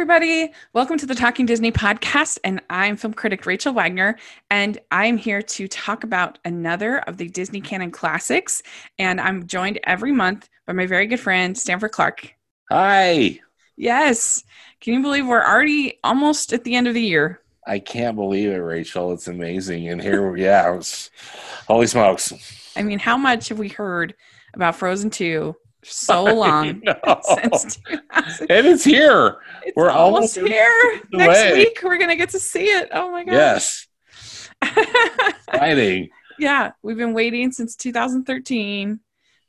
everybody. 0.00 0.50
Welcome 0.72 0.96
to 0.96 1.04
the 1.04 1.14
Talking 1.14 1.44
Disney 1.44 1.70
podcast. 1.70 2.38
And 2.42 2.62
I'm 2.70 2.96
film 2.96 3.12
critic 3.12 3.44
Rachel 3.44 3.74
Wagner. 3.74 4.16
And 4.50 4.78
I'm 4.90 5.18
here 5.18 5.42
to 5.42 5.68
talk 5.68 6.04
about 6.04 6.38
another 6.42 7.00
of 7.00 7.18
the 7.18 7.28
Disney 7.28 7.60
canon 7.60 7.90
classics. 7.90 8.62
And 8.98 9.20
I'm 9.20 9.46
joined 9.46 9.78
every 9.84 10.12
month 10.12 10.48
by 10.66 10.72
my 10.72 10.86
very 10.86 11.06
good 11.06 11.20
friend, 11.20 11.56
Stanford 11.56 11.92
Clark. 11.92 12.34
Hi. 12.70 13.40
Yes. 13.76 14.42
Can 14.80 14.94
you 14.94 15.02
believe 15.02 15.26
we're 15.26 15.44
already 15.44 15.98
almost 16.02 16.54
at 16.54 16.64
the 16.64 16.76
end 16.76 16.88
of 16.88 16.94
the 16.94 17.02
year? 17.02 17.42
I 17.66 17.78
can't 17.78 18.16
believe 18.16 18.48
it, 18.48 18.54
Rachel. 18.54 19.12
It's 19.12 19.28
amazing. 19.28 19.86
And 19.86 20.00
here, 20.00 20.34
yeah, 20.34 20.66
it 20.72 20.76
was, 20.76 21.10
holy 21.68 21.86
smokes. 21.86 22.32
I 22.74 22.82
mean, 22.84 23.00
how 23.00 23.18
much 23.18 23.50
have 23.50 23.58
we 23.58 23.68
heard 23.68 24.14
about 24.54 24.76
Frozen 24.76 25.10
2 25.10 25.54
so 25.82 26.24
long 26.34 26.82
since 27.22 27.78
and 27.86 28.66
it's 28.66 28.84
here. 28.84 29.38
It's 29.64 29.76
we're 29.76 29.90
almost, 29.90 30.36
almost 30.36 30.52
here. 30.52 31.00
Next 31.12 31.34
way. 31.34 31.54
week, 31.54 31.80
we're 31.82 31.98
gonna 31.98 32.16
get 32.16 32.30
to 32.30 32.40
see 32.40 32.64
it. 32.64 32.88
Oh 32.92 33.10
my 33.10 33.24
god! 33.24 33.32
Yes. 33.32 33.86
Exciting. 34.62 36.10
Yeah, 36.38 36.72
we've 36.82 36.96
been 36.96 37.12
waiting 37.12 37.52
since 37.52 37.76
2013 37.76 39.00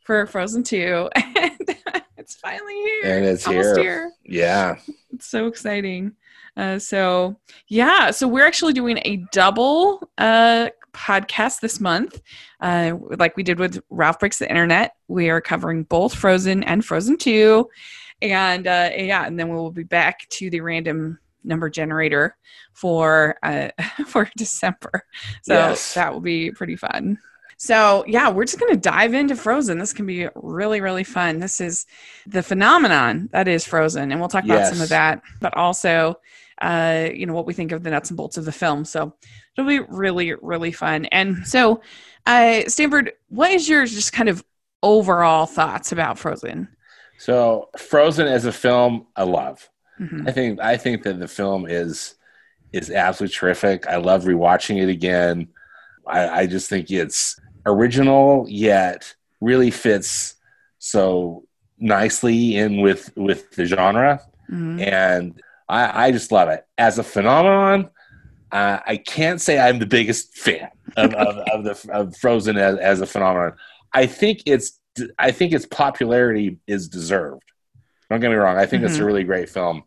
for 0.04 0.26
Frozen 0.26 0.64
2, 0.64 1.10
and 1.16 1.78
it's 2.18 2.36
finally 2.36 2.74
here. 2.74 3.18
And 3.18 3.26
it's 3.26 3.46
here. 3.46 3.78
here. 3.78 4.12
Yeah. 4.26 4.76
It's 5.14 5.28
so 5.28 5.48
exciting. 5.48 6.14
Uh, 6.58 6.80
so 6.80 7.38
yeah, 7.68 8.12
so 8.12 8.28
we're 8.28 8.46
actually 8.46 8.74
doing 8.74 9.00
a 9.06 9.24
double 9.32 10.10
uh, 10.18 10.70
podcast 10.94 11.60
this 11.60 11.80
month. 11.80 12.22
Uh, 12.60 12.98
like 13.18 13.36
we 13.38 13.44
did 13.44 13.60
with 13.60 13.82
Ralph 13.90 14.20
Breaks 14.20 14.40
the 14.40 14.50
Internet, 14.50 14.96
we 15.08 15.30
are 15.30 15.42
covering 15.42 15.84
both 15.84 16.14
Frozen 16.14 16.64
and 16.64 16.84
Frozen 16.84 17.18
2. 17.18 17.68
And 18.22 18.68
uh, 18.68 18.92
yeah, 18.96 19.26
and 19.26 19.40
then 19.40 19.50
we 19.50 19.56
will 19.56 19.72
be 19.72 19.84
back 19.84 20.28
to 20.30 20.50
the 20.50 20.62
random 20.62 21.20
number 21.44 21.70
generator 21.70 22.38
for 22.74 23.38
uh, 23.44 23.70
for 24.08 24.30
December. 24.38 25.06
So 25.44 25.54
yes. 25.54 25.94
that 25.96 26.14
will 26.14 26.22
be 26.22 26.52
pretty 26.52 26.76
fun. 26.76 27.18
So, 27.62 28.04
yeah, 28.08 28.28
we're 28.28 28.46
just 28.46 28.60
going 28.60 28.74
to 28.74 28.80
dive 28.80 29.14
into 29.14 29.36
Frozen. 29.36 29.78
This 29.78 29.94
can 29.94 30.08
be 30.08 30.28
really, 30.34 30.82
really 30.82 31.04
fun. 31.04 31.38
This 31.38 31.62
is 31.62 31.86
the 32.26 32.42
phenomenon 32.42 33.30
that 33.34 33.48
is 33.48 33.68
Frozen, 33.68 34.12
and 34.12 34.20
we'll 34.20 34.30
talk 34.30 34.46
about 34.46 34.62
yes. 34.62 34.74
some 34.74 34.82
of 34.82 34.90
that, 34.90 35.22
but 35.40 35.56
also, 35.56 36.16
uh, 36.62 37.10
you 37.14 37.26
know, 37.26 37.34
what 37.34 37.46
we 37.46 37.54
think 37.54 37.72
of 37.72 37.84
the 37.84 37.90
nuts 37.90 38.10
and 38.10 38.18
bolts 38.18 38.38
of 38.38 38.46
the 38.46 38.52
film. 38.52 38.86
So, 38.86 39.14
it'll 39.58 39.68
be 39.68 39.80
really, 39.80 40.34
really 40.34 40.72
fun. 40.72 41.06
And 41.06 41.46
so, 41.46 41.82
uh, 42.26 42.62
Stanford, 42.68 43.14
what 43.30 43.52
is 43.52 43.68
your 43.68 43.86
just 43.86 44.14
kind 44.14 44.30
of 44.30 44.44
overall 44.84 45.46
thoughts 45.46 45.92
about 45.92 46.18
Frozen? 46.18 46.68
So, 47.18 47.70
Frozen 47.78 48.28
as 48.28 48.46
a 48.46 48.52
film, 48.52 49.08
I 49.16 49.24
love. 49.24 49.70
Mm-hmm. 50.00 50.28
I 50.28 50.32
think 50.32 50.60
I 50.60 50.78
think 50.78 51.04
that 51.04 51.20
the 51.20 51.28
film 51.28 51.68
is 51.68 52.16
is 52.74 52.90
absolutely 52.90 53.36
terrific. 53.36 53.88
I 53.88 53.98
love 53.98 54.24
rewatching 54.24 54.82
it 54.82 54.90
again. 54.90 55.50
I, 56.08 56.30
I 56.30 56.48
just 56.48 56.70
think 56.70 56.90
it's 56.90 57.40
original 57.66 58.46
yet 58.50 59.14
really 59.40 59.72
fits 59.72 60.36
so 60.80 61.44
nicely 61.78 62.58
in 62.58 62.82
with 62.82 63.16
with 63.16 63.52
the 63.52 63.66
genre, 63.66 64.22
mm-hmm. 64.50 64.80
and 64.80 65.40
I, 65.72 66.08
I 66.08 66.12
just 66.12 66.32
love 66.32 66.50
it 66.50 66.66
as 66.78 67.00
a 67.00 67.04
phenomenon. 67.04 67.90
Uh, 68.52 68.80
I 68.86 68.98
can't 68.98 69.40
say 69.40 69.58
I'm 69.58 69.80
the 69.80 69.86
biggest 69.86 70.36
fan 70.38 70.70
of, 70.98 71.14
of, 71.14 71.38
of 71.38 71.64
the 71.64 71.92
of 71.94 72.18
Frozen 72.18 72.58
as, 72.58 72.78
as 72.78 73.02
a 73.02 73.06
phenomenon. 73.06 73.54
I 73.94 74.06
think 74.06 74.42
it's 74.46 74.80
I 75.18 75.32
think 75.32 75.54
its 75.54 75.66
popularity 75.66 76.58
is 76.68 76.90
deserved. 76.90 77.44
Don't 78.10 78.20
get 78.20 78.30
me 78.30 78.36
wrong. 78.36 78.58
I 78.58 78.66
think 78.66 78.82
mm-hmm. 78.82 78.88
it's 78.88 78.96
a 78.96 78.98
mm-hmm. 78.98 79.08
really 79.08 79.24
great 79.24 79.50
film, 79.50 79.84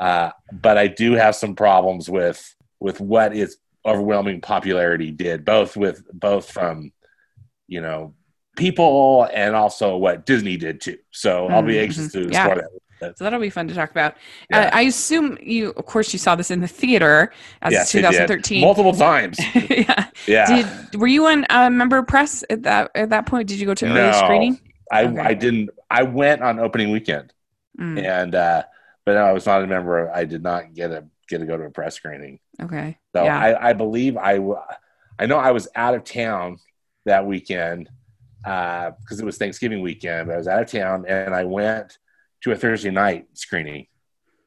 uh, 0.00 0.32
but 0.52 0.76
I 0.76 0.88
do 0.88 1.12
have 1.12 1.36
some 1.36 1.54
problems 1.54 2.10
with 2.10 2.56
with 2.80 3.00
what 3.00 3.36
its 3.36 3.56
overwhelming 3.86 4.40
popularity 4.40 5.12
did, 5.12 5.44
both 5.44 5.76
with 5.76 6.02
both 6.12 6.50
from 6.50 6.90
you 7.68 7.80
know 7.80 8.14
people 8.56 9.28
and 9.32 9.54
also 9.54 9.96
what 9.96 10.26
Disney 10.26 10.56
did 10.56 10.80
too. 10.80 10.98
So 11.10 11.44
mm-hmm. 11.44 11.54
I'll 11.54 11.62
be 11.62 11.74
mm-hmm. 11.74 11.84
anxious 11.84 12.12
to 12.12 12.28
explore 12.28 12.56
yeah. 12.56 12.62
that 12.62 12.70
so 13.00 13.24
that'll 13.24 13.40
be 13.40 13.50
fun 13.50 13.68
to 13.68 13.74
talk 13.74 13.90
about. 13.90 14.16
Yeah. 14.50 14.66
Uh, 14.66 14.70
I 14.72 14.82
assume 14.82 15.38
you, 15.40 15.70
of 15.70 15.86
course, 15.86 16.12
you 16.12 16.18
saw 16.18 16.34
this 16.34 16.50
in 16.50 16.60
the 16.60 16.68
theater 16.68 17.32
as 17.62 17.72
yes, 17.72 17.92
2013, 17.92 18.60
multiple 18.60 18.92
times. 18.94 19.38
yeah, 19.54 20.06
yeah. 20.26 20.62
Did, 20.90 21.00
were 21.00 21.06
you 21.06 21.26
on 21.26 21.46
a 21.50 21.70
member 21.70 21.98
of 21.98 22.06
press 22.06 22.44
at 22.50 22.62
that 22.64 22.90
at 22.94 23.10
that 23.10 23.26
point? 23.26 23.48
Did 23.48 23.58
you 23.58 23.66
go 23.66 23.74
to 23.74 23.86
early 23.86 23.94
no, 23.94 24.12
screening? 24.12 24.60
I 24.92 25.04
okay. 25.04 25.18
I 25.18 25.34
didn't. 25.34 25.70
I 25.88 26.02
went 26.02 26.42
on 26.42 26.58
opening 26.58 26.90
weekend, 26.90 27.32
mm. 27.78 28.02
and 28.02 28.34
uh, 28.34 28.64
but 29.04 29.16
I 29.16 29.32
was 29.32 29.46
not 29.46 29.62
a 29.62 29.66
member. 29.66 30.10
I 30.10 30.24
did 30.24 30.42
not 30.42 30.74
get 30.74 30.90
a 30.90 31.06
get 31.28 31.38
to 31.38 31.46
go 31.46 31.56
to 31.56 31.64
a 31.64 31.70
press 31.70 31.94
screening. 31.94 32.38
Okay. 32.60 32.98
So 33.14 33.24
yeah. 33.24 33.38
I, 33.38 33.70
I 33.70 33.72
believe 33.72 34.16
I 34.16 34.40
I 35.18 35.26
know 35.26 35.38
I 35.38 35.52
was 35.52 35.68
out 35.74 35.94
of 35.94 36.04
town 36.04 36.58
that 37.06 37.24
weekend 37.24 37.88
because 38.42 39.18
uh, 39.18 39.22
it 39.22 39.24
was 39.24 39.38
Thanksgiving 39.38 39.82
weekend. 39.82 40.30
I 40.32 40.36
was 40.36 40.48
out 40.48 40.62
of 40.62 40.70
town 40.70 41.04
and 41.06 41.34
I 41.34 41.44
went 41.44 41.98
to 42.42 42.52
a 42.52 42.56
Thursday 42.56 42.90
night 42.90 43.26
screening, 43.34 43.86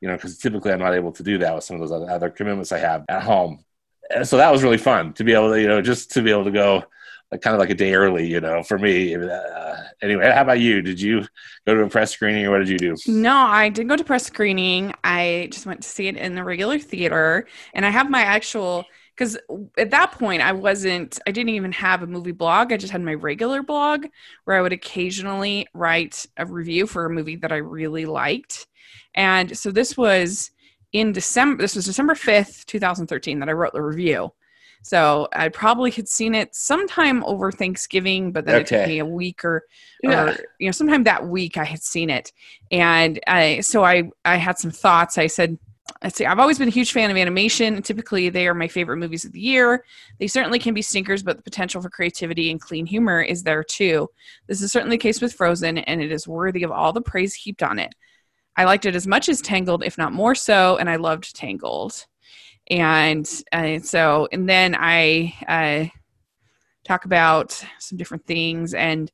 you 0.01 0.07
know, 0.07 0.15
because 0.15 0.37
typically 0.37 0.71
I'm 0.71 0.79
not 0.79 0.95
able 0.95 1.11
to 1.11 1.23
do 1.23 1.37
that 1.39 1.53
with 1.53 1.63
some 1.63 1.79
of 1.81 1.87
those 1.87 2.09
other 2.09 2.29
commitments 2.29 2.71
I 2.71 2.79
have 2.79 3.05
at 3.09 3.23
home. 3.23 3.63
And 4.09 4.27
so 4.27 4.37
that 4.37 4.51
was 4.51 4.63
really 4.63 4.77
fun 4.77 5.13
to 5.13 5.23
be 5.23 5.33
able 5.33 5.51
to, 5.51 5.61
you 5.61 5.67
know, 5.67 5.81
just 5.81 6.11
to 6.11 6.21
be 6.21 6.31
able 6.31 6.45
to 6.45 6.51
go 6.51 6.83
like, 7.31 7.41
kind 7.41 7.55
of 7.55 7.59
like 7.59 7.71
a 7.71 7.75
day 7.75 7.93
early, 7.95 8.27
you 8.27 8.39
know, 8.39 8.61
for 8.61 8.77
me. 8.77 9.15
Uh, 9.15 9.75
anyway, 10.01 10.31
how 10.31 10.43
about 10.43 10.59
you? 10.59 10.81
Did 10.81 11.01
you 11.01 11.25
go 11.65 11.73
to 11.73 11.83
a 11.83 11.89
press 11.89 12.11
screening 12.11 12.45
or 12.45 12.51
what 12.51 12.59
did 12.59 12.69
you 12.69 12.77
do? 12.77 12.95
No, 13.07 13.35
I 13.35 13.69
didn't 13.69 13.89
go 13.89 13.95
to 13.95 14.03
press 14.03 14.25
screening. 14.25 14.93
I 15.03 15.49
just 15.51 15.65
went 15.65 15.81
to 15.81 15.87
see 15.87 16.07
it 16.07 16.15
in 16.15 16.35
the 16.35 16.43
regular 16.43 16.77
theater. 16.77 17.47
And 17.73 17.85
I 17.85 17.89
have 17.89 18.09
my 18.09 18.21
actual 18.21 18.85
because 19.15 19.37
at 19.77 19.91
that 19.91 20.11
point 20.11 20.41
i 20.41 20.51
wasn't 20.51 21.19
i 21.27 21.31
didn't 21.31 21.53
even 21.53 21.71
have 21.71 22.03
a 22.03 22.07
movie 22.07 22.31
blog 22.31 22.71
i 22.71 22.77
just 22.77 22.91
had 22.91 23.01
my 23.01 23.13
regular 23.13 23.63
blog 23.63 24.05
where 24.45 24.57
i 24.57 24.61
would 24.61 24.73
occasionally 24.73 25.67
write 25.73 26.25
a 26.37 26.45
review 26.45 26.87
for 26.87 27.05
a 27.05 27.09
movie 27.09 27.35
that 27.35 27.51
i 27.51 27.57
really 27.57 28.05
liked 28.05 28.67
and 29.15 29.57
so 29.57 29.71
this 29.71 29.97
was 29.97 30.51
in 30.91 31.11
december 31.11 31.61
this 31.61 31.75
was 31.75 31.85
december 31.85 32.13
5th 32.13 32.65
2013 32.65 33.39
that 33.39 33.49
i 33.49 33.53
wrote 33.53 33.73
the 33.73 33.81
review 33.81 34.31
so 34.83 35.29
I 35.33 35.47
probably 35.47 35.91
had 35.91 36.09
seen 36.09 36.35
it 36.35 36.53
sometime 36.53 37.23
over 37.23 37.53
Thanksgiving, 37.53 38.33
but 38.33 38.45
then 38.45 38.55
okay. 38.55 38.61
it 38.61 38.67
took 38.67 38.87
me 38.87 38.99
a 38.99 39.05
week 39.05 39.45
or, 39.45 39.63
yeah. 40.03 40.25
or 40.25 40.37
you 40.59 40.67
know, 40.67 40.73
sometime 40.73 41.05
that 41.05 41.25
week 41.25 41.57
I 41.57 41.63
had 41.63 41.81
seen 41.81 42.09
it, 42.09 42.33
and 42.69 43.17
I 43.25 43.61
so 43.61 43.85
I 43.85 44.11
I 44.25 44.35
had 44.35 44.59
some 44.59 44.71
thoughts. 44.71 45.17
I 45.17 45.27
said, 45.27 45.57
let's 46.03 46.17
see, 46.17 46.25
I've 46.25 46.39
always 46.39 46.59
been 46.59 46.67
a 46.67 46.71
huge 46.71 46.91
fan 46.91 47.09
of 47.09 47.17
animation. 47.17 47.81
Typically, 47.81 48.27
they 48.29 48.47
are 48.47 48.53
my 48.53 48.67
favorite 48.67 48.97
movies 48.97 49.23
of 49.23 49.31
the 49.31 49.39
year. 49.39 49.85
They 50.19 50.27
certainly 50.27 50.59
can 50.59 50.73
be 50.73 50.81
stinkers, 50.81 51.23
but 51.23 51.37
the 51.37 51.43
potential 51.43 51.81
for 51.81 51.89
creativity 51.89 52.51
and 52.51 52.59
clean 52.59 52.85
humor 52.85 53.21
is 53.21 53.43
there 53.43 53.63
too. 53.63 54.09
This 54.47 54.61
is 54.61 54.71
certainly 54.71 54.97
the 54.97 55.01
case 55.01 55.21
with 55.21 55.33
Frozen, 55.33 55.77
and 55.79 56.01
it 56.01 56.11
is 56.11 56.27
worthy 56.27 56.63
of 56.63 56.71
all 56.71 56.91
the 56.91 57.01
praise 57.01 57.33
heaped 57.33 57.63
on 57.63 57.79
it. 57.79 57.95
I 58.57 58.65
liked 58.65 58.85
it 58.85 58.95
as 58.95 59.07
much 59.07 59.29
as 59.29 59.41
Tangled, 59.41 59.83
if 59.83 59.97
not 59.97 60.11
more 60.11 60.35
so, 60.35 60.77
and 60.77 60.89
I 60.89 60.97
loved 60.97 61.35
Tangled. 61.35 62.05
And 62.69 63.27
uh, 63.51 63.79
so, 63.79 64.27
and 64.31 64.47
then 64.47 64.75
I 64.77 65.33
uh, 65.47 65.89
talk 66.83 67.05
about 67.05 67.63
some 67.79 67.97
different 67.97 68.27
things. 68.27 68.73
And 68.73 69.09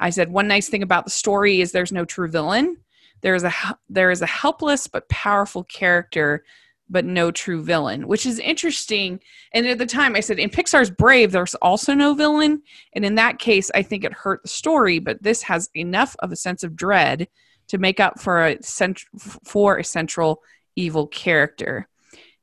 I 0.00 0.10
said, 0.10 0.32
one 0.32 0.48
nice 0.48 0.68
thing 0.68 0.82
about 0.82 1.04
the 1.04 1.10
story 1.10 1.60
is 1.60 1.72
there's 1.72 1.92
no 1.92 2.04
true 2.04 2.28
villain 2.28 2.78
there 3.22 3.34
is 3.34 3.44
a 3.44 3.52
there 3.88 4.10
is 4.10 4.22
a 4.22 4.26
helpless 4.26 4.86
but 4.86 5.08
powerful 5.08 5.64
character 5.64 6.44
but 6.90 7.04
no 7.04 7.30
true 7.30 7.62
villain 7.62 8.06
which 8.06 8.26
is 8.26 8.38
interesting. 8.38 9.18
And 9.54 9.66
at 9.66 9.78
the 9.78 9.86
time 9.86 10.14
i 10.14 10.20
said 10.20 10.38
in 10.38 10.50
pixar's 10.50 10.90
brave 10.90 11.32
there's 11.32 11.54
also 11.56 11.94
no 11.94 12.14
villain. 12.14 12.62
And 12.92 13.04
in 13.04 13.14
that 13.14 13.38
case 13.38 13.70
i 13.74 13.82
think 13.82 14.04
it 14.04 14.12
hurt 14.12 14.42
the 14.42 14.48
story 14.48 14.98
but 14.98 15.22
this 15.22 15.42
has 15.42 15.70
enough 15.74 16.14
of 16.18 16.32
a 16.32 16.36
sense 16.36 16.62
of 16.62 16.76
dread 16.76 17.28
to 17.68 17.78
make 17.78 18.00
up 18.00 18.20
for 18.20 18.46
a 18.46 18.62
cent- 18.62 19.06
for 19.44 19.78
a 19.78 19.84
central 19.84 20.42
evil 20.76 21.06
character. 21.06 21.88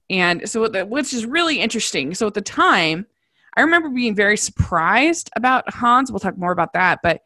And 0.09 0.49
so 0.49 0.67
which 0.85 1.13
is 1.13 1.25
really 1.25 1.59
interesting. 1.59 2.15
So 2.15 2.27
at 2.27 2.33
the 2.33 2.41
time 2.41 3.05
i 3.55 3.61
remember 3.61 3.89
being 3.89 4.15
very 4.15 4.37
surprised 4.37 5.29
about 5.35 5.71
hans. 5.71 6.11
We'll 6.11 6.19
talk 6.19 6.37
more 6.37 6.53
about 6.53 6.73
that 6.73 6.99
but 7.03 7.21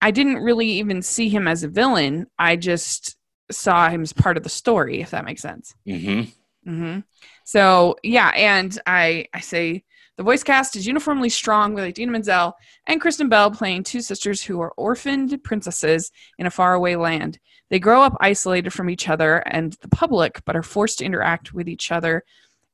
I 0.00 0.10
didn't 0.10 0.38
really 0.38 0.66
even 0.66 1.02
see 1.02 1.28
him 1.28 1.48
as 1.48 1.62
a 1.64 1.68
villain. 1.68 2.26
I 2.38 2.56
just 2.56 3.16
saw 3.50 3.88
him 3.88 4.02
as 4.02 4.12
part 4.12 4.36
of 4.36 4.42
the 4.42 4.48
story, 4.48 5.00
if 5.00 5.10
that 5.10 5.24
makes 5.24 5.42
sense. 5.42 5.74
Mm-hmm. 5.86 6.70
Mm-hmm. 6.70 7.00
So 7.44 7.96
yeah, 8.02 8.28
and 8.34 8.78
I 8.86 9.26
I 9.32 9.40
say 9.40 9.84
the 10.16 10.24
voice 10.24 10.42
cast 10.42 10.76
is 10.76 10.86
uniformly 10.86 11.28
strong 11.28 11.74
with 11.74 11.84
Idina 11.84 12.12
Menzel 12.12 12.54
and 12.86 13.00
Kristen 13.00 13.28
Bell 13.28 13.50
playing 13.50 13.84
two 13.84 14.00
sisters 14.00 14.42
who 14.42 14.60
are 14.60 14.72
orphaned 14.76 15.42
princesses 15.44 16.10
in 16.38 16.46
a 16.46 16.50
faraway 16.50 16.96
land. 16.96 17.38
They 17.70 17.78
grow 17.78 18.02
up 18.02 18.16
isolated 18.20 18.70
from 18.72 18.90
each 18.90 19.08
other 19.08 19.36
and 19.46 19.74
the 19.80 19.88
public, 19.88 20.42
but 20.44 20.56
are 20.56 20.62
forced 20.62 20.98
to 20.98 21.04
interact 21.04 21.54
with 21.54 21.68
each 21.68 21.92
other. 21.92 22.24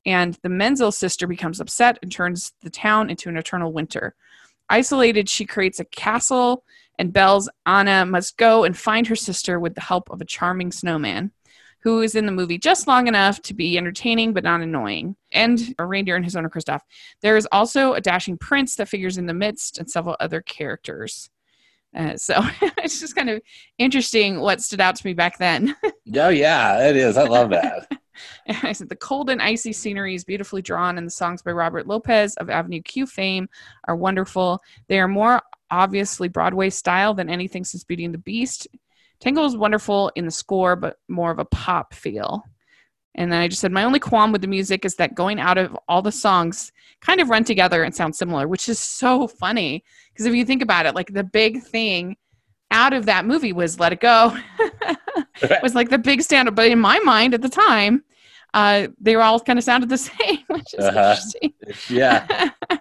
And 0.07 0.39
the 0.43 0.49
Menzel 0.49 0.93
sister 0.93 1.27
becomes 1.27 1.61
upset 1.61 1.99
and 2.03 2.11
turns 2.11 2.53
the 2.63 2.71
town 2.71 3.11
into 3.11 3.29
an 3.29 3.37
eternal 3.37 3.73
winter. 3.73 4.15
Isolated, 4.69 5.29
she 5.29 5.45
creates 5.45 5.81
a 5.81 5.85
castle 5.85 6.65
and 6.99 7.13
Belle's 7.13 7.49
Anna 7.67 8.07
must 8.07 8.37
go 8.37 8.65
and 8.65 8.77
find 8.77 9.07
her 9.07 9.17
sister 9.17 9.59
with 9.59 9.75
the 9.75 9.81
help 9.81 10.11
of 10.11 10.21
a 10.21 10.25
charming 10.25 10.73
snowman 10.73 11.33
who 11.85 12.01
is 12.01 12.15
in 12.15 12.25
the 12.25 12.33
movie 12.33 12.59
just 12.59 12.87
long 12.87 13.07
enough 13.07 13.43
to 13.43 13.53
be 13.53 13.77
entertaining 13.77 14.33
but 14.33 14.43
not 14.43 14.63
annoying, 14.63 15.17
and 15.33 15.75
a 15.79 15.85
reindeer 15.85 16.17
and 16.17 16.25
his 16.25 16.35
owner 16.35 16.49
Kristoff. 16.49 16.81
There 17.21 17.37
is 17.37 17.47
also 17.53 17.93
a 17.93 18.01
dashing 18.01 18.39
prince 18.39 18.77
that 18.77 18.89
figures 18.89 19.19
in 19.19 19.27
the 19.27 19.35
midst, 19.35 19.79
and 19.79 19.91
several 19.91 20.17
other 20.19 20.41
characters. 20.41 21.29
Uh, 21.95 22.17
so 22.17 22.35
it's 22.79 23.01
just 23.01 23.15
kind 23.15 23.31
of 23.31 23.41
interesting 23.79 24.41
what 24.41 24.63
stood 24.63 24.81
out 24.81 24.97
to 24.97 25.07
me 25.07 25.13
back 25.13 25.39
then. 25.39 25.77
oh 26.17 26.31
yeah, 26.31 26.89
it 26.89 26.97
is. 26.97 27.17
I 27.17 27.25
love 27.25 27.51
that. 27.51 27.87
I 28.49 28.73
said 28.73 28.89
the 28.89 28.97
cold 28.97 29.31
and 29.31 29.43
icy 29.43 29.73
scenery 29.73 30.15
is 30.15 30.25
beautifully 30.25 30.63
drawn, 30.63 30.99
and 30.99 31.07
the 31.07 31.11
songs 31.11 31.43
by 31.43 31.53
Robert 31.53 31.87
Lopez 31.87 32.35
of 32.37 32.51
Avenue 32.51 32.81
Q 32.81 33.07
fame 33.07 33.49
are 33.87 33.97
wonderful. 33.97 34.63
They 34.89 34.99
are 35.01 35.09
more 35.09 35.43
obviously 35.75 36.29
Broadway 36.29 36.71
style 36.71 37.15
than 37.15 37.29
anything 37.29 37.65
since 37.65 37.85
Beauty 37.85 38.05
and 38.05 38.15
the 38.15 38.19
Beast. 38.19 38.69
Tangle 39.21 39.47
is 39.47 39.57
wonderful 39.57 40.11
in 40.15 40.25
the 40.25 40.31
score, 40.31 40.77
but 40.77 40.97
more 41.09 41.31
of 41.31 41.39
a 41.39 41.45
pop 41.45 41.95
feel. 41.95 42.45
And 43.17 43.31
then 43.31 43.41
I 43.41 43.49
just 43.49 43.61
said, 43.61 43.73
my 43.73 43.85
only 43.85 44.01
qualm 44.01 44.33
with 44.33 44.41
the 44.41 44.49
music 44.49 44.85
is 44.85 44.97
that 44.97 45.15
going 45.15 45.39
out 45.39 45.57
of 45.57 45.77
all 45.89 46.03
the 46.03 46.13
songs 46.13 46.73
kind 47.01 47.21
of 47.21 47.29
run 47.29 47.45
together 47.45 47.83
and 47.83 47.95
sound 47.95 48.17
similar, 48.17 48.49
which 48.49 48.69
is 48.69 48.79
so 48.79 49.29
funny. 49.29 49.85
Because 50.13 50.27
if 50.27 50.35
you 50.35 50.45
think 50.45 50.63
about 50.63 50.87
it, 50.87 50.95
like 50.95 51.13
the 51.13 51.25
big 51.25 51.63
thing 51.63 52.17
out 52.71 52.93
of 52.93 53.07
that 53.07 53.25
movie 53.25 53.53
was 53.53 53.79
Let 53.79 53.93
It 53.93 54.01
Go. 54.01 54.37
it 55.41 55.59
was 55.63 55.75
like 55.75 55.91
the 55.91 55.99
big 55.99 56.23
standard. 56.23 56.57
But 56.57 56.67
in 56.67 56.81
my 56.81 56.99
mind 57.01 57.35
at 57.35 57.43
the 57.43 57.49
time, 57.49 58.03
uh, 58.53 58.89
they 59.01 59.15
were 59.17 59.23
all 59.23 59.39
kind 59.41 59.59
of 59.59 59.65
sounded 59.65 59.89
the 59.89 59.99
same, 59.99 60.39
which 60.49 60.75
is 60.75 60.85
uh-huh. 60.85 61.17
interesting. 61.17 61.53
Yeah. 61.89 62.51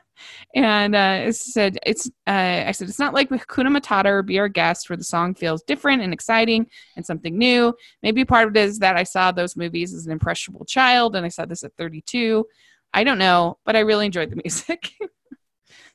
and 0.54 0.96
uh, 0.96 1.24
it 1.28 1.36
said 1.36 1.80
it's. 1.86 2.08
Uh, 2.28 2.66
I 2.68 2.72
said 2.72 2.88
it's 2.88 3.00
not 3.00 3.14
like 3.14 3.30
Hakuna 3.30 3.76
Matata 3.76 4.06
or 4.06 4.22
Be 4.22 4.40
Our 4.40 4.48
Guest, 4.48 4.90
where 4.90 4.98
the 4.98 5.04
song 5.04 5.34
feels 5.34 5.64
different 5.64 6.04
and 6.04 6.14
exciting 6.14 6.68
and 6.96 7.06
something 7.06 7.38
new. 7.38 7.74
Maybe 8.04 8.24
part 8.24 8.48
of 8.48 8.56
it 8.56 8.60
is 8.60 8.80
that 8.80 8.96
I 8.96 9.04
saw 9.04 9.32
those 9.32 9.56
movies 9.56 9.94
as 9.94 10.06
an 10.06 10.12
impressionable 10.12 10.66
child, 10.66 11.16
and 11.16 11.26
I 11.26 11.30
saw 11.30 11.46
this 11.46 11.64
at 11.64 11.76
32. 11.78 12.46
I 12.94 13.04
don't 13.04 13.18
know, 13.18 13.58
but 13.66 13.76
I 13.76 13.80
really 13.80 14.06
enjoyed 14.06 14.30
the 14.30 14.36
music. 14.44 14.92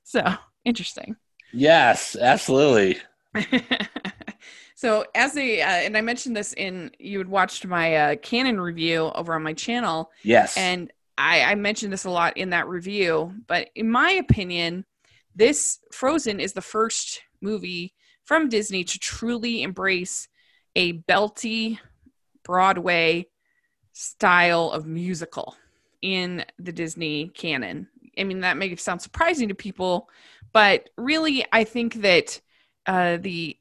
so 0.03 0.25
interesting. 0.65 1.17
Yes, 1.53 2.17
absolutely. 2.21 2.99
so 4.75 5.05
as 5.15 5.37
a 5.37 5.63
uh, 5.63 5.67
and 5.67 5.97
I 5.97 6.01
mentioned 6.01 6.37
this 6.37 6.53
in 6.55 6.91
you 6.99 7.19
had 7.19 7.29
watched 7.29 7.65
my 7.65 7.95
uh, 7.95 8.17
canon 8.17 8.61
review 8.61 9.13
over 9.15 9.35
on 9.35 9.45
my 9.45 9.53
channel. 9.53 10.11
Yes. 10.25 10.57
And 10.57 10.93
I, 11.19 11.43
I 11.43 11.55
mentioned 11.57 11.93
this 11.93 12.05
a 12.05 12.11
lot 12.11 12.37
in 12.37 12.51
that 12.51 12.69
review, 12.69 13.35
but 13.49 13.69
in 13.75 13.91
my 13.91 14.13
opinion, 14.13 14.87
this 15.35 15.81
Frozen 15.93 16.39
is 16.39 16.53
the 16.53 16.63
first 16.63 17.21
movie 17.43 17.93
from 18.25 18.49
Disney 18.49 18.85
to 18.85 18.99
truly 18.99 19.63
embrace 19.63 20.29
a 20.77 20.95
belty 21.01 21.79
Broadway 22.45 23.27
style 23.93 24.71
of 24.71 24.87
musical 24.87 25.57
in 26.01 26.45
the 26.59 26.73
Disney 26.73 27.29
canon. 27.29 27.89
I 28.17 28.25
mean, 28.25 28.41
that 28.41 28.57
may 28.57 28.75
sound 28.77 29.03
surprising 29.03 29.49
to 29.49 29.55
people, 29.55 30.09
but 30.53 30.89
really, 30.97 31.45
I 31.53 31.65
think 31.65 31.95
that 32.03 32.41
uh, 32.87 33.19
the 33.21 33.57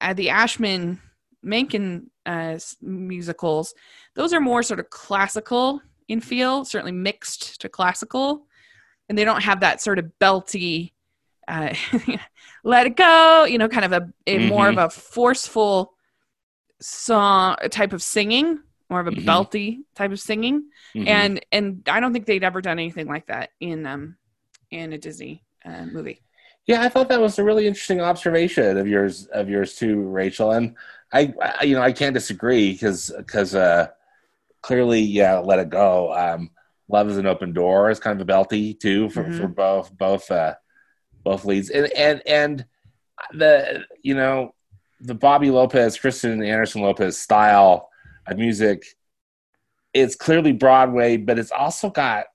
uh, 0.00 0.12
the 0.12 0.30
Ashman 0.30 1.00
Menken 1.42 2.10
uh, 2.26 2.58
musicals, 2.82 3.74
those 4.14 4.32
are 4.32 4.40
more 4.40 4.62
sort 4.62 4.80
of 4.80 4.90
classical 4.90 5.80
in 6.08 6.20
feel, 6.20 6.64
certainly 6.64 6.92
mixed 6.92 7.60
to 7.60 7.68
classical, 7.68 8.46
and 9.08 9.16
they 9.16 9.24
don't 9.24 9.42
have 9.42 9.60
that 9.60 9.80
sort 9.80 9.98
of 9.98 10.10
belty, 10.20 10.92
uh, 11.48 11.74
let 12.64 12.86
it 12.86 12.96
go, 12.96 13.44
you 13.44 13.58
know, 13.58 13.68
kind 13.68 13.84
of 13.84 13.92
a, 13.92 14.12
a 14.26 14.38
mm-hmm. 14.38 14.48
more 14.48 14.68
of 14.68 14.78
a 14.78 14.90
forceful 14.90 15.94
song 16.80 17.56
type 17.70 17.92
of 17.92 18.02
singing, 18.02 18.60
more 18.90 19.00
of 19.00 19.06
a 19.06 19.10
mm-hmm. 19.10 19.28
belty 19.28 19.78
type 19.94 20.12
of 20.12 20.20
singing, 20.20 20.64
mm-hmm. 20.94 21.08
and 21.08 21.44
and 21.52 21.88
I 21.88 22.00
don't 22.00 22.12
think 22.12 22.26
they'd 22.26 22.44
ever 22.44 22.60
done 22.60 22.78
anything 22.78 23.06
like 23.06 23.26
that 23.26 23.50
in 23.60 23.86
um 23.86 24.16
in 24.70 24.92
a 24.92 24.98
Disney 24.98 25.44
uh, 25.64 25.86
movie. 25.86 26.22
Yeah, 26.66 26.82
I 26.82 26.88
thought 26.88 27.08
that 27.10 27.20
was 27.20 27.38
a 27.38 27.44
really 27.44 27.66
interesting 27.66 28.00
observation 28.00 28.76
of 28.76 28.88
yours 28.88 29.26
of 29.26 29.48
yours 29.48 29.76
too, 29.76 30.00
Rachel. 30.00 30.52
And 30.52 30.74
I, 31.12 31.32
I 31.40 31.64
you 31.64 31.76
know, 31.76 31.82
I 31.82 31.92
can't 31.92 32.14
disagree 32.14 32.72
because 32.72 33.12
because 33.16 33.54
uh, 33.54 33.88
clearly, 34.66 35.00
yeah, 35.00 35.38
let 35.38 35.60
it 35.60 35.70
go. 35.70 36.12
Um, 36.12 36.50
Love 36.88 37.08
is 37.08 37.18
an 37.18 37.26
open 37.26 37.52
door 37.52 37.88
is 37.88 38.00
kind 38.00 38.20
of 38.20 38.28
a 38.28 38.32
belty 38.32 38.78
too 38.78 39.08
for, 39.10 39.22
mm-hmm. 39.22 39.38
for 39.38 39.48
both 39.48 39.96
both 39.96 40.30
uh, 40.30 40.54
both 41.24 41.44
leads 41.44 41.70
and 41.70 41.86
and 41.92 42.22
and 42.26 42.64
the 43.32 43.84
you 44.02 44.14
know 44.14 44.54
the 45.00 45.14
Bobby 45.14 45.50
Lopez, 45.50 45.98
Kristen 45.98 46.42
Anderson 46.42 46.82
Lopez 46.82 47.18
style 47.18 47.88
of 48.26 48.38
music. 48.38 48.84
It's 49.94 50.16
clearly 50.16 50.52
Broadway, 50.52 51.16
but 51.16 51.38
it's 51.38 51.52
also 51.52 51.90
got 51.90 52.26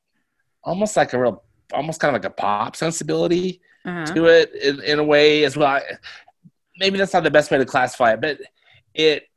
almost 0.64 0.98
like 0.98 1.14
a 1.14 1.20
real, 1.20 1.44
almost 1.74 2.00
kind 2.00 2.16
of 2.16 2.22
like 2.22 2.32
a 2.32 2.34
pop 2.34 2.76
sensibility 2.76 3.62
uh-huh. 3.86 4.06
to 4.14 4.26
it 4.26 4.54
in, 4.56 4.82
in 4.84 5.00
a 5.00 5.04
way 5.04 5.44
as 5.44 5.56
well. 5.56 5.82
Maybe 6.78 6.98
that's 6.98 7.14
not 7.14 7.24
the 7.24 7.32
best 7.32 7.52
way 7.52 7.58
to 7.58 7.66
classify 7.66 8.14
it, 8.14 8.22
but 8.22 8.40
it 8.94 9.28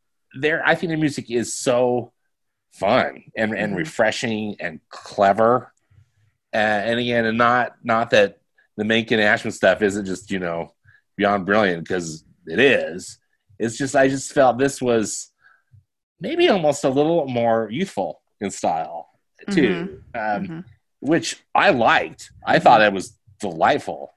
there. 0.40 0.62
I 0.66 0.74
think 0.74 0.90
the 0.90 0.96
music 0.96 1.30
is 1.30 1.54
so 1.54 2.13
fun 2.74 3.24
and, 3.36 3.52
and 3.56 3.70
mm-hmm. 3.70 3.76
refreshing 3.76 4.56
and 4.60 4.80
clever. 4.88 5.72
Uh, 6.52 6.56
and 6.56 7.00
again, 7.00 7.24
and 7.24 7.38
not 7.38 7.74
not 7.82 8.10
that 8.10 8.38
the 8.76 8.84
Menken 8.84 9.20
Ashman 9.20 9.52
stuff 9.52 9.82
isn't 9.82 10.06
just 10.06 10.30
you 10.30 10.38
know 10.38 10.72
beyond 11.16 11.46
brilliant 11.46 11.86
because 11.86 12.24
it 12.46 12.58
is. 12.58 13.18
It's 13.58 13.76
just 13.76 13.96
I 13.96 14.08
just 14.08 14.32
felt 14.32 14.58
this 14.58 14.80
was 14.82 15.32
maybe 16.20 16.48
almost 16.48 16.84
a 16.84 16.88
little 16.88 17.26
more 17.26 17.68
youthful 17.70 18.20
in 18.40 18.50
style 18.50 19.08
too, 19.50 20.00
mm-hmm. 20.14 20.36
Um, 20.36 20.42
mm-hmm. 20.44 20.60
which 21.00 21.42
I 21.54 21.70
liked. 21.70 22.30
I 22.46 22.58
thought 22.58 22.82
it 22.82 22.92
was 22.92 23.18
delightful. 23.40 24.14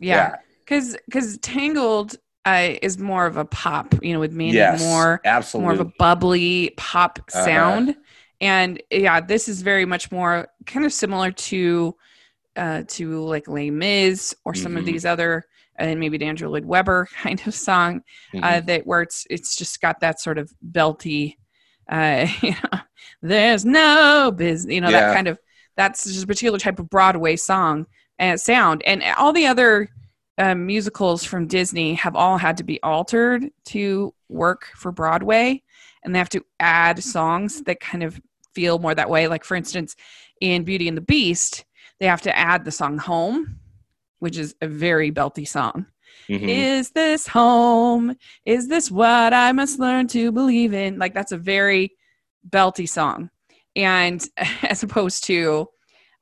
Yeah, 0.00 0.36
because 0.64 0.94
yeah. 0.94 1.00
because 1.06 1.38
Tangled 1.38 2.16
uh, 2.44 2.74
is 2.82 2.98
more 2.98 3.26
of 3.26 3.36
a 3.36 3.44
pop, 3.44 3.94
you 4.02 4.12
know, 4.12 4.20
with 4.20 4.32
me 4.32 4.52
yes, 4.52 4.82
more 4.82 5.20
absolutely 5.24 5.64
more 5.64 5.72
of 5.72 5.80
a 5.80 5.92
bubbly 5.98 6.72
pop 6.76 7.18
uh-huh. 7.18 7.44
sound. 7.44 7.96
And 8.40 8.82
yeah, 8.90 9.20
this 9.20 9.48
is 9.48 9.62
very 9.62 9.84
much 9.84 10.12
more 10.12 10.48
kind 10.66 10.84
of 10.84 10.92
similar 10.92 11.30
to 11.30 11.96
uh, 12.56 12.82
to 12.88 13.24
like 13.24 13.48
Les 13.48 13.70
Mis 13.70 14.34
or 14.44 14.54
some 14.54 14.72
mm-hmm. 14.72 14.78
of 14.78 14.84
these 14.84 15.04
other 15.04 15.46
and 15.76 15.98
maybe 15.98 16.22
Andrew 16.24 16.48
Lloyd 16.48 16.64
Webber 16.64 17.08
kind 17.22 17.42
of 17.46 17.54
song 17.54 18.02
uh, 18.34 18.36
mm-hmm. 18.36 18.44
uh, 18.44 18.60
that 18.60 18.86
where 18.86 19.02
it's 19.02 19.26
it's 19.30 19.56
just 19.56 19.80
got 19.80 20.00
that 20.00 20.20
sort 20.20 20.38
of 20.38 20.52
belty, 20.70 21.36
uh, 21.88 22.26
you 22.42 22.50
know, 22.50 22.78
there's 23.22 23.64
no 23.64 24.32
business, 24.34 24.72
you 24.72 24.80
know, 24.80 24.90
yeah. 24.90 25.00
that 25.00 25.14
kind 25.14 25.28
of 25.28 25.38
that's 25.76 26.04
just 26.04 26.24
a 26.24 26.26
particular 26.26 26.58
type 26.58 26.78
of 26.78 26.88
Broadway 26.88 27.36
song 27.36 27.86
and 28.18 28.40
sound, 28.40 28.82
and 28.84 29.02
all 29.16 29.32
the 29.32 29.46
other 29.46 29.88
um, 30.38 30.66
musicals 30.66 31.24
from 31.24 31.46
Disney 31.46 31.94
have 31.94 32.16
all 32.16 32.38
had 32.38 32.56
to 32.56 32.64
be 32.64 32.82
altered 32.82 33.50
to 33.66 34.14
work 34.28 34.70
for 34.76 34.90
Broadway, 34.90 35.62
and 36.02 36.14
they 36.14 36.18
have 36.18 36.28
to 36.30 36.44
add 36.58 37.02
songs 37.02 37.62
that 37.62 37.80
kind 37.80 38.02
of 38.02 38.20
feel 38.54 38.78
more 38.78 38.94
that 38.94 39.10
way. 39.10 39.28
Like, 39.28 39.44
for 39.44 39.54
instance, 39.54 39.94
in 40.40 40.64
Beauty 40.64 40.88
and 40.88 40.96
the 40.96 41.02
Beast, 41.02 41.64
they 42.00 42.06
have 42.06 42.22
to 42.22 42.36
add 42.36 42.64
the 42.64 42.72
song 42.72 42.98
Home, 42.98 43.60
which 44.18 44.36
is 44.36 44.54
a 44.60 44.66
very 44.66 45.12
belty 45.12 45.46
song. 45.46 45.86
Mm-hmm. 46.28 46.48
Is 46.48 46.90
this 46.90 47.26
home? 47.26 48.16
Is 48.44 48.68
this 48.68 48.90
what 48.90 49.34
I 49.34 49.52
must 49.52 49.78
learn 49.78 50.08
to 50.08 50.32
believe 50.32 50.72
in? 50.72 50.98
Like, 50.98 51.14
that's 51.14 51.32
a 51.32 51.36
very 51.36 51.92
belty 52.48 52.88
song. 52.88 53.30
And 53.76 54.26
as 54.62 54.82
opposed 54.82 55.24
to, 55.24 55.68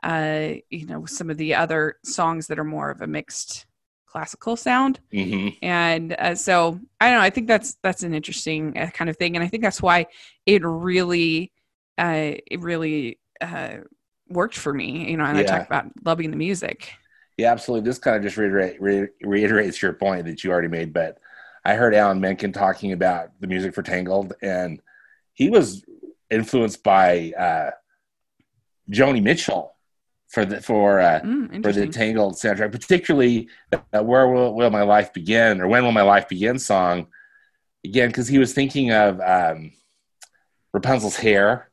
uh, 0.03 0.55
you 0.71 0.87
know, 0.87 1.07
some 1.07 1.31
of 1.31 1.37
the 1.37 1.55
other 1.55 1.97
songs 2.05 2.49
that 2.49 2.59
are 2.59 2.65
more 2.65 2.91
of 2.91 3.01
a 3.01 3.07
mixed 3.07 3.67
classical 4.13 4.57
sound 4.57 5.01
mm-hmm. 5.11 5.49
and 5.63 6.15
uh, 6.19 6.35
so 6.35 6.79
i 7.01 7.09
don't 7.09 7.19
know 7.19 7.25
i 7.25 7.31
think 7.31 7.47
that's 7.49 7.79
that's 7.83 8.03
an 8.03 8.13
interesting 8.13 8.77
uh, 8.77 8.91
kind 8.91 9.09
of 9.09 9.17
thing 9.17 9.37
and 9.37 9.43
i 9.43 9.49
think 9.49 9.63
that's 9.63 9.81
why 9.81 10.07
it 10.45 10.63
really 10.63 11.51
uh 11.97 12.33
it 12.47 12.61
really 12.61 13.19
uh 13.41 13.77
worked 14.29 14.55
for 14.55 14.75
me 14.75 15.11
you 15.11 15.17
know 15.17 15.25
and 15.25 15.39
yeah. 15.39 15.45
i 15.45 15.47
talk 15.47 15.67
about 15.67 15.87
loving 16.05 16.31
the 16.31 16.37
music 16.37 16.93
yeah 17.39 17.51
absolutely 17.51 17.89
this 17.89 17.99
kind 17.99 18.15
of 18.19 18.23
just 18.23 18.37
reiterate, 18.37 18.81
re- 18.83 19.09
reiterates 19.23 19.81
your 19.81 19.95
point 19.95 20.27
that 20.27 20.45
you 20.45 20.51
already 20.51 20.69
made 20.69 20.93
but 20.93 21.17
i 21.65 21.73
heard 21.75 21.95
alan 21.95 22.21
menken 22.21 22.53
talking 22.53 22.93
about 22.93 23.31
the 23.41 23.47
music 23.47 23.75
for 23.75 23.83
tangled 23.83 24.35
and 24.43 24.83
he 25.33 25.49
was 25.49 25.83
influenced 26.31 26.83
by 26.83 27.33
uh 27.39 27.71
joni 28.91 29.23
mitchell 29.23 29.72
for 30.33 30.47
the 30.47 30.63
for 30.63 30.99
uh, 30.99 31.21
mm, 31.21 31.63
for 31.63 31.73
the 31.73 31.87
Tangled 31.87 32.35
soundtrack, 32.35 32.73
particularly 32.73 33.49
uh, 33.73 34.03
"Where 34.03 34.27
Will, 34.29 34.55
Will, 34.55 34.71
My 34.71 34.83
Life 34.83 35.13
Begin" 35.13 35.61
or 35.61 35.69
"When 35.69 35.85
Will 35.85 35.93
My 35.93 36.03
Life 36.03 36.29
Begin" 36.29 36.59
song. 36.59 37.09
Again, 37.85 38.09
because 38.09 38.29
he 38.29 38.39
was 38.39 38.55
thinking 38.55 38.93
of 38.93 39.21
um, 39.21 39.73
Rapunzel's 40.73 41.17
hair, 41.17 41.71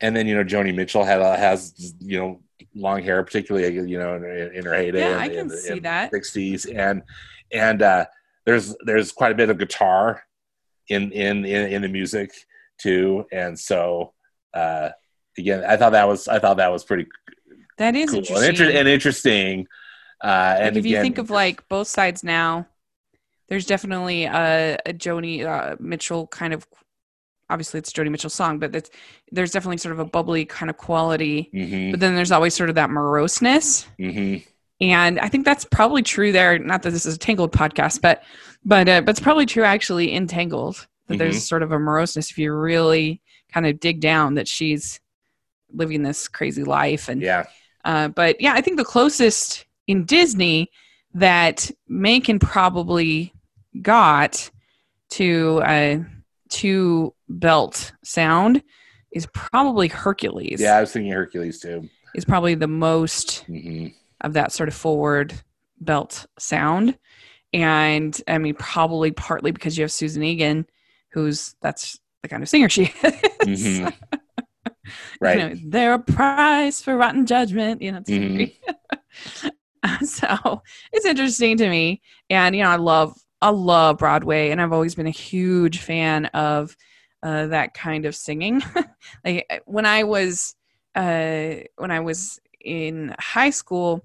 and 0.00 0.14
then 0.14 0.28
you 0.28 0.36
know 0.36 0.44
Joni 0.44 0.74
Mitchell 0.74 1.04
had 1.04 1.20
uh, 1.20 1.36
has 1.36 1.94
you 1.98 2.18
know 2.18 2.40
long 2.74 3.02
hair, 3.02 3.22
particularly 3.24 3.90
you 3.90 3.98
know 3.98 4.14
in, 4.14 4.54
in 4.54 4.64
her 4.64 4.74
heyday. 4.74 5.00
Yeah, 5.00 5.14
in, 5.14 5.18
I 5.18 5.28
can 5.28 5.38
in, 5.38 5.50
see 5.50 5.78
that 5.80 6.12
sixties, 6.12 6.66
and 6.66 7.02
and 7.50 7.82
uh, 7.82 8.06
there's 8.46 8.76
there's 8.84 9.10
quite 9.10 9.32
a 9.32 9.36
bit 9.36 9.50
of 9.50 9.58
guitar 9.58 10.22
in 10.88 11.10
in 11.10 11.44
in, 11.44 11.72
in 11.72 11.82
the 11.82 11.88
music 11.88 12.30
too. 12.78 13.26
And 13.32 13.58
so 13.58 14.12
uh, 14.54 14.90
again, 15.36 15.64
I 15.64 15.76
thought 15.76 15.90
that 15.90 16.06
was 16.06 16.28
I 16.28 16.38
thought 16.38 16.58
that 16.58 16.70
was 16.70 16.84
pretty 16.84 17.06
that 17.78 17.96
is 17.96 18.10
cool 18.10 18.18
interesting. 18.18 18.48
and, 18.48 18.60
inter- 18.60 18.78
and 18.78 18.88
interesting. 18.88 19.66
Uh, 20.22 20.26
and 20.58 20.64
like 20.64 20.72
if 20.72 20.76
again, 20.78 20.84
you 20.90 21.00
think 21.00 21.18
of 21.18 21.30
like 21.30 21.66
both 21.68 21.86
sides 21.88 22.22
now, 22.24 22.66
there's 23.48 23.66
definitely 23.66 24.24
a, 24.24 24.76
a 24.84 24.92
Joni 24.92 25.44
uh, 25.46 25.76
Mitchell 25.80 26.26
kind 26.26 26.52
of. 26.52 26.66
Obviously, 27.50 27.78
it's 27.78 27.92
Joni 27.92 28.10
Mitchell's 28.10 28.34
song, 28.34 28.58
but 28.58 28.90
there's 29.32 29.52
definitely 29.52 29.78
sort 29.78 29.94
of 29.94 30.00
a 30.00 30.04
bubbly 30.04 30.44
kind 30.44 30.68
of 30.68 30.76
quality. 30.76 31.48
mhm, 31.54 31.92
But 31.92 32.00
then 32.00 32.14
there's 32.14 32.30
always 32.30 32.52
sort 32.52 32.68
of 32.68 32.74
that 32.74 32.90
moroseness, 32.90 33.86
mhm. 33.98 34.44
and 34.82 35.18
I 35.18 35.28
think 35.28 35.46
that's 35.46 35.64
probably 35.64 36.02
true 36.02 36.30
there. 36.30 36.58
Not 36.58 36.82
that 36.82 36.90
this 36.90 37.06
is 37.06 37.14
a 37.14 37.18
Tangled 37.18 37.52
podcast, 37.52 38.02
but 38.02 38.22
but 38.66 38.86
uh, 38.88 39.00
but 39.00 39.10
it's 39.10 39.20
probably 39.20 39.46
true 39.46 39.62
actually 39.64 40.12
in 40.12 40.26
Tangled 40.26 40.86
that 41.06 41.14
Mhm. 41.14 41.18
there's 41.18 41.42
sort 41.42 41.62
of 41.62 41.72
a 41.72 41.78
moroseness 41.78 42.30
if 42.30 42.36
you 42.36 42.52
really 42.52 43.22
kind 43.50 43.66
of 43.66 43.80
dig 43.80 44.00
down 44.00 44.34
that 44.34 44.46
she's 44.46 45.00
living 45.72 46.02
this 46.02 46.28
crazy 46.28 46.64
life 46.64 47.08
and 47.08 47.22
yeah, 47.22 47.46
uh, 47.88 48.08
but 48.08 48.38
yeah, 48.40 48.52
I 48.54 48.60
think 48.60 48.76
the 48.76 48.84
closest 48.84 49.64
in 49.86 50.04
Disney 50.04 50.70
that 51.14 51.70
Menken 51.88 52.38
probably 52.38 53.32
got 53.80 54.50
to 55.12 55.62
a 55.64 56.04
to 56.50 57.14
belt 57.28 57.92
sound 58.04 58.62
is 59.12 59.26
probably 59.32 59.88
Hercules. 59.88 60.60
yeah. 60.60 60.76
I 60.76 60.80
was 60.82 60.92
thinking 60.92 61.12
Hercules 61.12 61.60
too. 61.60 61.88
is 62.14 62.24
probably 62.26 62.54
the 62.54 62.68
most 62.68 63.44
hmm 63.46 63.88
of 64.20 64.32
that 64.32 64.50
sort 64.52 64.68
of 64.68 64.74
forward 64.74 65.32
belt 65.80 66.26
sound, 66.40 66.98
and 67.54 68.20
I 68.26 68.36
mean 68.38 68.54
probably 68.54 69.12
partly 69.12 69.50
because 69.52 69.78
you 69.78 69.82
have 69.84 69.92
Susan 69.92 70.22
Egan, 70.24 70.66
who's 71.12 71.54
that's 71.62 71.98
the 72.22 72.28
kind 72.28 72.42
of 72.42 72.48
singer 72.48 72.68
she 72.68 72.84
is. 72.84 72.92
Mhm. 73.44 73.92
Right. 75.20 75.38
You 75.38 75.48
know, 75.48 75.60
they're 75.70 75.94
a 75.94 75.98
prize 75.98 76.82
for 76.82 76.96
rotten 76.96 77.26
judgment. 77.26 77.82
You 77.82 77.92
know, 77.92 78.00
Mhm. 78.00 78.52
so 80.04 80.62
it's 80.92 81.06
interesting 81.06 81.56
to 81.58 81.68
me, 81.68 82.02
and 82.30 82.54
you 82.54 82.62
know, 82.62 82.70
I 82.70 82.76
love 82.76 83.14
I 83.40 83.50
love 83.50 83.98
Broadway, 83.98 84.50
and 84.50 84.60
I've 84.60 84.72
always 84.72 84.94
been 84.94 85.06
a 85.06 85.10
huge 85.10 85.80
fan 85.80 86.26
of 86.26 86.76
uh, 87.22 87.46
that 87.48 87.74
kind 87.74 88.04
of 88.06 88.14
singing. 88.16 88.62
like 89.24 89.62
when 89.66 89.86
I 89.86 90.04
was 90.04 90.54
uh, 90.94 91.54
when 91.76 91.90
I 91.90 92.00
was 92.00 92.40
in 92.60 93.14
high 93.18 93.50
school, 93.50 94.04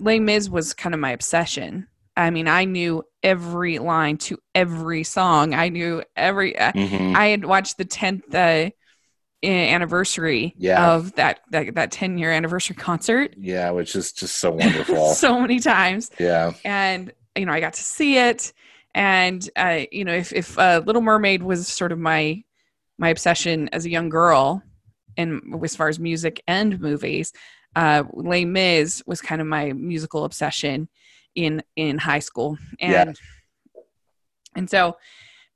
Les 0.00 0.20
Mis 0.20 0.48
was 0.48 0.74
kind 0.74 0.94
of 0.94 1.00
my 1.00 1.10
obsession. 1.12 1.86
I 2.16 2.30
mean, 2.30 2.46
I 2.46 2.64
knew 2.64 3.02
every 3.22 3.78
line 3.78 4.18
to 4.18 4.38
every 4.54 5.02
song. 5.04 5.54
I 5.54 5.68
knew 5.68 6.02
every. 6.16 6.58
Uh, 6.58 6.72
Mhm. 6.72 7.16
I 7.16 7.28
had 7.28 7.44
watched 7.44 7.78
the 7.78 7.84
tenth 7.84 8.32
uh, 8.34 8.70
anniversary 9.42 10.54
Yeah. 10.56 10.92
of 10.94 11.14
that 11.16 11.40
that 11.50 11.74
that 11.74 11.90
ten 11.90 12.16
year 12.18 12.30
anniversary 12.32 12.76
concert 12.76 13.34
yeah, 13.36 13.70
which 13.70 13.94
is 13.96 14.12
just 14.12 14.36
so 14.36 14.50
wonderful. 14.60 15.12
so 15.14 15.40
many 15.40 15.60
times, 15.60 16.10
yeah. 16.18 16.52
and 16.64 17.12
you 17.36 17.46
know 17.46 17.52
I 17.52 17.60
got 17.60 17.74
to 17.74 17.82
see 17.82 18.16
it, 18.18 18.52
and 18.94 19.48
uh, 19.56 19.80
you 19.92 20.04
know 20.04 20.14
if 20.14 20.32
if 20.32 20.58
uh, 20.58 20.82
Little 20.86 21.02
Mermaid 21.02 21.42
was 21.42 21.68
sort 21.68 21.92
of 21.92 21.98
my 21.98 22.42
my 22.98 23.08
obsession 23.08 23.68
as 23.72 23.84
a 23.84 23.90
young 23.90 24.08
girl, 24.08 24.62
and 25.16 25.42
as 25.62 25.74
far 25.76 25.88
as 25.88 25.98
music 25.98 26.42
and 26.46 26.80
movies, 26.80 27.32
uh, 27.76 28.04
Les 28.14 28.44
Mis 28.44 29.02
was 29.06 29.20
kind 29.20 29.40
of 29.40 29.46
my 29.46 29.72
musical 29.72 30.24
obsession 30.24 30.88
in 31.34 31.62
in 31.76 31.98
high 31.98 32.20
school, 32.20 32.56
Yeah. 32.80 33.02
and 33.08 33.18
and 34.56 34.70
so 34.70 34.96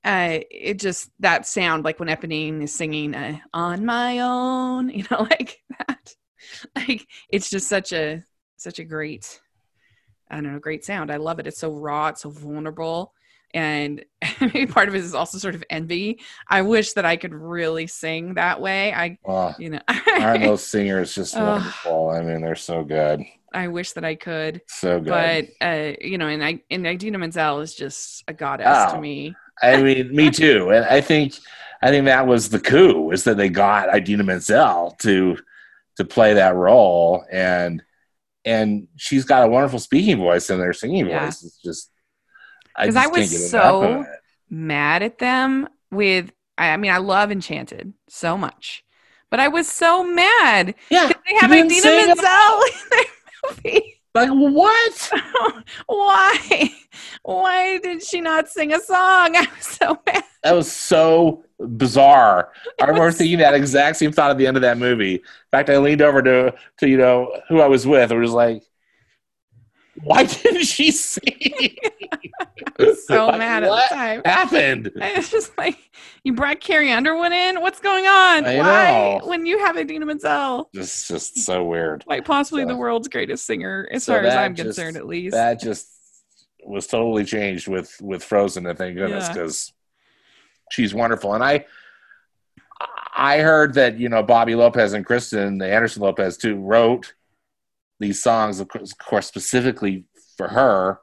uh 0.08 0.40
it 0.50 0.78
just 0.80 1.10
that 1.20 1.46
sound 1.46 1.84
like 1.84 2.00
when 2.00 2.08
Eponine 2.08 2.62
is 2.62 2.74
singing 2.74 3.14
uh, 3.14 3.38
on 3.54 3.84
my 3.84 4.18
own 4.20 4.88
you 4.98 5.04
know 5.10 5.22
like 5.30 5.58
that 5.78 6.14
like 6.74 7.06
it's 7.30 7.50
just 7.50 7.68
such 7.68 7.92
a 7.92 8.24
such 8.56 8.78
a 8.80 8.84
great 8.84 9.40
i 10.30 10.34
don't 10.36 10.52
know 10.52 10.58
great 10.58 10.84
sound 10.84 11.10
i 11.12 11.16
love 11.16 11.38
it 11.38 11.46
it's 11.46 11.60
so 11.60 11.72
raw 11.72 12.08
it's 12.08 12.22
so 12.22 12.30
vulnerable 12.30 13.12
and 13.54 14.04
maybe 14.40 14.66
part 14.66 14.88
of 14.88 14.94
it 14.94 14.98
is 15.04 15.14
also 15.14 15.38
sort 15.38 15.54
of 15.54 15.64
envy 15.70 16.20
i 16.48 16.60
wish 16.62 16.92
that 16.94 17.04
i 17.04 17.16
could 17.16 17.34
really 17.34 17.86
sing 17.86 18.34
that 18.34 18.60
way 18.60 18.92
i 18.92 19.18
Oh, 19.26 19.54
you 19.58 19.70
know 19.70 19.80
aren't 20.20 20.42
those 20.42 20.64
singers 20.74 21.14
just 21.14 21.38
wonderful? 21.38 22.10
I 22.10 22.22
mean, 22.22 22.40
they're 22.42 22.54
so 22.56 22.82
good. 22.84 23.22
i 23.52 23.68
wish 23.68 23.92
that 23.92 24.04
i 24.04 24.14
could 24.14 24.60
So 24.66 25.00
good. 25.00 25.48
but 25.60 25.66
uh 25.66 25.92
you 26.00 26.18
know 26.18 26.28
and 26.28 26.44
i 26.44 26.60
and 26.70 26.86
idina 26.86 27.18
menzel 27.18 27.60
is 27.60 27.74
just 27.74 28.24
a 28.28 28.32
goddess 28.34 28.84
to 28.92 28.96
Oh. 28.96 29.00
me 29.00 29.34
I 29.62 29.82
mean, 29.82 30.14
me 30.14 30.30
too. 30.30 30.70
And 30.70 30.84
I 30.84 31.00
think 31.00 31.34
I 31.82 31.90
think 31.90 32.06
that 32.06 32.26
was 32.26 32.48
the 32.48 32.60
coup 32.60 33.10
is 33.12 33.24
that 33.24 33.36
they 33.36 33.48
got 33.48 33.94
Idina 33.94 34.24
Menzel 34.24 34.96
to 35.00 35.38
to 35.96 36.04
play 36.04 36.34
that 36.34 36.54
role 36.54 37.24
and 37.30 37.82
and 38.44 38.86
she's 38.96 39.24
got 39.24 39.42
a 39.44 39.48
wonderful 39.48 39.78
speaking 39.80 40.16
voice 40.18 40.48
and 40.50 40.60
their 40.60 40.72
singing 40.72 41.06
Yeah. 41.08 41.24
voice 41.24 41.42
is 41.42 41.58
just 41.64 41.90
I 42.76 42.86
'Cause 42.86 42.94
just 42.94 43.06
I 43.06 43.10
was 43.10 43.50
so- 43.50 44.04
mad 44.50 45.02
at 45.02 45.18
them 45.18 45.68
with 45.90 46.32
I 46.56 46.70
I 46.70 46.76
mean 46.76 46.90
I 46.92 46.98
love 46.98 47.30
Enchanted 47.32 47.92
so 48.08 48.36
much. 48.38 48.84
But 49.30 49.40
I 49.40 49.48
was 49.48 49.68
so 49.68 50.04
mad. 50.04 50.74
Yeah. 50.88 51.08
They 51.08 51.34
have 51.40 51.52
Idina 51.52 51.66
Menzel 51.66 52.14
in 52.14 52.88
their 52.90 53.04
movie. 53.74 53.97
Like 54.14 54.30
what? 54.30 55.10
Why? 55.86 56.70
Why 57.22 57.78
did 57.78 58.02
she 58.02 58.20
not 58.20 58.48
sing 58.48 58.72
a 58.72 58.80
song? 58.80 59.36
I 59.36 59.46
was 59.56 59.66
so 59.66 59.98
mad. 60.06 60.24
That 60.42 60.52
was 60.54 60.70
so 60.70 61.44
bizarre. 61.76 62.50
I 62.80 62.86
remember 62.86 63.10
thinking 63.12 63.38
that 63.38 63.54
exact 63.54 63.96
same 63.96 64.12
thought 64.12 64.30
at 64.30 64.38
the 64.38 64.46
end 64.46 64.56
of 64.56 64.62
that 64.62 64.78
movie. 64.78 65.14
In 65.14 65.20
fact, 65.50 65.68
I 65.70 65.78
leaned 65.78 66.02
over 66.02 66.22
to 66.22 66.54
to 66.78 66.88
you 66.88 66.96
know 66.96 67.40
who 67.48 67.60
I 67.60 67.66
was 67.66 67.86
with 67.86 68.10
and 68.10 68.20
was 68.20 68.32
like, 68.32 68.62
"Why 70.02 70.24
didn't 70.24 70.64
she 70.64 70.90
sing?" 70.92 71.76
So 73.06 73.26
Like, 73.26 73.38
mad 73.38 73.64
at 73.64 73.70
the 73.70 73.94
time. 73.94 74.22
happened? 74.24 74.90
It's 74.96 75.30
just 75.30 75.56
like, 75.58 75.78
you 76.24 76.32
brought 76.34 76.60
Carrie 76.60 76.92
Underwood 76.92 77.32
in? 77.32 77.60
What's 77.60 77.80
going 77.80 78.06
on? 78.06 78.44
I 78.44 78.58
Why? 78.58 79.18
know. 79.20 79.26
When 79.26 79.46
you 79.46 79.58
have 79.58 79.76
Idina 79.76 80.06
Menzel, 80.06 80.68
Just 80.74 81.08
just 81.08 81.38
so 81.38 81.64
weird. 81.64 82.04
like 82.06 82.24
possibly 82.24 82.62
So- 82.62 82.68
the 82.68 82.76
world's 82.76 83.08
greatest 83.08 83.46
singer, 83.46 83.88
as 83.90 84.04
So 84.04 84.12
far 84.14 84.22
as 84.22 84.34
I'm 84.34 84.54
just- 84.54 84.66
concerned, 84.76 84.96
at 84.96 85.06
least. 85.06 85.32
That 85.34 85.60
just 85.60 85.88
was 86.64 86.86
totally 86.86 87.24
changed 87.24 87.66
with 87.66 87.96
with 88.00 88.22
Frozen. 88.22 88.66
And 88.66 88.78
thank 88.78 88.96
goodness 88.96 89.24
Yeah. 89.26 89.32
because 89.32 89.72
she's 90.70 90.92
wonderful. 90.94 91.34
And 91.34 91.42
I 91.42 91.64
I 93.16 93.38
heard 93.38 93.74
that 93.74 93.98
you 93.98 94.08
know 94.08 94.22
Bobby 94.22 94.54
Lopez 94.54 94.92
and 94.92 95.04
Kristen 95.04 95.58
the 95.58 95.66
Anderson 95.72 96.02
Lopez 96.02 96.36
too 96.36 96.56
wrote 96.56 97.14
these 98.00 98.22
songs, 98.22 98.60
of 98.60 98.68
course, 98.68 99.26
specifically 99.26 100.04
for 100.36 100.46
her, 100.48 101.00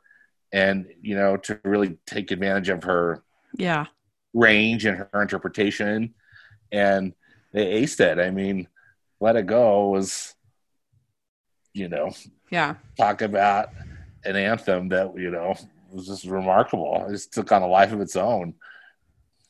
and 0.56 0.88
you 1.02 1.16
know 1.16 1.36
to 1.36 1.60
really 1.66 1.98
take 2.08 2.32
advantage 2.32 2.70
of 2.70 2.84
her 2.86 3.22
yeah. 3.58 3.88
range 4.34 4.86
and 4.86 4.98
her 4.98 5.22
interpretation, 5.22 6.14
and 6.72 7.14
they 7.52 7.82
aced 7.82 8.00
it. 8.00 8.20
I 8.20 8.32
mean, 8.32 8.68
"Let 9.20 9.36
It 9.36 9.48
Go" 9.48 9.90
was, 9.90 10.34
you 11.74 11.90
know, 11.90 12.12
Yeah. 12.50 12.76
talk 12.98 13.22
about 13.22 13.70
an 14.24 14.38
anthem 14.38 14.88
that 14.90 15.18
you 15.18 15.30
know 15.30 15.56
was 15.92 16.08
just 16.08 16.26
remarkable. 16.26 17.06
It 17.10 17.12
just 17.12 17.34
took 17.34 17.52
on 17.52 17.62
a 17.62 17.68
life 17.68 17.92
of 17.92 18.00
its 18.00 18.16
own. 18.16 18.54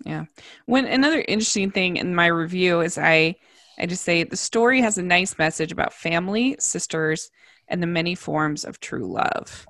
Yeah. 0.04 0.26
When 0.66 0.86
another 0.86 1.24
interesting 1.28 1.70
thing 1.70 1.98
in 1.98 2.16
my 2.16 2.26
review 2.28 2.82
is 2.82 2.98
I 2.98 3.36
I 3.78 3.86
just 3.86 4.04
say 4.04 4.24
the 4.24 4.38
story 4.38 4.82
has 4.82 4.98
a 4.98 5.04
nice 5.04 5.38
message 5.38 5.72
about 5.72 5.94
family, 5.94 6.56
sisters, 6.60 7.30
and 7.68 7.82
the 7.84 7.88
many 7.88 8.16
forms 8.16 8.66
of 8.66 8.80
true 8.80 9.06
love. 9.06 9.68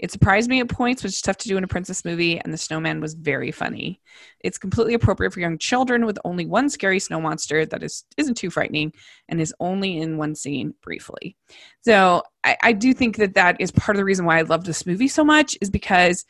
It 0.00 0.10
surprised 0.10 0.48
me 0.48 0.60
at 0.60 0.68
points, 0.68 1.02
which 1.02 1.12
is 1.12 1.20
tough 1.20 1.36
to 1.38 1.48
do 1.48 1.58
in 1.58 1.64
a 1.64 1.68
princess 1.68 2.06
movie, 2.06 2.40
and 2.40 2.52
the 2.52 2.58
snowman 2.58 3.02
was 3.02 3.12
very 3.12 3.52
funny. 3.52 4.00
It's 4.40 4.56
completely 4.56 4.94
appropriate 4.94 5.32
for 5.32 5.40
young 5.40 5.58
children 5.58 6.06
with 6.06 6.18
only 6.24 6.46
one 6.46 6.70
scary 6.70 6.98
snow 6.98 7.20
monster 7.20 7.66
that 7.66 7.82
is 7.82 8.04
isn't 8.16 8.36
too 8.36 8.48
frightening 8.48 8.94
and 9.28 9.40
is 9.40 9.54
only 9.60 9.98
in 9.98 10.16
one 10.16 10.34
scene 10.34 10.72
briefly. 10.82 11.36
So 11.82 12.22
I, 12.42 12.56
I 12.62 12.72
do 12.72 12.94
think 12.94 13.18
that 13.18 13.34
that 13.34 13.60
is 13.60 13.70
part 13.70 13.94
of 13.94 13.98
the 13.98 14.06
reason 14.06 14.24
why 14.24 14.38
I 14.38 14.42
love 14.42 14.64
this 14.64 14.86
movie 14.86 15.08
so 15.08 15.22
much 15.22 15.58
is 15.60 15.68
because 15.68 16.24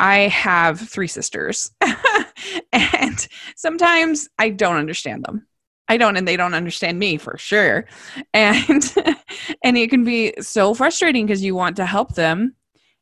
I 0.00 0.22
have 0.22 0.80
three 0.80 1.06
sisters, 1.06 1.70
and 2.72 3.28
sometimes 3.54 4.28
I 4.40 4.50
don't 4.50 4.76
understand 4.76 5.24
them. 5.24 5.46
I 5.86 5.98
don't, 5.98 6.16
and 6.16 6.26
they 6.26 6.36
don't 6.36 6.54
understand 6.54 6.98
me 6.98 7.18
for 7.18 7.38
sure. 7.38 7.86
And 8.32 8.92
and 9.62 9.76
it 9.78 9.90
can 9.90 10.02
be 10.02 10.34
so 10.40 10.74
frustrating 10.74 11.26
because 11.26 11.44
you 11.44 11.54
want 11.54 11.76
to 11.76 11.86
help 11.86 12.14
them, 12.14 12.56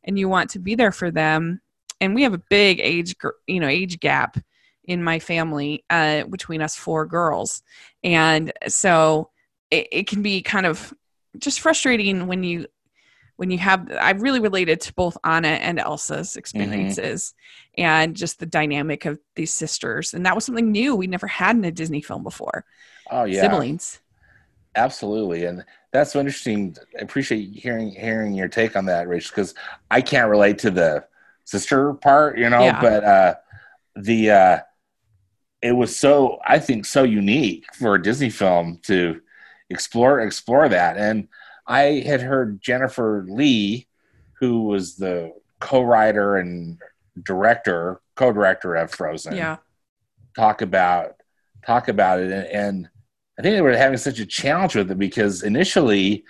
and 0.05 0.19
you 0.19 0.29
want 0.29 0.51
to 0.51 0.59
be 0.59 0.75
there 0.75 0.93
for 0.93 1.11
them. 1.11 1.61
And 2.01 2.15
we 2.15 2.23
have 2.23 2.35
a 2.35 2.43
big 2.51 2.81
age, 2.81 3.15
you 3.47 3.61
know, 3.61 3.69
age 3.69 4.01
gap 4.01 4.37
in 4.85 5.03
my 5.05 5.19
family 5.19 5.85
uh, 5.91 6.25
between 6.25 6.61
us 6.61 6.75
four 6.75 7.07
girls, 7.07 7.63
and 8.03 8.53
so 8.67 9.31
it, 9.71 9.87
it 9.93 10.07
can 10.09 10.23
be 10.23 10.43
kind 10.43 10.67
of 10.67 10.93
just 11.39 11.61
frustrating 11.61 12.27
when 12.27 12.43
you 12.43 12.67
when 13.37 13.51
you 13.51 13.59
have 13.59 13.91
I 13.91 14.11
really 14.13 14.41
related 14.41 14.81
to 14.83 14.95
both 14.95 15.17
Anna 15.25 15.49
and 15.49 15.79
Elsa's 15.79 16.37
experiences 16.37 17.35
mm-hmm. 17.77 17.83
and 17.83 18.17
just 18.17 18.39
the 18.39 18.47
dynamic 18.47 19.05
of 19.05 19.19
these 19.35 19.53
sisters. 19.53 20.15
And 20.15 20.27
that 20.27 20.35
was 20.35 20.45
something 20.45 20.71
new 20.71 20.95
we 20.95 21.07
never 21.07 21.27
had 21.27 21.57
in 21.57 21.65
a 21.65 21.73
Disney 21.73 22.03
film 22.03 22.23
before. 22.23 22.65
Oh 23.11 23.25
yeah. 23.25 23.41
Siblings. 23.41 24.01
Absolutely. 24.75 25.45
And 25.45 25.65
that's 25.93 26.13
so 26.13 26.21
interesting. 26.21 26.77
I 26.99 27.03
appreciate 27.03 27.51
hearing 27.55 27.91
hearing 27.91 28.35
your 28.35 28.49
take 28.49 28.77
on 28.77 28.87
that, 28.87 29.09
Rich, 29.09 29.31
because 29.31 29.55
I 29.91 30.01
can't 30.01 30.31
relate 30.31 30.59
to 30.61 30.71
the 30.71 31.05
sister 31.45 31.93
part, 31.95 32.39
you 32.39 32.49
know, 32.49 32.63
yeah. 32.63 32.81
but 32.81 33.05
uh 33.05 33.35
the 33.97 34.31
uh 34.31 34.59
it 35.61 35.73
was 35.73 35.97
so 35.97 36.39
I 36.47 36.59
think 36.59 36.87
so 36.87 37.03
unique 37.03 37.67
for 37.75 37.95
a 37.95 38.03
Disney 38.03 38.31
film 38.31 38.81
to 38.85 39.21
explore 39.71 40.21
explore 40.21 40.69
that. 40.69 40.97
And 40.97 41.29
I 41.67 42.03
had 42.07 42.21
heard 42.21 42.61
Jennifer 42.61 43.25
Lee, 43.29 43.87
who 44.41 44.65
was 44.65 44.97
the 44.97 45.33
co-writer 45.61 46.37
and 46.37 46.81
director, 47.23 48.01
co-director 48.17 48.75
of 48.75 48.91
Frozen, 48.91 49.37
yeah, 49.37 49.59
talk 50.35 50.63
about 50.63 51.17
talk 51.65 51.89
about 51.89 52.19
it, 52.19 52.33
and, 52.33 52.47
and 52.47 52.89
I 53.39 53.43
think 53.43 53.55
they 53.55 53.63
were 53.63 53.77
having 53.77 53.99
such 53.99 54.19
a 54.19 54.27
challenge 54.27 54.77
with 54.77 54.91
it 54.91 54.99
because 54.99 55.43
initially 55.43 56.25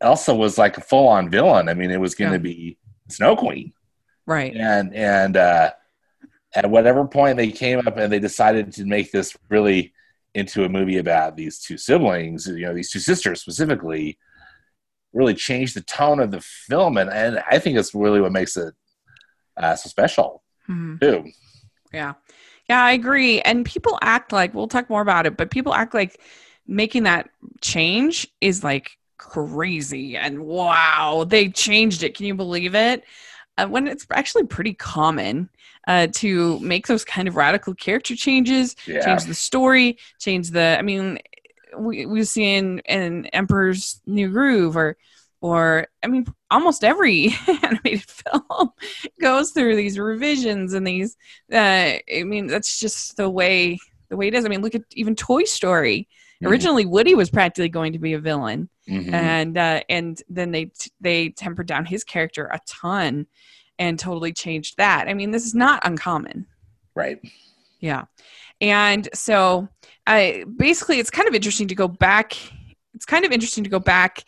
Elsa 0.00 0.34
was 0.34 0.58
like 0.58 0.76
a 0.76 0.80
full-on 0.80 1.30
villain. 1.30 1.68
I 1.68 1.74
mean, 1.74 1.90
it 1.90 2.00
was 2.00 2.14
going 2.14 2.30
to 2.30 2.48
yeah. 2.48 2.54
be 2.54 2.78
Snow 3.08 3.36
Queen, 3.36 3.72
right? 4.26 4.54
And 4.54 4.94
and 4.94 5.36
uh, 5.36 5.70
at 6.54 6.70
whatever 6.70 7.06
point 7.06 7.36
they 7.36 7.50
came 7.50 7.78
up 7.86 7.96
and 7.96 8.12
they 8.12 8.18
decided 8.18 8.72
to 8.72 8.84
make 8.84 9.12
this 9.12 9.36
really 9.48 9.92
into 10.34 10.64
a 10.64 10.68
movie 10.68 10.98
about 10.98 11.36
these 11.36 11.58
two 11.58 11.78
siblings, 11.78 12.46
you 12.46 12.66
know, 12.66 12.74
these 12.74 12.90
two 12.90 12.98
sisters 12.98 13.40
specifically, 13.40 14.18
really 15.12 15.34
changed 15.34 15.74
the 15.74 15.80
tone 15.82 16.20
of 16.20 16.30
the 16.30 16.40
film, 16.40 16.96
and 16.96 17.10
and 17.10 17.42
I 17.50 17.58
think 17.58 17.78
it's 17.78 17.94
really 17.94 18.20
what 18.20 18.32
makes 18.32 18.56
it 18.56 18.74
uh, 19.56 19.74
so 19.74 19.88
special 19.88 20.42
mm-hmm. 20.68 20.98
too. 20.98 21.30
Yeah, 21.92 22.14
yeah, 22.68 22.84
I 22.84 22.92
agree. 22.92 23.40
And 23.40 23.64
people 23.64 23.98
act 24.02 24.32
like 24.32 24.54
we'll 24.54 24.68
talk 24.68 24.90
more 24.90 25.02
about 25.02 25.26
it, 25.26 25.36
but 25.36 25.50
people 25.50 25.74
act 25.74 25.94
like 25.94 26.20
making 26.68 27.04
that 27.04 27.30
change 27.60 28.28
is 28.40 28.62
like 28.62 28.98
crazy 29.16 30.16
and 30.16 30.40
wow, 30.40 31.24
they 31.26 31.48
changed 31.48 32.02
it. 32.02 32.14
Can 32.14 32.26
you 32.26 32.34
believe 32.34 32.74
it? 32.74 33.02
Uh, 33.56 33.66
when 33.66 33.88
it's 33.88 34.06
actually 34.12 34.44
pretty 34.44 34.74
common 34.74 35.48
uh, 35.88 36.06
to 36.12 36.60
make 36.60 36.86
those 36.86 37.04
kind 37.04 37.26
of 37.26 37.34
radical 37.34 37.74
character 37.74 38.14
changes, 38.14 38.76
yeah. 38.86 39.04
change 39.04 39.24
the 39.24 39.34
story, 39.34 39.98
change 40.20 40.50
the. 40.50 40.76
I 40.78 40.82
mean, 40.82 41.18
we 41.76 42.06
we've 42.06 42.28
seen 42.28 42.80
in 42.80 43.26
Emperor's 43.26 44.00
New 44.06 44.28
Groove 44.28 44.76
or 44.76 44.96
or 45.40 45.88
I 46.02 46.06
mean, 46.08 46.26
almost 46.50 46.84
every 46.84 47.34
animated 47.62 48.04
film 48.04 48.70
goes 49.20 49.50
through 49.50 49.76
these 49.76 49.98
revisions 49.98 50.74
and 50.74 50.86
these. 50.86 51.16
Uh, 51.52 51.98
I 52.14 52.22
mean, 52.24 52.46
that's 52.46 52.78
just 52.78 53.16
the 53.16 53.30
way 53.30 53.78
the 54.08 54.16
way 54.16 54.28
it 54.28 54.34
is. 54.34 54.44
I 54.44 54.48
mean, 54.48 54.62
look 54.62 54.74
at 54.74 54.82
even 54.92 55.16
Toy 55.16 55.44
Story. 55.44 56.08
Mm-hmm. 56.42 56.52
Originally, 56.52 56.86
Woody 56.86 57.14
was 57.14 57.30
practically 57.30 57.68
going 57.68 57.92
to 57.94 57.98
be 57.98 58.12
a 58.12 58.18
villain, 58.20 58.68
mm-hmm. 58.88 59.12
and 59.12 59.58
uh, 59.58 59.82
and 59.88 60.22
then 60.28 60.52
they 60.52 60.66
t- 60.66 60.92
they 61.00 61.30
tempered 61.30 61.66
down 61.66 61.84
his 61.84 62.04
character 62.04 62.46
a 62.46 62.60
ton, 62.66 63.26
and 63.78 63.98
totally 63.98 64.32
changed 64.32 64.76
that. 64.76 65.08
I 65.08 65.14
mean, 65.14 65.32
this 65.32 65.46
is 65.46 65.54
not 65.54 65.84
uncommon, 65.84 66.46
right? 66.94 67.18
Yeah, 67.80 68.04
and 68.60 69.08
so 69.14 69.68
I 70.06 70.44
basically 70.56 71.00
it's 71.00 71.10
kind 71.10 71.26
of 71.26 71.34
interesting 71.34 71.68
to 71.68 71.74
go 71.74 71.88
back. 71.88 72.36
It's 72.94 73.06
kind 73.06 73.24
of 73.24 73.32
interesting 73.32 73.64
to 73.64 73.70
go 73.70 73.80
back 73.80 74.22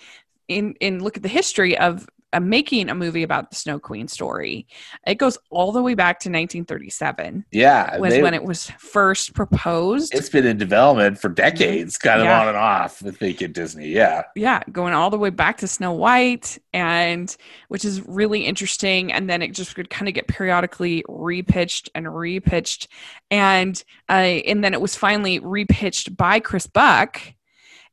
in 0.48 0.74
and 0.80 1.00
look 1.00 1.16
at 1.16 1.22
the 1.22 1.28
history 1.28 1.78
of 1.78 2.08
uh, 2.32 2.40
making 2.40 2.88
a 2.88 2.94
movie 2.94 3.22
about 3.22 3.50
the 3.50 3.56
Snow 3.56 3.78
Queen 3.78 4.06
story. 4.06 4.66
It 5.06 5.16
goes 5.16 5.36
all 5.50 5.72
the 5.72 5.82
way 5.82 5.94
back 5.94 6.20
to 6.20 6.28
1937. 6.28 7.44
Yeah, 7.50 7.98
was 7.98 8.14
they, 8.14 8.22
when 8.22 8.34
it 8.34 8.44
was 8.44 8.70
first 8.78 9.34
proposed. 9.34 10.14
It's 10.14 10.28
been 10.28 10.46
in 10.46 10.56
development 10.56 11.18
for 11.18 11.28
decades, 11.28 11.98
kind 11.98 12.20
of 12.20 12.26
yeah. 12.26 12.40
on 12.40 12.48
and 12.48 12.56
off. 12.56 13.04
I 13.04 13.10
think 13.10 13.42
at 13.42 13.52
Disney, 13.52 13.88
yeah, 13.88 14.22
yeah, 14.36 14.62
going 14.70 14.94
all 14.94 15.10
the 15.10 15.18
way 15.18 15.30
back 15.30 15.58
to 15.58 15.66
Snow 15.66 15.92
White, 15.92 16.58
and 16.72 17.36
which 17.68 17.84
is 17.84 18.06
really 18.06 18.44
interesting. 18.46 19.12
And 19.12 19.28
then 19.28 19.42
it 19.42 19.52
just 19.52 19.76
would 19.76 19.90
kind 19.90 20.08
of 20.08 20.14
get 20.14 20.28
periodically 20.28 21.02
repitched 21.08 21.88
and 21.94 22.06
repitched, 22.06 22.86
and 23.30 23.82
uh, 24.08 24.12
and 24.12 24.62
then 24.62 24.72
it 24.72 24.80
was 24.80 24.94
finally 24.94 25.40
repitched 25.40 26.16
by 26.16 26.40
Chris 26.40 26.66
Buck. 26.66 27.20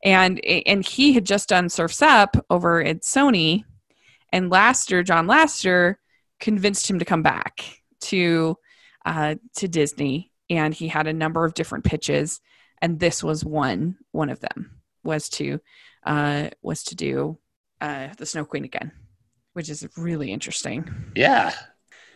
And 0.03 0.39
and 0.45 0.85
he 0.85 1.13
had 1.13 1.25
just 1.25 1.49
done 1.49 1.69
Surfs 1.69 2.03
Up 2.03 2.37
over 2.51 2.83
at 2.83 3.01
Sony, 3.01 3.63
and 4.31 4.51
Lasseter, 4.51 5.05
John 5.05 5.27
Lasseter, 5.27 5.95
convinced 6.39 6.89
him 6.89 6.99
to 6.99 7.05
come 7.05 7.23
back 7.23 7.81
to 8.01 8.57
uh, 9.05 9.35
to 9.55 9.67
Disney, 9.67 10.31
and 10.49 10.73
he 10.73 10.87
had 10.87 11.07
a 11.07 11.13
number 11.13 11.45
of 11.45 11.53
different 11.53 11.85
pitches, 11.85 12.41
and 12.81 12.99
this 12.99 13.23
was 13.23 13.43
one 13.43 13.97
one 14.11 14.29
of 14.29 14.39
them 14.39 14.79
was 15.03 15.29
to 15.29 15.59
uh, 16.05 16.49
was 16.61 16.83
to 16.85 16.95
do 16.95 17.37
uh, 17.81 18.09
the 18.17 18.25
Snow 18.25 18.45
Queen 18.45 18.65
again, 18.65 18.91
which 19.53 19.69
is 19.69 19.87
really 19.97 20.31
interesting. 20.31 20.89
Yeah, 21.15 21.53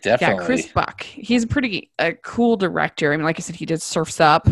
definitely. 0.04 0.42
Yeah, 0.42 0.46
Chris 0.46 0.68
Buck. 0.68 1.04
He's 1.04 1.44
a 1.44 1.48
pretty 1.48 1.92
a 1.98 2.14
cool 2.14 2.58
director. 2.58 3.14
I 3.14 3.18
mean, 3.18 3.26
like 3.26 3.40
I 3.40 3.42
said, 3.42 3.56
he 3.56 3.66
did 3.66 3.82
Surfs 3.82 4.20
Up, 4.20 4.48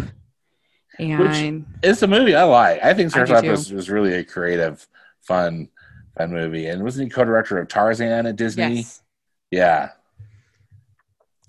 and 0.97 1.19
Which 1.19 1.81
it's 1.83 2.01
a 2.01 2.07
movie 2.07 2.35
I 2.35 2.43
like. 2.43 2.83
I 2.83 2.93
think 2.93 3.11
Surfs 3.11 3.31
Up 3.31 3.45
was, 3.45 3.71
was 3.71 3.89
really 3.89 4.13
a 4.13 4.23
creative, 4.23 4.87
fun 5.21 5.69
that 6.17 6.29
movie. 6.29 6.67
And 6.67 6.83
wasn't 6.83 7.07
he 7.07 7.09
co-director 7.09 7.57
of 7.57 7.67
Tarzan 7.67 8.25
at 8.25 8.35
Disney? 8.35 8.75
Yes. 8.77 9.01
Yeah. 9.51 9.89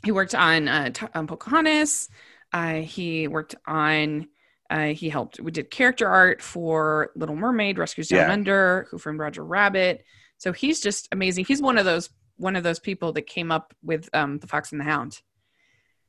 He 0.05 0.13
worked 0.13 0.35
on, 0.35 0.69
uh, 0.69 0.91
on 1.15 1.27
Pocahontas. 1.27 2.09
Uh, 2.53 2.75
he 2.75 3.29
worked 3.29 3.55
on. 3.67 4.29
Uh, 4.69 4.89
he 4.89 5.09
helped. 5.09 5.41
We 5.41 5.51
did 5.51 5.71
character 5.71 6.09
art 6.09 6.41
for 6.41 7.11
Little 7.17 7.35
Mermaid, 7.35 7.77
Rescuers 7.79 8.09
Down 8.09 8.29
yeah. 8.29 8.33
Under, 8.33 8.87
Who 8.91 8.99
Framed 8.99 9.19
Roger 9.19 9.45
Rabbit. 9.45 10.05
So 10.39 10.53
he's 10.53 10.81
just 10.81 11.09
amazing. 11.13 11.45
He's 11.45 11.61
one 11.61 11.77
of 11.77 11.85
those 11.85 12.09
one 12.37 12.57
of 12.57 12.63
those 12.63 12.79
people 12.79 13.13
that 13.13 13.27
came 13.27 13.53
up 13.53 13.75
with 13.83 14.09
um, 14.15 14.39
the 14.39 14.47
Fox 14.47 14.73
and 14.73 14.81
the 14.81 14.85
Hound, 14.85 15.21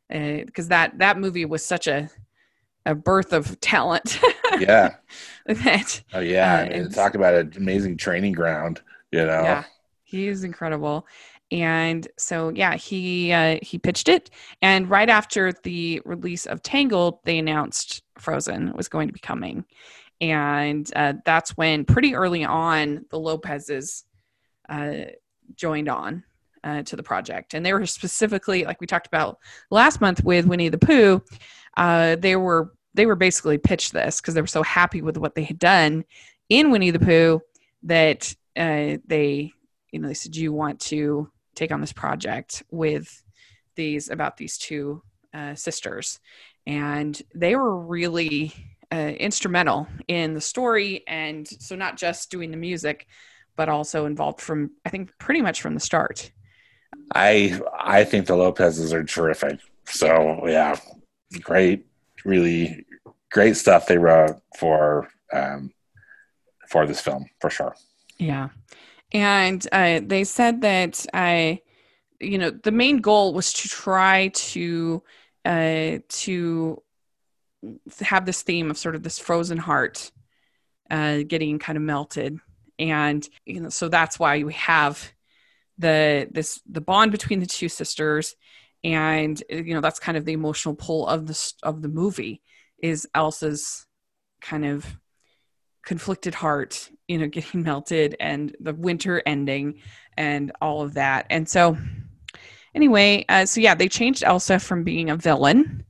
because 0.09 0.67
uh, 0.67 0.69
that 0.69 0.99
that 0.99 1.19
movie 1.19 1.45
was 1.45 1.65
such 1.65 1.87
a 1.87 2.09
a 2.85 2.95
birth 2.95 3.33
of 3.33 3.59
talent. 3.59 4.19
yeah. 4.59 4.95
that, 5.63 6.03
oh 6.13 6.19
yeah, 6.19 6.85
uh, 6.85 6.89
talk 6.89 7.15
about 7.15 7.33
an 7.33 7.53
amazing 7.57 7.97
training 7.97 8.33
ground. 8.33 8.81
You 9.11 9.25
know. 9.25 9.41
Yeah, 9.41 9.63
he 10.03 10.27
is 10.27 10.43
incredible. 10.43 11.07
And 11.51 12.07
so 12.17 12.49
yeah, 12.49 12.75
he 12.75 13.31
uh, 13.31 13.59
he 13.61 13.77
pitched 13.77 14.07
it, 14.07 14.29
and 14.61 14.89
right 14.89 15.09
after 15.09 15.51
the 15.63 16.01
release 16.05 16.45
of 16.45 16.63
Tangled, 16.63 17.19
they 17.25 17.37
announced 17.37 18.03
Frozen 18.17 18.73
was 18.73 18.87
going 18.87 19.07
to 19.07 19.13
be 19.13 19.19
coming, 19.19 19.65
and 20.21 20.89
uh, 20.95 21.13
that's 21.25 21.57
when 21.57 21.83
pretty 21.83 22.15
early 22.15 22.45
on 22.45 23.05
the 23.09 23.19
Lopez's 23.19 24.05
uh, 24.69 24.93
joined 25.55 25.89
on 25.89 26.23
uh, 26.63 26.83
to 26.83 26.95
the 26.95 27.03
project, 27.03 27.53
and 27.53 27.65
they 27.65 27.73
were 27.73 27.85
specifically 27.85 28.63
like 28.63 28.79
we 28.79 28.87
talked 28.87 29.07
about 29.07 29.37
last 29.69 29.99
month 29.99 30.23
with 30.23 30.45
Winnie 30.45 30.69
the 30.69 30.77
Pooh 30.77 31.21
uh, 31.77 32.15
they 32.15 32.35
were 32.35 32.73
they 32.93 33.06
were 33.06 33.15
basically 33.15 33.58
pitched 33.58 33.93
this 33.93 34.19
because 34.19 34.34
they 34.34 34.41
were 34.41 34.47
so 34.47 34.63
happy 34.63 35.01
with 35.01 35.17
what 35.17 35.36
they 35.36 35.43
had 35.43 35.60
done 35.60 36.04
in 36.49 36.71
Winnie 36.71 36.91
the 36.91 36.99
Pooh 36.99 37.41
that 37.84 38.34
uh, 38.58 38.97
they 39.08 39.54
you 39.91 39.99
know 39.99 40.08
they 40.08 40.13
said 40.13 40.32
Do 40.34 40.41
you 40.41 40.54
want 40.54 40.80
to 40.82 41.30
take 41.56 41.71
on 41.71 41.82
this 41.82 41.93
project 41.93 42.63
with 42.71 43.23
these 43.75 44.10
about 44.10 44.38
these 44.38 44.58
two 44.58 45.01
uh, 45.34 45.56
sisters? 45.56 46.19
And 46.67 47.19
they 47.34 47.56
were 47.56 47.77
really 47.77 48.54
uh, 48.91 49.13
instrumental 49.17 49.88
in 50.08 50.34
the 50.34 50.41
story 50.41 51.04
and 51.08 51.47
so 51.47 51.75
not 51.75 51.97
just 51.97 52.30
doing 52.30 52.51
the 52.51 52.58
music 52.58 53.08
but 53.56 53.69
also 53.69 54.06
involved 54.06 54.41
from 54.41 54.71
i 54.86 54.89
think 54.89 55.17
pretty 55.17 55.41
much 55.41 55.62
from 55.62 55.73
the 55.73 55.80
start. 55.80 56.32
I 57.15 57.60
i 57.80 58.04
think 58.04 58.27
the 58.27 58.36
lopez's 58.36 58.93
are 58.93 59.04
terrific. 59.04 59.60
So 59.86 60.45
yeah 60.47 60.75
great, 61.39 61.86
really 62.25 62.86
great 63.31 63.55
stuff 63.55 63.88
they 63.88 63.97
wrote 63.97 64.41
for 64.57 65.10
um, 65.34 65.71
for 66.67 66.86
this 66.86 67.01
film 67.01 67.25
for 67.39 67.49
sure. 67.49 67.75
Yeah, 68.17 68.49
and 69.12 69.65
uh, 69.71 70.01
they 70.03 70.23
said 70.23 70.62
that 70.62 71.05
I, 71.13 71.62
you 72.19 72.38
know, 72.38 72.51
the 72.51 72.71
main 72.71 72.97
goal 72.97 73.34
was 73.34 73.53
to 73.53 73.69
try 73.69 74.29
to 74.29 75.03
uh, 75.45 75.97
to 76.07 76.81
have 77.99 78.25
this 78.25 78.41
theme 78.41 78.71
of 78.71 78.77
sort 78.77 78.95
of 78.95 79.03
this 79.03 79.19
frozen 79.19 79.57
heart 79.57 80.12
uh, 80.89 81.19
getting 81.27 81.60
kind 81.60 81.77
of 81.77 81.84
melted, 81.84 82.39
and 82.77 83.27
you 83.45 83.62
know, 83.62 83.69
so 83.69 83.89
that's 83.89 84.19
why 84.19 84.43
we 84.43 84.53
have 84.53 85.12
the 85.77 86.27
this 86.31 86.62
the 86.69 86.81
bond 86.81 87.12
between 87.12 87.39
the 87.39 87.45
two 87.45 87.69
sisters 87.69 88.36
and 88.83 89.41
you 89.49 89.73
know 89.73 89.81
that's 89.81 89.99
kind 89.99 90.17
of 90.17 90.25
the 90.25 90.33
emotional 90.33 90.75
pull 90.75 91.07
of 91.07 91.27
the 91.27 91.53
of 91.63 91.81
the 91.81 91.89
movie 91.89 92.41
is 92.81 93.07
Elsa's 93.13 93.85
kind 94.41 94.65
of 94.65 94.85
conflicted 95.85 96.33
heart, 96.33 96.89
you 97.07 97.17
know, 97.17 97.27
getting 97.27 97.63
melted 97.63 98.15
and 98.19 98.55
the 98.59 98.73
winter 98.73 99.21
ending 99.25 99.81
and 100.17 100.51
all 100.61 100.81
of 100.81 100.95
that. 100.95 101.25
And 101.29 101.47
so, 101.47 101.77
anyway, 102.75 103.25
uh, 103.29 103.45
so 103.45 103.61
yeah, 103.61 103.75
they 103.75 103.87
changed 103.87 104.23
Elsa 104.23 104.59
from 104.59 104.83
being 104.83 105.09
a 105.09 105.15
villain, 105.15 105.85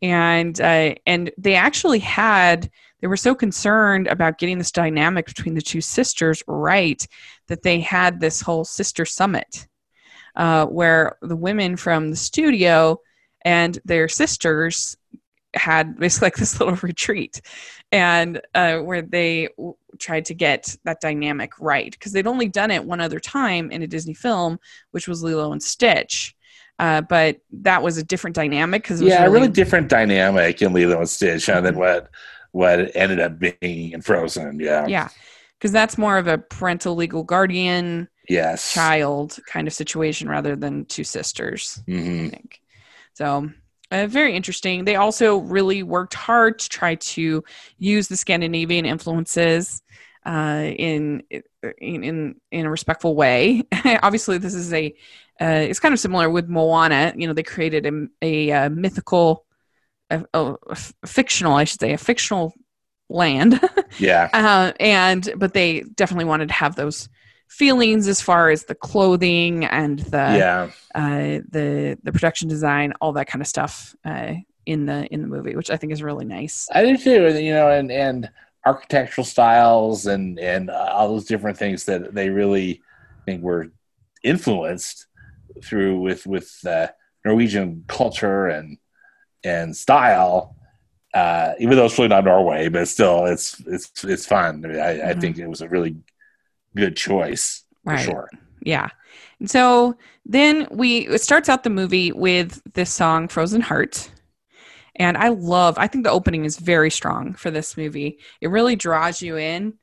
and 0.00 0.60
uh, 0.60 0.94
and 1.06 1.30
they 1.38 1.54
actually 1.54 1.98
had 1.98 2.70
they 3.00 3.06
were 3.06 3.16
so 3.16 3.34
concerned 3.34 4.08
about 4.08 4.38
getting 4.38 4.58
this 4.58 4.72
dynamic 4.72 5.26
between 5.26 5.54
the 5.54 5.62
two 5.62 5.80
sisters 5.80 6.42
right 6.48 7.06
that 7.46 7.62
they 7.62 7.80
had 7.80 8.18
this 8.18 8.40
whole 8.40 8.64
sister 8.64 9.04
summit 9.04 9.68
uh, 10.36 10.66
where 10.66 11.16
the 11.22 11.36
women 11.36 11.76
from 11.76 12.10
the 12.10 12.16
studio 12.16 13.00
and 13.44 13.78
their 13.84 14.08
sisters 14.08 14.96
had 15.54 15.96
basically 15.98 16.26
like 16.26 16.36
this 16.36 16.60
little 16.60 16.76
retreat 16.76 17.40
and 17.90 18.40
uh, 18.54 18.78
where 18.78 19.02
they 19.02 19.48
w- 19.56 19.74
tried 19.98 20.24
to 20.26 20.34
get 20.34 20.76
that 20.84 21.00
dynamic 21.00 21.52
right 21.58 21.92
because 21.92 22.12
they'd 22.12 22.26
only 22.26 22.48
done 22.48 22.70
it 22.70 22.84
one 22.84 23.00
other 23.00 23.18
time 23.18 23.70
in 23.70 23.82
a 23.82 23.86
disney 23.86 24.14
film 24.14 24.58
which 24.90 25.08
was 25.08 25.22
lilo 25.22 25.52
and 25.52 25.62
stitch 25.62 26.34
uh, 26.78 27.00
but 27.00 27.38
that 27.50 27.82
was 27.82 27.96
a 27.96 28.04
different 28.04 28.36
dynamic 28.36 28.82
because 28.82 29.02
yeah, 29.02 29.22
really, 29.22 29.26
a 29.26 29.30
really 29.30 29.48
different 29.48 29.88
dynamic 29.88 30.62
in 30.62 30.72
Lilo 30.72 30.98
and 30.98 31.08
Stitch 31.08 31.48
uh, 31.48 31.60
than 31.60 31.76
what 31.76 32.08
what 32.52 32.94
ended 32.94 33.18
up 33.18 33.36
being 33.36 33.90
in 33.90 34.00
Frozen. 34.00 34.60
Yeah, 34.60 34.86
yeah 34.86 35.08
because 35.58 35.72
that's 35.72 35.98
more 35.98 36.18
of 36.18 36.26
a 36.26 36.38
parental 36.38 36.94
legal 36.94 37.22
guardian 37.22 38.08
yes, 38.28 38.72
child 38.72 39.38
kind 39.46 39.66
of 39.66 39.74
situation 39.74 40.28
rather 40.28 40.56
than 40.56 40.84
two 40.86 41.04
sisters 41.04 41.82
hmm 41.86 42.26
I 42.26 42.30
think. 42.30 42.60
So, 43.14 43.50
uh, 43.90 44.06
very 44.06 44.36
interesting. 44.36 44.84
They 44.84 44.96
also 44.96 45.38
really 45.38 45.82
worked 45.82 46.14
hard 46.14 46.58
to 46.60 46.68
try 46.68 46.96
to 46.96 47.42
use 47.78 48.08
the 48.08 48.16
Scandinavian 48.16 48.86
influences 48.86 49.82
uh, 50.26 50.70
in, 50.76 51.22
in 51.30 51.42
in 52.04 52.34
in 52.52 52.66
a 52.66 52.70
respectful 52.70 53.16
way. 53.16 53.62
Obviously, 54.02 54.38
this 54.38 54.54
is 54.54 54.72
a 54.72 54.94
uh, 55.40 55.46
it's 55.68 55.80
kind 55.80 55.94
of 55.94 56.00
similar 56.00 56.28
with 56.30 56.48
Moana. 56.48 57.12
You 57.16 57.26
know, 57.26 57.32
they 57.32 57.42
created 57.42 57.86
a, 57.86 58.06
a, 58.22 58.52
uh 58.52 58.70
mythical, 58.70 59.46
a, 60.10 60.24
a, 60.34 60.54
a 60.68 60.76
fictional, 61.06 61.54
I 61.54 61.64
should 61.64 61.80
say, 61.80 61.92
a 61.92 61.98
fictional 61.98 62.52
land. 63.08 63.60
yeah, 63.98 64.28
uh, 64.32 64.72
and 64.78 65.28
but 65.36 65.54
they 65.54 65.80
definitely 65.94 66.26
wanted 66.26 66.48
to 66.48 66.54
have 66.54 66.76
those 66.76 67.08
feelings 67.48 68.08
as 68.08 68.20
far 68.20 68.50
as 68.50 68.64
the 68.64 68.74
clothing 68.74 69.64
and 69.64 70.00
the 70.00 70.38
yeah. 70.38 70.70
uh, 70.94 71.40
the 71.50 71.98
the 72.02 72.12
production 72.12 72.48
design, 72.48 72.92
all 73.00 73.12
that 73.12 73.26
kind 73.26 73.42
of 73.42 73.48
stuff 73.48 73.94
uh, 74.04 74.34
in 74.66 74.86
the 74.86 75.06
in 75.12 75.22
the 75.22 75.28
movie, 75.28 75.56
which 75.56 75.70
I 75.70 75.76
think 75.76 75.92
is 75.92 76.02
really 76.02 76.24
nice. 76.24 76.68
I 76.72 76.84
do 76.84 76.96
too. 76.96 77.28
You 77.38 77.52
know, 77.52 77.70
and 77.70 77.90
and 77.90 78.30
architectural 78.66 79.24
styles 79.24 80.06
and 80.06 80.38
and 80.38 80.70
uh, 80.70 80.90
all 80.92 81.08
those 81.08 81.24
different 81.24 81.56
things 81.56 81.84
that 81.84 82.14
they 82.14 82.28
really 82.30 82.82
think 83.26 83.42
were 83.42 83.68
influenced 84.22 85.06
through 85.64 86.00
with 86.00 86.26
with 86.26 86.54
uh, 86.66 86.88
Norwegian 87.24 87.84
culture 87.88 88.46
and 88.48 88.78
and 89.44 89.76
style. 89.76 90.54
Uh, 91.14 91.54
even 91.58 91.76
though 91.76 91.86
it's 91.86 91.96
really 91.98 92.08
not 92.08 92.24
Norway, 92.24 92.68
but 92.68 92.86
still, 92.86 93.24
it's 93.24 93.60
it's 93.66 94.04
it's 94.04 94.26
fun. 94.26 94.64
I, 94.64 94.68
mean, 94.68 94.78
I, 94.80 95.10
I 95.10 95.14
Mhm. 95.14 95.20
think 95.20 95.38
it 95.38 95.48
was 95.48 95.62
a 95.62 95.68
really 95.68 95.96
good 96.78 96.96
choice 96.96 97.64
for 97.84 97.92
Right. 97.92 98.04
sure. 98.04 98.28
Yeah. 98.62 98.88
And 99.40 99.50
so 99.50 99.96
then 100.24 100.66
we 100.70 101.06
it 101.08 101.20
starts 101.22 101.48
out 101.48 101.62
the 101.64 101.70
movie 101.70 102.12
with 102.12 102.60
this 102.74 102.92
song 102.92 103.28
Frozen 103.28 103.62
Heart. 103.62 104.10
And 104.96 105.16
I 105.16 105.28
love 105.28 105.78
I 105.78 105.86
think 105.86 106.04
the 106.04 106.10
opening 106.10 106.44
is 106.44 106.58
very 106.58 106.90
strong 106.90 107.34
for 107.34 107.50
this 107.50 107.76
movie. 107.76 108.18
It 108.40 108.48
really 108.48 108.76
draws 108.76 109.22
you 109.22 109.36
in 109.36 109.74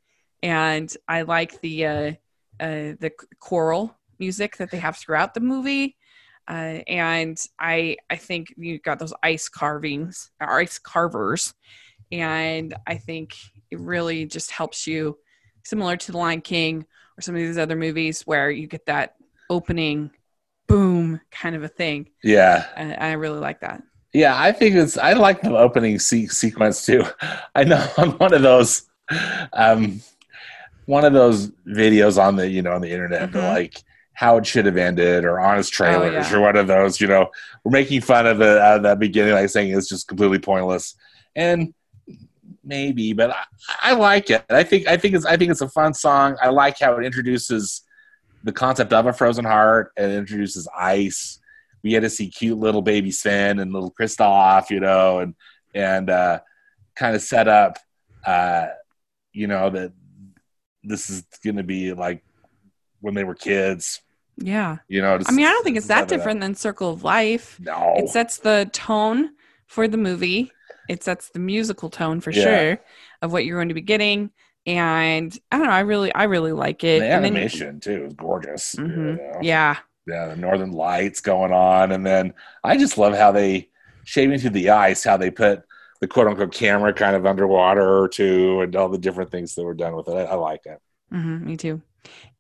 and 0.44 0.96
I 1.08 1.22
like 1.24 1.62
the 1.62 1.86
uh 1.86 2.12
uh 2.60 2.94
the 3.00 3.12
choral 3.40 3.96
music 4.20 4.58
that 4.58 4.72
they 4.72 4.80
have 4.80 4.98
throughout 4.98 5.34
the 5.34 5.40
movie. 5.40 5.98
Uh, 6.48 6.80
and 6.88 7.38
I 7.60 7.98
I 8.10 8.18
think 8.18 8.54
you 8.56 8.78
got 8.80 9.00
those 9.00 9.14
ice 9.24 9.50
carvings, 9.50 10.30
or 10.40 10.60
ice 10.60 10.78
carvers, 10.78 11.54
and 12.12 12.76
I 12.86 12.98
think 12.98 13.34
it 13.72 13.80
really 13.80 14.26
just 14.26 14.52
helps 14.52 14.86
you, 14.86 15.18
similar 15.66 15.98
to 15.98 16.12
The 16.14 16.18
Lion 16.18 16.40
King 16.42 16.86
or 17.18 17.22
some 17.22 17.36
of 17.36 17.42
these 17.42 17.58
other 17.58 17.76
movies, 17.76 18.22
where 18.22 18.50
you 18.50 18.68
get 18.68 18.86
that 18.86 19.16
opening, 19.50 20.12
boom, 20.68 21.20
kind 21.32 21.56
of 21.58 21.64
a 21.64 21.68
thing. 21.68 22.10
Yeah, 22.24 22.66
I, 22.78 22.94
I 22.94 23.12
really 23.14 23.40
like 23.40 23.60
that. 23.62 23.84
yeah. 24.14 24.34
I 24.42 24.52
think 24.54 24.76
it's. 24.76 24.98
I 24.98 25.14
like 25.14 25.42
the 25.42 25.58
opening 25.58 26.00
se- 26.00 26.28
sequence 26.28 26.86
too. 26.86 27.04
I 27.56 27.64
know 27.66 27.86
I'm 27.98 28.12
one 28.14 28.34
of 28.34 28.42
those. 28.42 28.84
Um, 29.54 30.02
one 30.88 31.04
of 31.06 31.14
those 31.14 31.50
videos 31.68 32.22
on 32.22 32.36
the 32.36 32.48
you 32.48 32.62
know 32.62 32.74
on 32.74 32.82
the 32.82 32.92
internet 32.92 33.32
Mhm. 33.32 33.42
like 33.54 33.84
how 34.14 34.38
it 34.38 34.46
should 34.46 34.66
have 34.66 34.78
ended 34.78 35.26
or 35.26 35.40
honest 35.40 35.74
trailers 35.74 36.30
yeah. 36.32 36.36
or 36.38 36.42
one 36.42 36.56
of 36.56 36.68
those 36.68 37.02
you 37.02 37.08
know 37.08 37.30
we're 37.64 37.72
making 37.72 38.02
fun 38.02 38.26
of 38.28 38.38
the 38.38 38.62
uh, 38.64 38.78
that 38.80 39.00
beginning 39.00 39.34
like 39.34 39.50
saying 39.50 39.76
it's 39.76 39.90
just 39.90 40.08
completely 40.08 40.40
pointless 40.40 40.96
and 41.36 41.74
maybe 42.66 43.14
but 43.14 43.30
I, 43.32 43.44
I 43.82 43.94
like 43.94 44.30
it 44.30 44.44
i 44.50 44.64
think 44.64 44.88
i 44.88 44.98
think 44.98 45.14
it's 45.16 45.26
i 45.26 45.38
think 45.38 45.52
it's 45.52 45.62
a 45.62 45.70
fun 45.70 45.94
song 45.94 46.36
i 46.42 46.50
like 46.50 46.80
how 46.80 46.98
it 46.98 47.06
introduces 47.06 47.84
the 48.44 48.52
concept 48.52 48.92
of 48.94 49.06
a 49.06 49.14
frozen 49.14 49.46
heart 49.46 49.92
and 49.98 50.12
it 50.12 50.16
introduces 50.18 50.68
ice 50.78 51.40
we 51.84 51.92
get 51.92 52.00
to 52.02 52.10
see 52.10 52.30
cute 52.30 52.58
little 52.58 52.82
baby 52.82 53.12
sven 53.12 53.60
and 53.60 53.72
little 53.72 53.94
kristoff 54.00 54.70
you 54.70 54.80
know 54.80 55.20
and 55.20 55.36
and 55.74 56.10
uh 56.10 56.40
kind 56.96 57.16
of 57.16 57.22
set 57.22 57.48
up 57.48 57.78
uh 58.26 58.68
you 59.34 59.48
know 59.48 59.70
that 59.70 59.92
this 60.84 61.10
is 61.10 61.24
going 61.44 61.58
to 61.58 61.64
be 61.64 61.94
like 61.94 62.24
when 63.02 63.14
they 63.14 63.24
were 63.24 63.36
kids 63.36 64.02
Yeah. 64.38 64.78
you 64.88 65.02
know 65.02 65.20
I 65.28 65.32
mean, 65.32 65.46
I 65.46 65.50
don't 65.50 65.64
think 65.64 65.78
it's 65.78 65.88
that 65.88 65.96
set 65.96 66.12
it 66.12 66.14
up. 66.14 66.18
different 66.20 66.42
than 66.42 66.56
Circle 66.56 66.92
of 66.92 67.04
Life. 67.04 67.60
no 67.60 67.94
It 67.98 68.10
sets 68.10 68.38
the 68.38 68.70
tone 68.74 69.32
for 69.68 69.88
the 69.88 69.98
movie. 69.98 70.52
It 70.90 71.04
sets 71.04 71.30
the 71.30 71.40
musical 71.40 71.90
tone 71.90 72.22
for 72.22 72.32
Yeah. 72.32 72.44
sure 72.44 72.80
of 73.22 73.32
what 73.32 73.46
you're 73.46 73.58
going 73.58 73.70
to 73.70 73.74
be 73.76 73.82
getting. 73.82 74.32
And 74.68 75.38
I 75.52 75.58
don't 75.58 75.68
know, 75.68 75.74
I 75.74 75.82
really, 75.82 76.14
I 76.14 76.24
really 76.24 76.52
like 76.52 76.84
it. 76.84 77.00
the 77.00 77.06
And 77.06 77.24
then- 77.24 77.34
animation 77.36 77.80
too 77.80 78.06
is 78.06 78.14
gorgeous 78.14 78.76
Mhm. 78.76 78.90
you 78.90 79.16
know? 79.18 79.40
Yeah. 79.42 79.78
yeah 80.08 80.28
the 80.28 80.36
northern 80.36 80.72
lights 80.72 81.22
going 81.22 81.52
on 81.52 81.92
and 81.92 82.06
then 82.06 82.32
i 82.64 82.78
just 82.78 82.96
love 82.98 83.16
how 83.16 83.32
they 83.32 83.70
shaving 84.04 84.38
through 84.38 84.52
the 84.52 84.70
ice 84.70 85.04
how 85.04 85.18
they 85.18 85.32
put 85.32 85.64
the 86.00 86.08
quote 86.08 86.28
unquote 86.28 86.52
camera 86.54 86.94
kind 86.94 87.16
of 87.16 87.26
underwater 87.26 88.02
or 88.04 88.08
two 88.08 88.62
and 88.62 88.76
all 88.76 88.88
the 88.90 89.00
different 89.00 89.32
things 89.32 89.56
that 89.56 89.64
were 89.64 89.74
done 89.74 89.96
with 89.96 90.08
it 90.08 90.14
i, 90.14 90.24
I 90.26 90.36
like 90.36 90.62
it 90.66 90.80
hmm 91.12 91.44
me 91.46 91.58
too. 91.58 91.82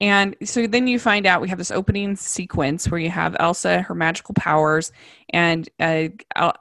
And 0.02 0.36
so 0.44 0.68
then 0.68 0.88
you 0.88 1.00
find 1.00 1.26
out 1.26 1.42
we 1.42 1.50
have 1.50 1.58
this 1.58 1.72
opening 1.72 2.16
sequence 2.16 2.90
where 2.90 3.00
you 3.00 3.10
have 3.10 3.36
Elsa, 3.40 3.82
her 3.82 3.96
magical 3.96 4.34
powers, 4.34 4.92
and 5.30 5.70
uh, 5.80 6.10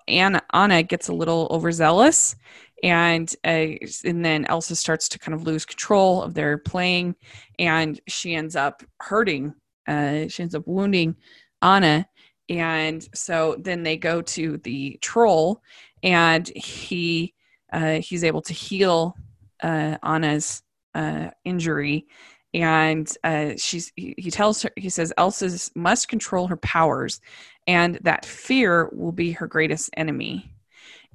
Anna, 0.06 0.42
Anna 0.52 0.82
gets 0.82 1.08
a 1.08 1.12
little 1.12 1.48
overzealous, 1.50 2.36
and 2.82 3.34
uh, 3.44 3.74
and 4.04 4.24
then 4.24 4.44
Elsa 4.44 4.76
starts 4.76 5.08
to 5.10 5.18
kind 5.18 5.34
of 5.34 5.42
lose 5.42 5.64
control 5.64 6.22
of 6.22 6.34
their 6.34 6.58
playing, 6.58 7.16
and 7.58 8.00
she 8.06 8.34
ends 8.34 8.54
up 8.54 8.84
hurting. 9.00 9.54
Uh, 9.86 10.28
she 10.28 10.42
ends 10.42 10.54
up 10.54 10.66
wounding 10.66 11.16
Anna, 11.60 12.06
and 12.48 13.06
so 13.14 13.56
then 13.58 13.82
they 13.82 13.96
go 13.96 14.22
to 14.22 14.58
the 14.58 14.96
troll, 15.00 15.60
and 16.04 16.46
he 16.48 17.34
uh, 17.72 17.94
he's 17.94 18.22
able 18.22 18.42
to 18.42 18.52
heal 18.52 19.16
uh, 19.62 19.96
Anna's 20.02 20.62
uh, 20.94 21.30
injury 21.44 22.06
and 22.54 23.12
uh, 23.24 23.50
she's 23.56 23.92
he, 23.96 24.30
tells 24.30 24.62
her 24.62 24.70
he 24.76 24.88
says 24.88 25.12
Elsa 25.18 25.50
must 25.74 26.08
control 26.08 26.46
her 26.46 26.56
powers 26.56 27.20
and 27.66 27.98
that 28.02 28.24
fear 28.24 28.88
will 28.92 29.12
be 29.12 29.32
her 29.32 29.48
greatest 29.48 29.90
enemy. 29.96 30.50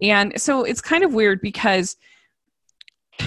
And 0.01 0.39
so 0.39 0.63
it's 0.63 0.81
kind 0.81 1.03
of 1.03 1.13
weird 1.13 1.41
because 1.41 1.97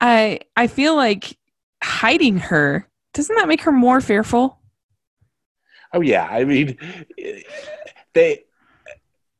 i 0.00 0.40
i 0.56 0.66
feel 0.66 0.96
like 0.96 1.38
hiding 1.82 2.36
her 2.36 2.88
doesn't 3.12 3.36
that 3.36 3.46
make 3.46 3.62
her 3.62 3.70
more 3.72 4.00
fearful? 4.00 4.58
Oh 5.92 6.00
yeah. 6.00 6.26
I 6.30 6.44
mean 6.44 6.78
they 8.12 8.44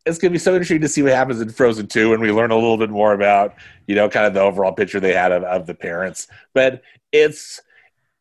it's 0.07 0.19
going 0.19 0.31
to 0.31 0.35
be 0.35 0.39
so 0.39 0.53
interesting 0.53 0.83
to 0.83 0.89
see 0.89 1.03
what 1.03 1.13
happens 1.13 1.41
in 1.41 1.49
frozen 1.49 1.87
2 1.87 2.11
when 2.11 2.21
we 2.21 2.31
learn 2.31 2.51
a 2.51 2.57
little 2.57 2.77
bit 2.77 2.91
more 2.91 3.15
about 3.15 3.55
you 3.87 3.95
know 3.95 4.09
kind 4.09 4.27
of 4.27 4.35
the 4.35 4.41
overall 4.41 4.73
picture 4.73 4.99
they 4.99 5.15
had 5.15 5.31
of, 5.31 5.45
of 5.45 5.67
the 5.67 5.75
parents. 5.75 6.27
But 6.55 6.83
it's 7.13 7.61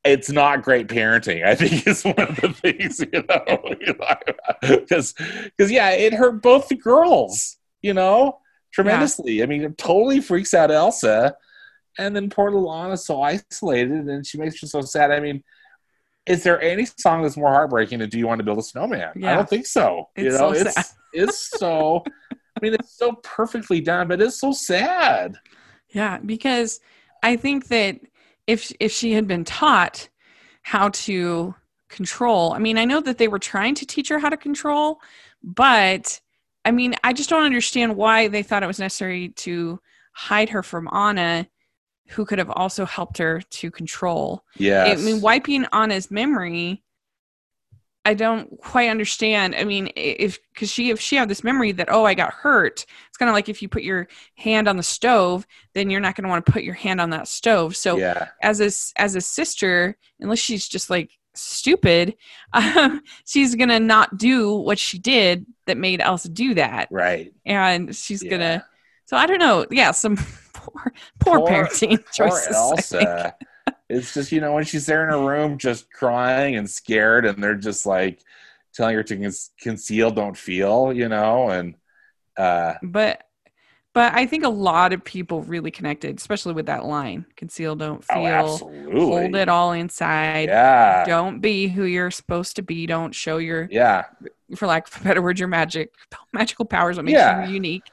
it's 0.06 0.30
not 0.30 0.63
great 0.63 0.88
parenting 0.88 1.46
i 1.46 1.56
think 1.56 1.88
is 1.88 2.04
one 2.04 2.20
of 2.20 2.36
the 2.38 2.50
things 2.62 3.00
you 3.00 3.24
know 3.30 4.78
because 4.80 5.13
because 5.46 5.72
yeah 5.72 5.92
it 5.92 6.13
hurt 6.13 6.42
both 6.42 6.68
the 6.68 6.76
girls 6.76 7.58
you 7.82 7.94
know 7.94 8.39
tremendously. 8.74 9.44
I 9.44 9.46
mean 9.46 9.63
it 9.63 9.78
totally 9.78 10.20
freaks 10.20 10.54
out 10.54 10.72
elsa 10.72 11.36
and 11.98 12.16
then 12.16 12.30
poor 12.30 12.50
anna's 12.74 13.06
so 13.06 13.22
isolated 13.22 14.10
and 14.10 14.26
she 14.26 14.38
makes 14.38 14.60
her 14.62 14.68
so 14.68 14.82
sad. 14.82 15.12
I 15.12 15.20
mean 15.20 15.44
is 16.26 16.42
there 16.44 16.62
any 16.62 16.86
song 16.86 17.22
that's 17.22 17.38
more 17.38 17.50
heartbreaking 17.50 18.00
than 18.00 18.10
do 18.10 18.18
you 18.18 18.26
want 18.26 18.39
to 18.39 18.46
build 18.46 18.58
a 18.58 18.63
snowman? 18.63 19.12
I 19.24 19.36
don't 19.36 19.50
think 19.50 19.68
so 19.68 20.10
you 20.18 20.30
know 20.30 20.38
so 20.38 20.52
it's 20.54 20.96
it's 21.13 21.50
so 21.60 22.04
i 22.30 22.60
mean 22.62 22.74
it's 22.74 22.98
so 22.98 23.13
perfectly 23.24 23.80
done 23.80 24.08
but 24.08 24.22
it's 24.22 24.39
so 24.39 24.52
sad. 24.52 25.38
Yeah 25.89 26.18
because 26.18 26.80
I 27.22 27.36
think 27.36 27.68
that 27.68 28.00
if 28.47 28.71
if 28.79 28.91
she 28.91 29.13
had 29.13 29.27
been 29.27 29.43
taught 29.43 30.10
how 30.62 30.89
to 30.89 31.56
control, 31.89 32.53
I 32.53 32.60
mean, 32.60 32.77
I 32.77 32.86
know 32.86 33.01
that 33.01 33.17
they 33.17 33.27
were 33.27 33.39
trying 33.39 33.75
to 33.75 33.86
teach 33.86 34.10
her 34.10 34.19
how 34.19 34.29
to 34.29 34.38
control, 34.38 34.99
but 35.43 36.19
I 36.65 36.71
mean, 36.71 36.95
I 37.03 37.13
just 37.13 37.29
don't 37.29 37.43
understand 37.43 37.95
why 37.95 38.27
they 38.27 38.43
thought 38.43 38.63
it 38.63 38.67
was 38.67 38.79
necessary 38.79 39.29
to 39.29 39.79
hide 40.13 40.49
her 40.49 40.63
from 40.63 40.88
Anna, 40.93 41.47
who 42.10 42.25
could 42.25 42.39
have 42.39 42.51
also 42.51 42.86
helped 42.86 43.17
her 43.17 43.41
to 43.41 43.71
control. 43.71 44.43
Yeah. 44.58 44.86
I 44.86 44.95
mean, 44.95 45.21
wiping 45.21 45.65
Anna's 45.73 46.10
memory. 46.10 46.84
I 48.06 48.13
don't 48.13 48.60
quite 48.60 48.89
understand. 48.89 49.56
I 49.56 49.63
mean, 49.63 49.89
if 49.96 50.38
because 50.54 50.70
she 50.70 50.89
if 50.89 51.00
she 51.00 51.16
had 51.16 51.30
this 51.30 51.44
memory 51.44 51.72
that 51.74 51.88
oh 51.89 52.04
I 52.04 52.13
got 52.13 52.34
hurt, 52.34 52.86
it's 53.08 53.18
kind 53.18 53.30
of 53.30 53.34
like 53.34 53.48
if 53.48 53.62
you 53.62 53.70
put 53.70 53.84
your 53.84 54.08
hand 54.36 54.68
on 54.68 54.76
the 54.78 54.84
stove, 54.84 55.48
then 55.74 55.89
you're 55.89 56.02
not 56.02 56.16
going 56.16 56.24
to 56.24 56.30
want 56.30 56.46
to 56.46 56.52
put 56.52 56.63
your 56.63 56.74
hand 56.74 57.00
on 57.00 57.12
that 57.12 57.28
stove. 57.30 57.76
So 57.78 57.98
yeah. 57.98 58.28
as 58.42 58.60
a 58.60 59.02
as 59.02 59.16
a 59.16 59.22
sister, 59.22 59.96
unless 60.20 60.39
she's 60.39 60.68
just 60.68 60.89
like 60.89 61.12
stupid, 61.34 62.16
um, 62.54 63.02
she's 63.26 63.56
gonna 63.56 63.80
not 63.80 64.18
do 64.18 64.54
what 64.54 64.78
she 64.80 65.00
did 65.00 65.46
that 65.66 65.78
made 65.78 66.02
Elsa 66.02 66.28
do 66.30 66.54
that, 66.56 66.89
Right. 66.92 67.32
and 67.46 67.96
she's 67.96 68.22
Yeah. 68.22 68.32
gonna. 68.32 68.66
So 69.06 69.16
I 69.18 69.26
don't 69.28 69.39
know. 69.39 69.66
Yeah, 69.72 69.92
some 69.92 70.18
poor 70.54 70.94
poor, 71.20 71.39
Poor- 71.39 71.48
parenting 71.50 72.04
Poor 72.18 72.28
choices. 72.30 72.56
Elsa. 72.56 73.36
It's 73.93 74.13
just 74.13 74.32
you 74.32 74.41
know 74.41 74.53
when 74.53 74.63
she's 74.65 74.86
there 74.86 75.03
in 75.03 75.10
her 75.12 75.25
room 75.25 75.58
just 75.58 75.91
crying 75.91 76.56
and 76.56 76.69
scared, 76.69 77.25
and 77.25 77.41
they're 77.43 77.56
just 77.56 77.86
like 77.86 78.19
telling 78.73 78.95
her 78.95 79.03
to 79.03 79.15
con- 79.17 79.32
conceal, 79.60 80.10
don't 80.12 80.38
feel, 80.38 80.91
you 80.93 81.08
know, 81.10 81.49
and 81.49 81.75
uh, 82.38 82.73
But 82.82 83.23
but 83.93 84.12
I 84.15 84.25
think 84.25 84.43
a 84.43 84.49
lot 84.49 84.91
of 84.91 85.03
people 85.03 85.43
really 85.43 85.69
connected, 85.69 86.17
especially 86.17 86.53
with 86.53 86.65
that 86.65 86.84
line: 86.84 87.25
"Conceal, 87.36 87.75
don't 87.75 88.03
feel, 88.03 88.17
oh, 88.17 88.25
absolutely, 88.25 88.99
hold 89.01 89.36
it 89.36 89.49
all 89.49 89.71
inside." 89.73 90.49
Yeah. 90.49 91.06
Don't 91.06 91.39
be 91.41 91.67
who 91.67 91.84
you're 91.84 92.10
supposed 92.10 92.56
to 92.56 92.63
be. 92.63 92.88
Don't 92.88 93.13
show 93.13 93.38
your 93.38 93.67
Yeah. 93.69 94.06
for 94.56 94.65
lack 94.67 94.88
of 94.88 94.99
a 94.99 95.03
better 95.03 95.21
word, 95.21 95.38
your 95.38 95.47
magic 95.47 95.93
magical 96.34 96.65
powers 96.65 96.95
what 96.97 97.06
makes 97.06 97.17
Yeah. 97.17 97.45
you 97.47 97.53
unique. 97.53 97.86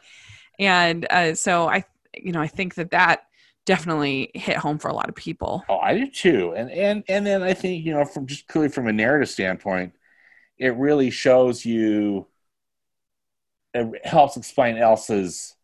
And 0.59 1.07
uh, 1.11 1.35
so 1.35 1.69
I, 1.69 1.85
you 2.15 2.33
know, 2.33 2.41
I 2.41 2.47
think 2.49 2.75
that 2.77 2.91
that 2.93 3.25
definitely 3.67 4.31
hit 4.35 4.57
home 4.57 4.79
for 4.79 4.89
a 4.89 4.95
lot 4.95 5.09
of 5.09 5.15
people. 5.15 5.65
Oh, 5.69 5.79
I 5.79 5.95
do 5.95 6.11
too. 6.11 6.55
And 6.57 6.71
and 6.71 7.05
and 7.09 7.27
then 7.27 7.43
I 7.43 7.55
think 7.55 7.85
you 7.85 7.93
know 7.95 8.05
from 8.05 8.27
just 8.27 8.47
clearly 8.47 8.69
from 8.69 8.89
a 8.89 8.93
narrative 8.93 9.29
standpoint, 9.29 9.95
it 10.59 10.77
really 10.77 11.11
shows 11.11 11.65
you. 11.65 12.27
It 13.73 14.05
helps 14.05 14.37
explain 14.37 14.77
Elsa's 14.77 15.55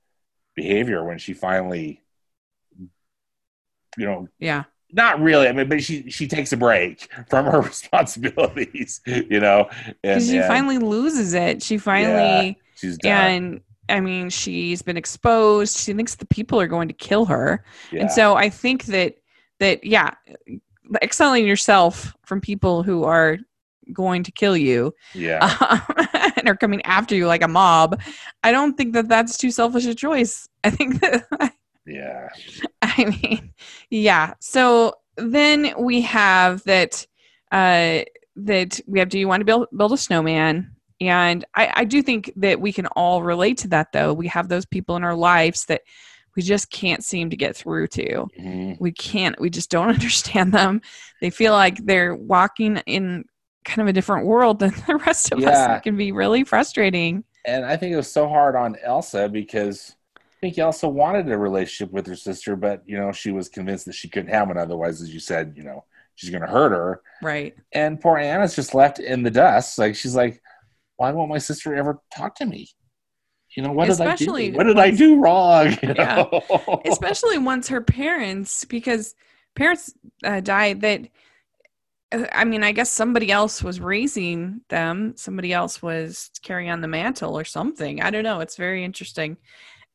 behavior 0.54 1.04
when 1.04 1.18
she 1.18 1.34
finally, 1.34 2.02
you 3.96 4.06
know, 4.06 4.28
Yeah, 4.38 4.64
not 4.92 5.20
really. 5.20 5.48
I 5.48 5.52
mean, 5.52 5.68
but 5.68 5.82
she 5.82 6.10
she 6.10 6.28
takes 6.28 6.52
a 6.52 6.56
break 6.56 7.08
from 7.28 7.46
her 7.46 7.60
responsibilities, 7.62 9.00
you 9.06 9.40
know, 9.40 9.68
and, 10.04 10.22
she 10.22 10.38
and 10.38 10.46
finally 10.46 10.78
loses 10.78 11.34
it. 11.34 11.62
She 11.62 11.78
finally, 11.78 12.58
she's 12.76 12.98
done. 12.98 13.12
and 13.12 13.60
I 13.88 14.00
mean, 14.00 14.30
she's 14.30 14.82
been 14.82 14.96
exposed. 14.96 15.78
She 15.78 15.92
thinks 15.94 16.14
the 16.14 16.26
people 16.26 16.60
are 16.60 16.66
going 16.66 16.88
to 16.88 16.94
kill 16.94 17.24
her, 17.26 17.64
yeah. 17.92 18.02
and 18.02 18.10
so 18.10 18.34
I 18.34 18.50
think 18.50 18.84
that 18.86 19.16
that 19.60 19.84
yeah, 19.84 20.10
exiling 21.02 21.46
yourself 21.46 22.14
from 22.24 22.40
people 22.40 22.82
who 22.82 23.04
are 23.04 23.38
going 23.92 24.24
to 24.24 24.32
kill 24.32 24.56
you 24.56 24.92
yeah, 25.14 25.80
and 26.36 26.48
are 26.48 26.56
coming 26.56 26.82
after 26.82 27.14
you 27.14 27.26
like 27.26 27.42
a 27.42 27.48
mob. 27.48 28.00
I 28.42 28.52
don't 28.52 28.76
think 28.76 28.94
that 28.94 29.08
that's 29.08 29.38
too 29.38 29.50
selfish 29.50 29.86
a 29.86 29.94
choice. 29.94 30.48
I 30.64 30.70
think 30.70 31.00
that, 31.00 31.52
yeah, 31.86 32.28
I 32.82 33.04
mean, 33.04 33.52
yeah. 33.90 34.34
So 34.40 34.94
then 35.16 35.72
we 35.78 36.00
have 36.02 36.62
that, 36.64 37.06
uh, 37.52 38.00
that 38.36 38.80
we 38.86 38.98
have, 38.98 39.08
do 39.08 39.18
you 39.18 39.28
want 39.28 39.40
to 39.40 39.44
build, 39.44 39.68
build 39.76 39.92
a 39.92 39.96
snowman? 39.96 40.75
And 41.00 41.44
I, 41.54 41.72
I 41.74 41.84
do 41.84 42.02
think 42.02 42.32
that 42.36 42.60
we 42.60 42.72
can 42.72 42.86
all 42.88 43.22
relate 43.22 43.58
to 43.58 43.68
that 43.68 43.92
though. 43.92 44.12
We 44.14 44.28
have 44.28 44.48
those 44.48 44.64
people 44.66 44.96
in 44.96 45.04
our 45.04 45.14
lives 45.16 45.66
that 45.66 45.82
we 46.36 46.42
just 46.42 46.70
can't 46.70 47.02
seem 47.04 47.30
to 47.30 47.36
get 47.36 47.56
through 47.56 47.88
to. 47.88 48.26
Mhm. 48.38 48.80
We 48.80 48.92
can't, 48.92 49.38
we 49.40 49.50
just 49.50 49.70
don't 49.70 49.88
understand 49.94 50.52
them. 50.52 50.80
They 51.20 51.30
feel 51.30 51.52
like 51.52 51.84
they're 51.84 52.14
walking 52.14 52.78
in 52.86 53.24
kind 53.64 53.80
of 53.82 53.88
a 53.88 53.92
different 53.92 54.26
world 54.26 54.58
than 54.58 54.72
the 54.86 54.96
rest 54.96 55.32
of 55.32 55.42
us. 55.42 55.78
It 55.78 55.82
can 55.82 55.96
be 55.96 56.12
really 56.12 56.44
frustrating. 56.44 57.24
and 57.44 57.64
I 57.64 57.76
think 57.76 57.92
it 57.92 57.96
was 57.96 58.10
so 58.10 58.28
hard 58.28 58.56
on 58.56 58.76
Elsa 58.82 59.28
because 59.28 59.94
I 60.16 60.20
think 60.40 60.58
Elsa 60.58 60.88
wanted 60.88 61.30
a 61.30 61.38
relationship 61.38 61.92
with 61.92 62.06
her 62.06 62.16
sister, 62.16 62.56
but 62.56 62.82
you 62.86 62.98
know 62.98 63.10
she 63.12 63.30
was 63.32 63.48
convinced 63.48 63.86
that 63.86 63.94
she 63.94 64.08
couldn't 64.08 64.30
have 64.32 64.48
one. 64.48 64.58
Otherwise, 64.58 65.00
as 65.00 65.12
you 65.12 65.18
said, 65.20 65.54
you 65.56 65.62
know 65.62 65.84
she's 66.14 66.30
going 66.30 66.42
to 66.42 66.48
hurt 66.48 66.72
her. 66.72 67.00
Right. 67.22 67.54
And 67.72 68.00
poor 68.00 68.18
Anna's 68.18 68.54
just 68.54 68.74
left 68.74 68.98
in 68.98 69.22
the 69.22 69.30
dust. 69.30 69.78
Like 69.78 69.94
she's 69.96 70.14
like, 70.14 70.42
why 70.96 71.10
won't 71.12 71.30
my 71.30 71.38
sister 71.38 71.74
ever 71.74 72.00
talk 72.14 72.34
to 72.36 72.46
me? 72.46 72.68
You 73.56 73.62
know 73.62 73.72
what 73.72 73.88
Especially 73.88 74.50
did 74.50 74.50
I 74.50 74.52
do? 74.52 74.56
What 74.58 74.64
did 74.64 74.78
I 74.78 74.90
do 74.90 75.20
wrong? 75.20 75.70
You 75.82 75.94
Yeah. 75.96 76.24
especially 76.86 77.38
once 77.38 77.68
her 77.68 77.80
parents 77.80 78.64
because 78.64 79.14
parents 79.54 79.94
uh, 80.24 80.40
died 80.40 80.82
that 80.82 81.00
uh, 82.12 82.26
i 82.32 82.44
mean 82.44 82.62
i 82.62 82.70
guess 82.72 82.90
somebody 82.92 83.32
else 83.32 83.62
was 83.64 83.80
raising 83.80 84.60
them 84.68 85.14
somebody 85.16 85.52
else 85.52 85.80
was 85.82 86.30
carrying 86.42 86.70
on 86.70 86.82
the 86.82 86.86
mantle 86.88 87.36
or 87.38 87.44
something 87.44 88.02
i 88.02 88.10
don't 88.10 88.22
know 88.24 88.40
it's 88.40 88.56
very 88.56 88.84
interesting 88.84 89.36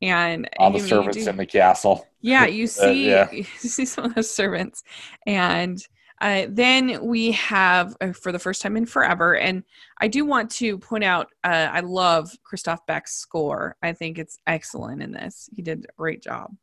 and 0.02 0.50
all 0.58 0.72
the 0.72 0.80
you- 0.80 0.88
servants 0.88 1.24
do- 1.24 1.30
in 1.30 1.38
the 1.38 1.46
castle. 1.46 2.08
yeah 2.22 2.46
you 2.60 2.66
see 2.66 3.10
yeah. 3.10 3.32
you 3.32 3.44
see 3.44 3.86
some 3.86 4.06
of 4.06 4.16
those 4.16 4.34
servants 4.34 4.84
and 5.28 5.86
uh, 6.22 6.46
then 6.50 7.06
we 7.06 7.32
have 7.32 7.98
uh, 8.00 8.14
for 8.14 8.32
the 8.32 8.40
first 8.40 8.62
time 8.62 8.78
in 8.78 8.86
forever 8.86 9.36
and 9.36 9.64
i 10.00 10.08
do 10.08 10.24
want 10.26 10.50
to 10.50 10.78
point 10.78 11.04
out 11.04 11.28
uh, 11.44 11.70
i 11.72 11.80
love 11.82 12.32
christophe 12.44 12.86
beck's 12.88 13.14
score 13.16 13.76
i 13.82 13.92
think 13.92 14.18
it's 14.18 14.38
excellent 14.48 15.02
in 15.04 15.12
this 15.12 15.50
he 15.56 15.62
did 15.62 15.86
a 15.86 15.94
great 15.98 16.22
job 16.22 16.56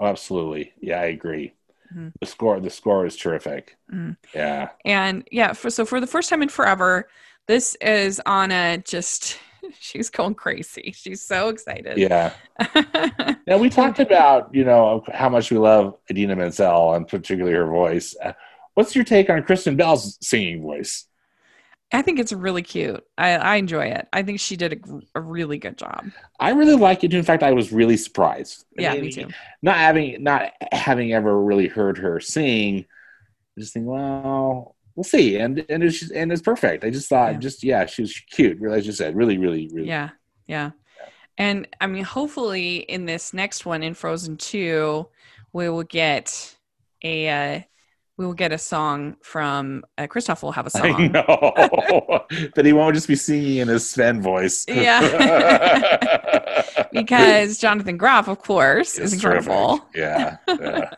Oh, 0.00 0.06
absolutely. 0.06 0.72
Yeah, 0.80 0.98
I 1.00 1.06
agree. 1.06 1.52
Mhm. 1.94 2.14
The 2.20 2.26
score, 2.26 2.58
the 2.58 2.70
score 2.70 3.04
is 3.04 3.16
terrific. 3.16 3.76
Mhm. 3.92 4.16
Yeah. 4.34 4.70
And 4.84 5.28
yeah, 5.30 5.52
for, 5.52 5.68
so 5.68 5.84
for 5.84 6.00
the 6.00 6.06
first 6.06 6.30
time 6.30 6.40
in 6.42 6.48
forever, 6.48 7.10
this 7.46 7.74
is 7.82 8.18
Anna 8.24 8.78
just, 8.78 9.38
she's 9.78 10.08
going 10.08 10.36
crazy. 10.36 10.94
She's 10.96 11.20
so 11.20 11.48
excited. 11.50 11.98
Yeah. 11.98 12.32
Now 13.46 13.58
we 13.58 13.68
talked 13.68 13.98
about 13.98 14.54
you 14.54 14.64
know 14.64 15.02
how 15.12 15.28
much 15.28 15.50
we 15.50 15.58
love 15.58 15.96
Idina 16.08 16.36
Menzel 16.36 16.94
and 16.94 17.08
particularly 17.08 17.56
her 17.56 17.66
voice. 17.66 18.14
What's 18.74 18.94
your 18.94 19.04
take 19.04 19.30
on 19.30 19.42
Kristen 19.42 19.76
Bell's 19.76 20.18
singing 20.20 20.62
voice? 20.62 21.06
I 21.92 22.02
think 22.02 22.20
it's 22.20 22.32
really 22.32 22.62
cute. 22.62 23.02
I, 23.18 23.30
I 23.36 23.56
enjoy 23.56 23.86
it. 23.86 24.06
I 24.12 24.22
think 24.22 24.38
she 24.38 24.56
did 24.56 24.72
a, 25.14 25.18
a 25.18 25.20
really 25.20 25.58
good 25.58 25.76
job. 25.76 26.12
I 26.38 26.50
really 26.50 26.76
like 26.76 27.02
it. 27.02 27.12
In 27.12 27.24
fact, 27.24 27.42
I 27.42 27.52
was 27.52 27.72
really 27.72 27.96
surprised. 27.96 28.64
I 28.78 28.82
Yeah, 28.82 28.92
mean, 28.92 29.02
me 29.02 29.10
too. 29.10 29.34
Not 29.62 29.76
having 29.76 30.22
not 30.22 30.52
having 30.72 31.12
ever 31.12 31.42
really 31.42 31.66
heard 31.66 31.98
her 31.98 32.20
sing, 32.20 32.86
I 33.56 33.60
just 33.60 33.74
think, 33.74 33.86
well, 33.86 34.76
we'll 34.94 35.04
see. 35.04 35.36
And 35.38 35.64
and 35.68 35.82
it's 35.82 36.00
just, 36.00 36.12
and 36.12 36.32
it's 36.32 36.42
perfect. 36.42 36.84
I 36.84 36.90
just 36.90 37.08
thought, 37.08 37.32
Yeah. 37.32 37.38
just 37.38 37.64
yeah, 37.64 37.86
she 37.86 38.02
was 38.02 38.14
cute. 38.30 38.60
Really, 38.60 38.78
as 38.78 38.86
you 38.86 38.92
said, 38.92 39.16
really, 39.16 39.38
really, 39.38 39.68
really. 39.72 39.88
Yeah. 39.88 40.10
Yeah. 40.46 40.72
And 41.38 41.68
I 41.80 41.86
mean, 41.86 42.04
hopefully 42.04 42.78
in 42.78 43.06
this 43.06 43.32
next 43.32 43.64
one 43.66 43.82
in 43.82 43.94
Frozen 43.94 44.36
2, 44.38 45.08
we 45.52 45.68
will 45.70 45.82
get 45.84 46.56
a, 47.02 47.28
uh, 47.28 47.60
we 48.20 48.26
will 48.26 48.34
get 48.34 48.52
a 48.52 48.58
song 48.58 49.16
from 49.22 49.82
uh, 49.96 50.02
Kristoff 50.06 50.42
will 50.42 50.52
have 50.52 50.66
a 50.66 50.70
song. 50.78 50.92
I 50.94 51.06
know 51.08 51.24
that 52.54 52.66
he 52.66 52.74
won't 52.74 52.94
just 52.94 53.08
be 53.08 53.16
singing 53.16 53.56
in 53.56 53.68
his 53.68 53.88
Sven 53.88 54.20
voice. 54.20 54.66
Yeah. 54.68 55.00
because 56.92 57.56
Jonathan 57.56 57.96
Groff, 57.96 58.28
of 58.28 58.38
course, 58.42 58.98
is 58.98 59.14
It's 59.14 59.22
incredible. 59.24 59.78
terrific. 59.94 59.96
Yeah, 59.96 60.36
yeah, 60.48 60.90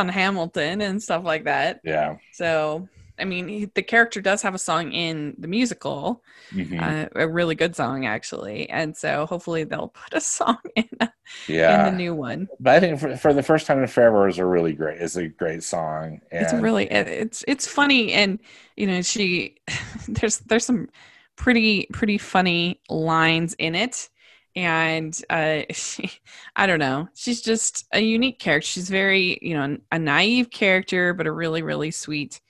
on 0.00 0.08
Hamilton 0.08 0.80
and 0.80 1.00
stuff 1.00 1.22
like 1.22 1.44
that. 1.44 1.78
yeah. 1.84 2.16
So, 2.32 2.88
I 3.20 3.24
mean, 3.24 3.48
he, 3.48 3.64
the 3.66 3.82
character 3.82 4.20
does 4.20 4.42
have 4.42 4.54
a 4.54 4.58
song 4.58 4.92
in 4.92 5.34
the 5.38 5.48
musical, 5.48 6.22
Mhm. 6.52 6.80
uh, 6.80 7.08
a 7.14 7.28
really 7.28 7.54
good 7.54 7.76
song 7.76 8.06
actually, 8.06 8.68
and 8.70 8.96
so 8.96 9.26
hopefully 9.26 9.64
they'll 9.64 9.88
put 9.94 10.14
a 10.14 10.20
song 10.20 10.58
in, 10.76 10.88
in 11.00 11.08
yeah. 11.46 11.84
the 11.84 11.90
new 11.96 12.14
one. 12.14 12.48
but 12.60 12.76
I 12.76 12.80
think 12.80 13.00
for, 13.00 13.16
for 13.16 13.32
the 13.32 13.42
first 13.42 13.66
time 13.66 13.80
in 13.80 13.86
forever 13.86 14.28
is 14.28 14.38
a 14.38 14.44
really 14.46 14.72
great. 14.72 15.00
Is 15.00 15.16
a 15.16 15.28
great 15.28 15.62
song. 15.62 16.20
And 16.30 16.42
it's 16.42 16.52
really 16.52 16.84
it, 16.90 17.06
it's 17.08 17.44
it's 17.48 17.66
funny, 17.66 18.12
and 18.12 18.38
you 18.76 18.86
know, 18.86 19.02
she 19.02 19.56
there's 20.08 20.38
there's 20.40 20.64
some 20.64 20.88
pretty 21.36 21.86
pretty 21.92 22.18
funny 22.18 22.80
lines 22.88 23.54
in 23.58 23.74
it. 23.74 24.08
And 24.56 25.16
uh, 25.30 25.62
she, 25.72 26.10
I 26.56 26.66
don't 26.66 26.78
know. 26.80 27.08
She's 27.14 27.40
just 27.42 27.86
a 27.92 28.00
unique 28.00 28.38
character. 28.38 28.66
She's 28.66 28.90
very, 28.90 29.38
you 29.40 29.54
know, 29.54 29.78
a 29.92 29.98
naive 29.98 30.50
character, 30.50 31.14
but 31.14 31.26
a 31.26 31.32
really, 31.32 31.62
really 31.62 31.90
sweet 31.90 32.40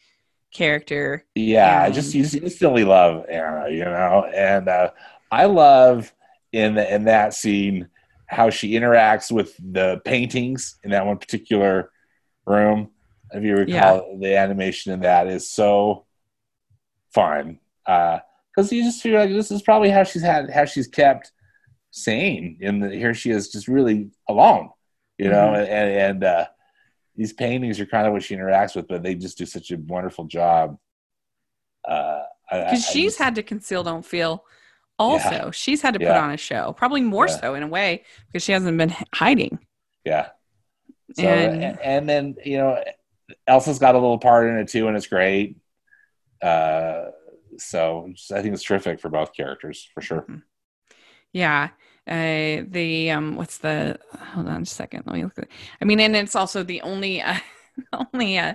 character. 0.53 1.25
yeah. 1.35 1.83
I 1.83 1.91
just 1.91 2.15
you 2.15 2.23
just 2.23 2.35
instantly 2.35 2.85
love 2.85 3.27
Anna, 3.29 3.69
you 3.71 3.85
know, 3.85 4.29
and 4.35 4.69
uh, 4.69 4.91
I 5.31 5.45
love 5.47 6.13
in 6.53 6.75
the, 6.75 6.95
in 6.95 7.05
that 7.05 7.35
scene 7.35 7.89
how 8.27 8.51
she 8.51 8.73
interacts 8.73 9.33
with 9.33 9.55
the 9.59 10.01
paintings 10.05 10.77
in 10.85 10.91
that 10.91 11.07
one 11.07 11.19
particular 11.19 11.91
room. 12.47 12.91
If 13.33 13.45
you 13.45 13.57
recall, 13.57 14.09
yeah. 14.13 14.19
the 14.21 14.37
animation 14.37 14.93
in 14.93 15.01
that 15.01 15.27
is 15.27 15.51
so 15.51 16.07
fun 17.13 17.59
because 17.85 18.21
uh, 18.73 18.75
you 18.75 18.83
just 18.85 19.03
feel 19.03 19.19
like 19.19 19.31
this 19.31 19.51
is 19.51 19.63
probably 19.63 19.91
how 19.91 20.03
she's 20.03 20.23
had 20.23 20.51
how 20.51 20.65
she's 20.65 20.89
kept 20.89 21.33
sane. 21.91 22.59
And 22.63 22.93
here 22.93 23.15
she 23.15 23.31
is, 23.31 23.51
just 23.51 23.69
really 23.69 24.11
alone, 24.29 24.71
you 25.19 25.29
know. 25.29 25.49
Mm-hmm. 25.49 25.73
And, 25.73 25.91
and 25.91 26.25
uh, 26.25 26.47
these 27.19 27.33
paintings 27.33 27.81
are 27.81 27.87
kind 27.87 28.07
of 28.07 28.13
what 28.13 28.23
she 28.23 28.37
interacts 28.37 28.77
with, 28.77 28.87
but 28.87 29.03
they 29.03 29.17
just 29.17 29.37
do 29.37 29.45
such 29.45 29.73
a 29.73 29.77
wonderful 29.77 30.25
job. 30.25 30.79
Because 31.85 32.25
uh, 32.51 32.77
she's 32.77 33.13
just, 33.13 33.19
had 33.19 33.35
to 33.35 33.43
conceal, 33.43 33.83
don't 33.83 34.07
feel. 34.07 34.45
Also, 35.01 35.31
yeah. 35.31 35.51
she's 35.51 35.83
had 35.83 35.95
to 35.95 35.99
put 35.99 36.07
yeah. 36.07 36.23
on 36.23 36.31
a 36.31 36.37
show, 36.37 36.73
probably 36.73 37.01
more 37.01 37.27
yeah. 37.27 37.41
so 37.41 37.55
in 37.55 37.65
a 37.65 37.67
way 37.67 38.05
because 38.27 38.45
she 38.45 38.53
hasn't 38.53 38.79
been 38.79 38.95
hiding. 39.13 39.59
Yeah. 40.05 40.29
So, 41.15 41.25
and, 41.25 41.79
and 41.81 42.09
then 42.09 42.37
you 42.45 42.59
know, 42.59 42.83
Elsa's 43.49 43.81
got 43.81 43.97
a 43.97 43.99
little 43.99 44.19
part 44.19 44.47
in 44.49 44.57
it 44.59 44.69
too, 44.69 44.87
and 44.87 44.97
it's 44.97 45.09
great. 45.09 45.57
Uh, 46.41 47.07
so 47.59 48.13
I 48.33 48.43
think 48.43 48.55
it's 48.55 48.63
terrific 48.63 49.01
for 49.01 49.09
both 49.09 49.35
characters 49.35 49.89
for 49.93 50.03
sure. 50.03 50.23
Mm-hmm. 50.23 50.37
Yeah. 51.33 51.71
Uh, 52.09 52.65
the 52.69 53.11
um, 53.11 53.37
what's 53.37 53.59
the? 53.59 53.99
Hold 54.33 54.49
on 54.49 54.63
a 54.63 54.67
second. 54.67 55.05
Let 55.07 55.17
me 55.17 55.25
look. 55.25 55.39
At, 55.39 55.49
I 55.81 55.85
mean, 55.85 56.01
and 56.01 56.17
it's 56.17 56.35
also 56.35 56.63
the 56.63 56.81
only, 56.81 57.21
uh, 57.23 57.37
only 57.93 58.39
uh, 58.39 58.55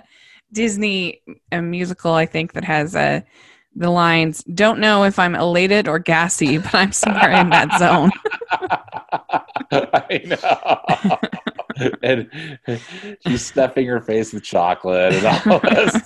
Disney 0.52 1.22
uh, 1.52 1.62
musical 1.62 2.12
I 2.12 2.26
think 2.26 2.54
that 2.54 2.64
has 2.64 2.96
uh, 2.96 3.20
the 3.76 3.90
lines. 3.90 4.42
Don't 4.44 4.80
know 4.80 5.04
if 5.04 5.18
I'm 5.18 5.34
elated 5.34 5.88
or 5.88 5.98
gassy, 5.98 6.58
but 6.58 6.74
I'm 6.74 6.92
somewhere 6.92 7.32
in 7.32 7.50
that 7.50 7.78
zone. 7.78 8.10
I 9.70 10.20
know. 10.26 11.98
and 12.02 12.30
she's 13.26 13.44
stuffing 13.44 13.86
her 13.86 14.00
face 14.00 14.32
with 14.32 14.44
chocolate 14.44 15.14
and 15.14 15.26
all 15.46 15.60
this. 15.60 16.02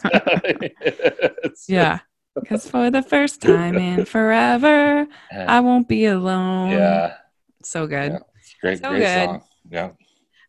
yeah. 1.68 2.00
Because 2.34 2.68
for 2.68 2.90
the 2.90 3.02
first 3.02 3.42
time 3.42 3.76
in 3.76 4.04
forever, 4.04 5.06
I 5.32 5.60
won't 5.60 5.88
be 5.88 6.04
alone. 6.06 6.70
Yeah. 6.70 7.16
So 7.68 7.86
good. 7.86 8.12
Yeah. 8.12 8.18
Great, 8.62 8.78
so 8.78 8.88
great 8.88 9.00
good. 9.00 9.26
song. 9.26 9.42
Yeah. 9.70 9.90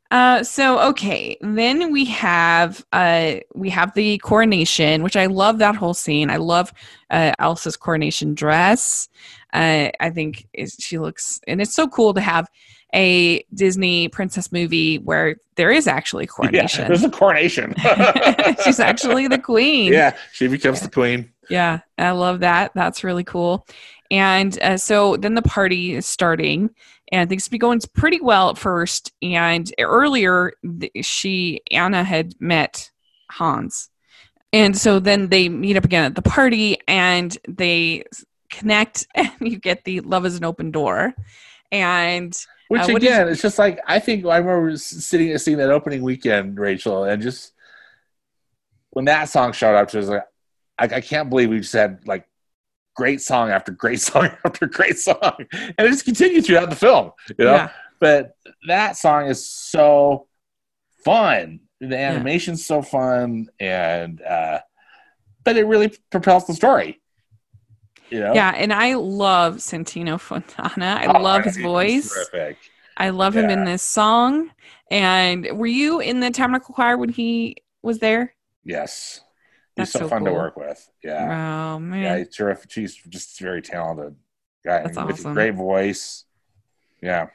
Uh, 0.09 0.41
so 0.41 0.79
okay, 0.89 1.37
then 1.41 1.91
we 1.91 2.05
have 2.05 2.83
uh, 2.93 3.35
we 3.53 3.69
have 3.69 3.93
the 3.93 4.17
coronation, 4.19 5.03
which 5.03 5.17
I 5.17 5.25
love 5.25 5.59
that 5.59 5.75
whole 5.75 5.93
scene. 5.93 6.31
I 6.31 6.37
love 6.37 6.73
uh, 7.11 7.33
Elsa's 7.37 7.75
coronation 7.75 8.33
dress. 8.33 9.09
Uh, 9.53 9.89
I 9.99 10.09
think 10.09 10.47
is, 10.53 10.77
she 10.79 10.97
looks, 10.97 11.41
and 11.45 11.61
it's 11.61 11.75
so 11.75 11.87
cool 11.89 12.13
to 12.13 12.21
have 12.21 12.47
a 12.95 13.43
Disney 13.53 14.07
princess 14.07 14.51
movie 14.51 14.97
where 14.97 15.35
there 15.55 15.71
is 15.71 15.87
actually 15.87 16.25
coronation. 16.35 16.83
Yeah, 16.83 16.87
there's 16.87 17.03
a 17.03 17.11
coronation. 17.11 17.75
She's 18.63 18.79
actually 18.79 19.27
the 19.27 19.39
queen. 19.39 19.91
Yeah, 19.91 20.15
she 20.31 20.47
becomes 20.47 20.79
the 20.79 20.89
queen. 20.89 21.33
Yeah, 21.49 21.81
I 21.97 22.11
love 22.11 22.39
that. 22.39 22.71
That's 22.73 23.03
really 23.03 23.23
cool. 23.23 23.67
And 24.11 24.57
uh, 24.61 24.77
so 24.77 25.17
then 25.17 25.35
the 25.35 25.41
party 25.41 25.93
is 25.93 26.05
starting, 26.05 26.71
and 27.11 27.29
things 27.29 27.45
to 27.45 27.51
be 27.51 27.57
going 27.57 27.81
pretty 27.93 28.21
well 28.21 28.49
at 28.49 28.57
first. 28.57 29.11
And 29.21 29.71
earlier, 29.79 30.53
she 31.01 31.61
Anna 31.71 32.03
had 32.03 32.33
met 32.39 32.89
Hans, 33.31 33.89
and 34.53 34.77
so 34.77 34.99
then 34.99 35.29
they 35.29 35.49
meet 35.49 35.77
up 35.77 35.85
again 35.85 36.05
at 36.05 36.15
the 36.15 36.21
party, 36.21 36.77
and 36.87 37.35
they 37.47 38.03
connect, 38.49 39.07
and 39.15 39.31
you 39.39 39.59
get 39.59 39.83
the 39.83 40.01
love 40.01 40.25
is 40.25 40.37
an 40.37 40.45
open 40.45 40.71
door, 40.71 41.13
and. 41.71 42.37
Which 42.67 42.83
uh, 42.83 42.95
again, 42.97 43.27
is, 43.27 43.33
it's 43.33 43.41
just 43.41 43.57
like 43.57 43.79
I 43.87 43.97
think 43.97 44.23
I 44.27 44.37
remember 44.37 44.77
sitting 44.77 45.35
seeing 45.39 45.57
that 45.57 45.71
opening 45.71 46.03
weekend, 46.03 46.59
Rachel, 46.59 47.03
and 47.03 47.19
just 47.19 47.51
when 48.91 49.05
that 49.05 49.29
song 49.29 49.53
showed 49.53 49.75
up, 49.75 49.89
just 49.89 50.07
like 50.07 50.23
I, 50.77 50.83
I 50.83 51.01
can't 51.01 51.29
believe 51.29 51.49
we 51.49 51.59
just 51.59 51.73
had 51.73 52.07
like 52.07 52.28
great 52.95 53.21
song 53.21 53.49
after 53.49 53.71
great 53.71 54.01
song 54.09 54.29
after 54.45 54.67
great 54.67 54.97
song, 54.97 55.35
and 55.51 55.73
it 55.77 55.89
just 55.89 56.05
continued 56.05 56.45
throughout 56.45 56.69
the 56.69 56.75
film. 56.75 57.11
You 57.37 57.45
know, 57.45 57.53
yeah. 57.53 57.69
but 57.99 58.35
that 58.67 58.97
song 58.97 59.27
is 59.27 59.47
so 59.47 60.27
fun. 61.03 61.61
The 61.79 61.97
animation's 61.97 62.61
yeah. 62.61 62.75
so 62.75 62.81
fun, 62.81 63.47
and 63.59 64.21
uh, 64.21 64.59
but 65.43 65.57
it 65.57 65.65
really 65.65 65.93
propels 66.11 66.45
the 66.47 66.53
story. 66.53 67.01
You 68.09 68.19
know? 68.21 68.33
Yeah, 68.33 68.53
and 68.55 68.73
I 68.73 68.95
love 68.95 69.57
Santino 69.57 70.19
Fontana. 70.19 70.97
I 70.99 71.05
oh, 71.05 71.21
love 71.21 71.43
his 71.43 71.57
voice. 71.57 72.13
Terrific. 72.13 72.57
I 72.97 73.11
love 73.11 73.35
yeah. 73.35 73.43
him 73.43 73.49
in 73.49 73.65
this 73.65 73.81
song. 73.81 74.51
And 74.91 75.47
were 75.53 75.67
you 75.67 75.99
in 75.99 76.19
the 76.19 76.31
Tabernacle 76.31 76.75
Choir 76.75 76.97
when 76.97 77.09
he 77.09 77.57
was 77.81 77.99
there? 77.99 78.35
Yes. 78.63 79.21
He's 79.79 79.91
so, 79.91 79.99
so, 79.99 80.09
fun 80.09 80.19
cool. 80.19 80.33
to 80.33 80.33
work 80.33 80.57
with. 80.57 80.89
Yeah. 81.03 81.75
Oh 81.75 81.79
man. 81.79 82.03
Yeah, 82.03 82.17
he's 82.19 82.35
terrific. 82.35 82.71
He's 82.71 82.95
just 82.95 83.39
very 83.39 83.61
talented 83.61 84.15
guy. 84.63 84.83
That's 84.83 84.97
awesome. 84.97 85.33
great 85.33 85.55
voice. 85.55 86.25
Yeah. 87.01 87.27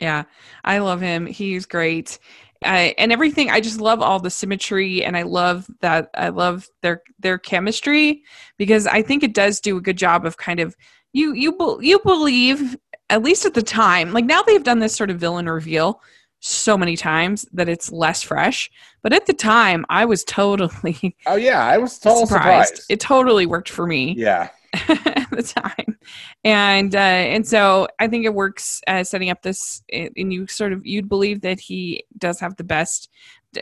Yeah, 0.00 0.24
I 0.62 0.78
love 0.78 1.00
him. 1.00 1.26
He's 1.26 1.66
great. 1.66 2.18
Uh, 2.64 2.90
and 2.98 3.12
everything 3.12 3.50
i 3.50 3.60
just 3.60 3.80
love 3.80 4.02
all 4.02 4.18
the 4.18 4.28
symmetry 4.28 5.04
and 5.04 5.16
i 5.16 5.22
love 5.22 5.70
that 5.80 6.10
i 6.14 6.28
love 6.28 6.68
their 6.82 7.02
their 7.20 7.38
chemistry 7.38 8.24
because 8.56 8.84
i 8.88 9.00
think 9.00 9.22
it 9.22 9.32
does 9.32 9.60
do 9.60 9.76
a 9.76 9.80
good 9.80 9.96
job 9.96 10.26
of 10.26 10.36
kind 10.36 10.58
of 10.58 10.74
you 11.12 11.32
you 11.34 11.56
you 11.80 12.00
believe 12.00 12.76
at 13.10 13.22
least 13.22 13.46
at 13.46 13.54
the 13.54 13.62
time 13.62 14.12
like 14.12 14.24
now 14.24 14.42
they've 14.42 14.64
done 14.64 14.80
this 14.80 14.96
sort 14.96 15.08
of 15.08 15.20
villain 15.20 15.48
reveal 15.48 16.02
so 16.40 16.78
many 16.78 16.96
times 16.96 17.46
that 17.52 17.68
it's 17.68 17.90
less 17.90 18.22
fresh. 18.22 18.70
But 19.02 19.12
at 19.12 19.26
the 19.26 19.32
time, 19.32 19.84
I 19.88 20.04
was 20.04 20.24
totally 20.24 21.16
oh 21.26 21.36
yeah, 21.36 21.64
I 21.64 21.78
was 21.78 21.98
totally 21.98 22.26
surprised. 22.26 22.68
surprised. 22.68 22.90
It 22.90 23.00
totally 23.00 23.46
worked 23.46 23.70
for 23.70 23.86
me. 23.86 24.14
Yeah. 24.16 24.48
at 24.88 25.30
the 25.30 25.42
time, 25.42 25.96
and 26.44 26.94
uh, 26.94 26.98
and 26.98 27.48
so 27.48 27.88
I 27.98 28.06
think 28.06 28.26
it 28.26 28.34
works 28.34 28.82
uh, 28.86 29.02
setting 29.02 29.30
up 29.30 29.40
this, 29.40 29.82
and 29.90 30.30
you 30.30 30.46
sort 30.46 30.74
of 30.74 30.84
you'd 30.84 31.08
believe 31.08 31.40
that 31.40 31.58
he 31.58 32.04
does 32.18 32.38
have 32.40 32.54
the 32.56 32.64
best 32.64 33.08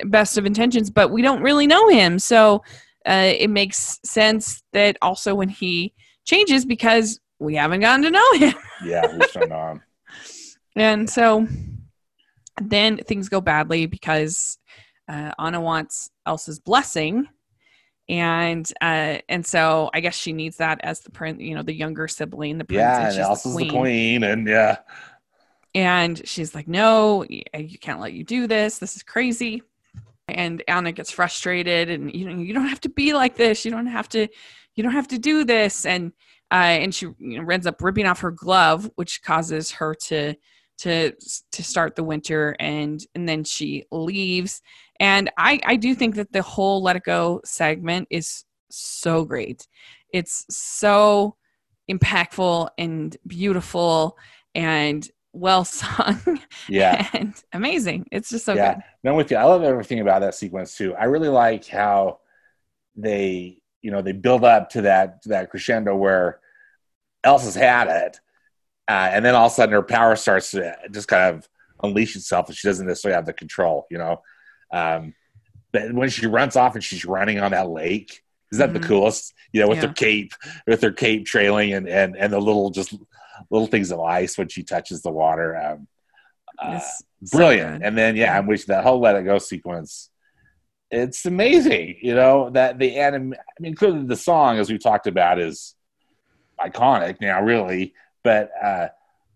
best 0.06 0.36
of 0.36 0.46
intentions, 0.46 0.90
but 0.90 1.12
we 1.12 1.22
don't 1.22 1.42
really 1.42 1.68
know 1.68 1.88
him, 1.88 2.18
so 2.18 2.64
uh, 3.06 3.32
it 3.38 3.50
makes 3.50 4.00
sense 4.04 4.64
that 4.72 4.98
also 5.00 5.32
when 5.32 5.48
he 5.48 5.94
changes 6.24 6.64
because 6.64 7.20
we 7.38 7.54
haven't 7.54 7.80
gotten 7.80 8.02
to 8.02 8.10
know 8.10 8.32
him. 8.32 8.54
yeah, 8.84 9.16
we 9.16 9.26
still 9.28 9.46
know 9.46 9.68
him. 9.68 9.82
And 10.78 11.08
so 11.08 11.48
then 12.60 12.98
things 12.98 13.28
go 13.28 13.40
badly 13.40 13.86
because 13.86 14.58
uh, 15.08 15.32
Anna 15.38 15.60
wants 15.60 16.10
Elsa's 16.24 16.58
blessing, 16.58 17.28
and 18.08 18.70
uh, 18.80 19.18
and 19.28 19.44
so 19.44 19.90
I 19.92 20.00
guess 20.00 20.16
she 20.16 20.32
needs 20.32 20.56
that 20.58 20.80
as 20.82 21.00
the 21.00 21.10
prince, 21.10 21.40
you 21.40 21.54
know, 21.54 21.62
the 21.62 21.74
younger 21.74 22.08
sibling, 22.08 22.58
the 22.58 22.64
prince. 22.64 22.78
Yeah, 22.78 23.08
and 23.10 23.18
Elsa's 23.18 23.52
the 23.52 23.56
queen. 23.56 23.68
the 23.68 23.78
queen, 23.78 24.22
and 24.24 24.46
yeah. 24.46 24.78
And 25.74 26.26
she's 26.26 26.54
like, 26.54 26.68
"No, 26.68 27.24
you 27.28 27.78
can't 27.78 28.00
let 28.00 28.12
you 28.12 28.24
do 28.24 28.46
this. 28.46 28.78
This 28.78 28.96
is 28.96 29.02
crazy." 29.02 29.62
And 30.28 30.62
Anna 30.66 30.92
gets 30.92 31.10
frustrated, 31.10 31.90
and 31.90 32.12
you 32.12 32.28
know, 32.28 32.40
you 32.40 32.54
don't 32.54 32.68
have 32.68 32.80
to 32.82 32.88
be 32.88 33.12
like 33.12 33.36
this. 33.36 33.64
You 33.64 33.70
don't 33.70 33.86
have 33.86 34.08
to, 34.10 34.26
you 34.74 34.82
don't 34.82 34.92
have 34.92 35.08
to 35.08 35.18
do 35.18 35.44
this. 35.44 35.84
And 35.84 36.12
uh, 36.50 36.54
and 36.54 36.94
she 36.94 37.06
you 37.18 37.42
know, 37.42 37.48
ends 37.50 37.66
up 37.66 37.82
ripping 37.82 38.06
off 38.06 38.20
her 38.20 38.30
glove, 38.30 38.90
which 38.94 39.22
causes 39.22 39.72
her 39.72 39.94
to 39.94 40.34
to 40.78 41.12
to 41.52 41.62
start 41.62 41.96
the 41.96 42.04
winter 42.04 42.56
and 42.60 43.04
and 43.14 43.28
then 43.28 43.44
she 43.44 43.84
leaves. 43.90 44.62
And 44.98 45.30
i 45.36 45.60
i 45.64 45.76
do 45.76 45.94
think 45.94 46.14
that 46.16 46.32
the 46.32 46.42
whole 46.42 46.82
let 46.82 46.96
it 46.96 47.04
go 47.04 47.40
segment 47.44 48.08
is 48.10 48.44
so 48.70 49.24
great. 49.24 49.66
It's 50.12 50.46
so 50.50 51.36
impactful 51.90 52.68
and 52.78 53.16
beautiful 53.26 54.16
and 54.54 55.08
well 55.32 55.64
sung 55.64 56.40
yeah. 56.68 57.08
and 57.12 57.34
amazing. 57.52 58.06
It's 58.10 58.30
just 58.30 58.44
so 58.44 58.54
yeah. 58.54 58.74
good. 58.74 58.82
no 59.04 59.14
with 59.14 59.30
you. 59.30 59.36
I 59.36 59.44
love 59.44 59.62
everything 59.62 60.00
about 60.00 60.20
that 60.20 60.34
sequence 60.34 60.76
too. 60.76 60.94
I 60.94 61.04
really 61.04 61.28
like 61.28 61.66
how 61.66 62.20
they 62.96 63.58
you 63.82 63.90
know 63.90 64.02
they 64.02 64.12
build 64.12 64.44
up 64.44 64.70
to 64.70 64.82
that 64.82 65.22
to 65.22 65.28
that 65.30 65.50
crescendo 65.50 65.94
where 65.94 66.40
elsa's 67.22 67.54
had 67.54 67.88
it 67.88 68.20
uh, 68.88 69.10
and 69.12 69.24
then 69.24 69.34
all 69.34 69.46
of 69.46 69.52
a 69.52 69.54
sudden 69.54 69.72
her 69.72 69.82
power 69.82 70.16
starts 70.16 70.52
to 70.52 70.76
just 70.90 71.08
kind 71.08 71.34
of 71.34 71.48
unleash 71.82 72.16
itself, 72.16 72.48
and 72.48 72.56
she 72.56 72.68
doesn't 72.68 72.86
necessarily 72.86 73.16
have 73.16 73.26
the 73.26 73.32
control, 73.32 73.86
you 73.90 73.98
know. 73.98 74.22
Um, 74.72 75.14
but 75.72 75.92
when 75.92 76.08
she 76.08 76.26
runs 76.26 76.56
off 76.56 76.74
and 76.74 76.84
she's 76.84 77.04
running 77.04 77.40
on 77.40 77.50
that 77.50 77.68
lake, 77.68 78.22
is 78.52 78.58
that 78.58 78.70
mm-hmm. 78.70 78.80
the 78.80 78.88
coolest? 78.88 79.34
You 79.52 79.60
know, 79.60 79.68
with 79.68 79.82
yeah. 79.82 79.88
her 79.88 79.92
cape, 79.92 80.32
with 80.66 80.82
her 80.82 80.92
cape 80.92 81.26
trailing, 81.26 81.72
and 81.72 81.88
and 81.88 82.16
and 82.16 82.32
the 82.32 82.38
little 82.38 82.70
just 82.70 82.94
little 83.50 83.66
things 83.66 83.90
of 83.90 84.00
ice 84.00 84.38
when 84.38 84.48
she 84.48 84.62
touches 84.62 85.02
the 85.02 85.10
water. 85.10 85.56
Um, 85.56 85.88
uh, 86.58 86.80
brilliant. 87.32 87.82
So 87.82 87.86
and 87.86 87.98
then 87.98 88.16
yeah, 88.16 88.36
I'm 88.36 88.46
wishing 88.46 88.66
that 88.68 88.84
whole 88.84 89.00
let 89.00 89.16
it 89.16 89.24
go 89.24 89.38
sequence. 89.38 90.10
It's 90.90 91.26
amazing, 91.26 91.96
you 92.00 92.14
know 92.14 92.50
that 92.50 92.78
the 92.78 92.96
anim. 92.96 93.34
I 93.34 93.60
mean, 93.60 93.74
clearly 93.74 94.04
the 94.04 94.16
song, 94.16 94.58
as 94.58 94.70
we 94.70 94.78
talked 94.78 95.08
about, 95.08 95.40
is 95.40 95.74
iconic 96.60 97.20
now, 97.20 97.42
really 97.42 97.92
but 98.26 98.50
uh, 98.60 98.88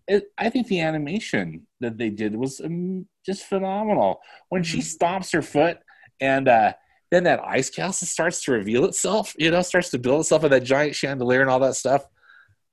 it, 0.05 0.33
I 0.37 0.49
think 0.49 0.67
the 0.67 0.81
animation 0.81 1.65
that 1.79 1.97
they 1.97 2.09
did 2.09 2.35
was 2.35 2.59
um, 2.59 3.07
just 3.25 3.45
phenomenal. 3.45 4.19
When 4.49 4.63
she 4.63 4.79
mm-hmm. 4.79 5.05
stomps 5.05 5.31
her 5.31 5.41
foot 5.41 5.79
and 6.19 6.49
uh, 6.49 6.73
then 7.09 7.23
that 7.23 7.39
ice 7.39 7.69
castle 7.69 8.05
starts 8.05 8.43
to 8.43 8.51
reveal 8.51 8.83
itself. 8.83 9.33
You 9.39 9.49
know, 9.49 9.61
starts 9.61 9.91
to 9.91 9.97
build 9.97 10.19
itself 10.19 10.43
in 10.43 10.51
that 10.51 10.65
giant 10.65 10.93
chandelier 10.93 11.39
and 11.39 11.49
all 11.49 11.61
that 11.61 11.75
stuff. 11.75 12.03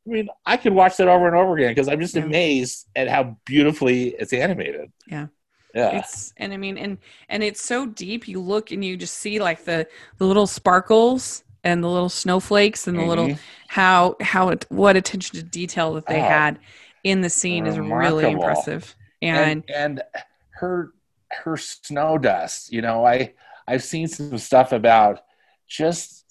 I 0.09 0.11
mean, 0.11 0.29
I 0.45 0.57
could 0.57 0.73
watch 0.73 0.97
that 0.97 1.07
over 1.07 1.29
and 1.29 1.37
over 1.37 1.57
again 1.57 1.71
because 1.71 1.87
I'm 1.87 2.01
just 2.01 2.17
yeah. 2.17 2.25
amazed 2.25 2.89
at 2.97 3.07
how 3.07 3.37
beautifully 3.45 4.17
it's 4.19 4.33
animated. 4.33 4.91
Yeah. 5.07 5.29
Yeah. 5.73 5.99
It's 5.99 6.33
and 6.37 6.53
I 6.53 6.57
mean 6.57 6.77
and 6.79 6.99
and 7.29 7.45
it's 7.45 7.63
so 7.63 7.87
deep 7.87 8.27
you 8.27 8.41
look 8.41 8.73
and 8.73 8.85
you 8.85 8.97
just 8.97 9.15
see 9.15 9.39
like 9.39 9.65
the 9.65 9.87
the 10.17 10.25
little 10.25 10.49
sparkles 10.49 11.45
and 11.65 11.83
the 11.83 11.89
little 11.89 12.09
snowflakes 12.09 12.87
and 12.87 12.97
the 12.97 13.03
mm-hmm. 13.03 13.09
little 13.09 13.39
how 13.69 14.17
how 14.21 14.49
it, 14.51 14.67
what 14.69 14.97
attention 14.97 15.37
to 15.37 15.43
detail 15.43 15.95
that 15.95 16.07
they 16.07 16.21
oh, 16.21 16.29
had 16.29 16.59
in 17.05 17.21
the 17.21 17.31
scene 17.31 17.65
remarkable. 17.65 18.19
is 18.19 18.25
really 18.25 18.33
impressive. 18.33 18.97
And, 19.21 19.65
and 19.69 19.71
and 19.71 20.03
her 20.51 20.93
her 21.31 21.57
snow 21.57 22.19
dust, 22.19 22.73
you 22.73 22.83
know, 22.83 23.05
I 23.05 23.35
I've 23.67 23.83
seen 23.83 24.09
some 24.09 24.39
stuff 24.39 24.73
about 24.73 25.21
just 25.67 26.25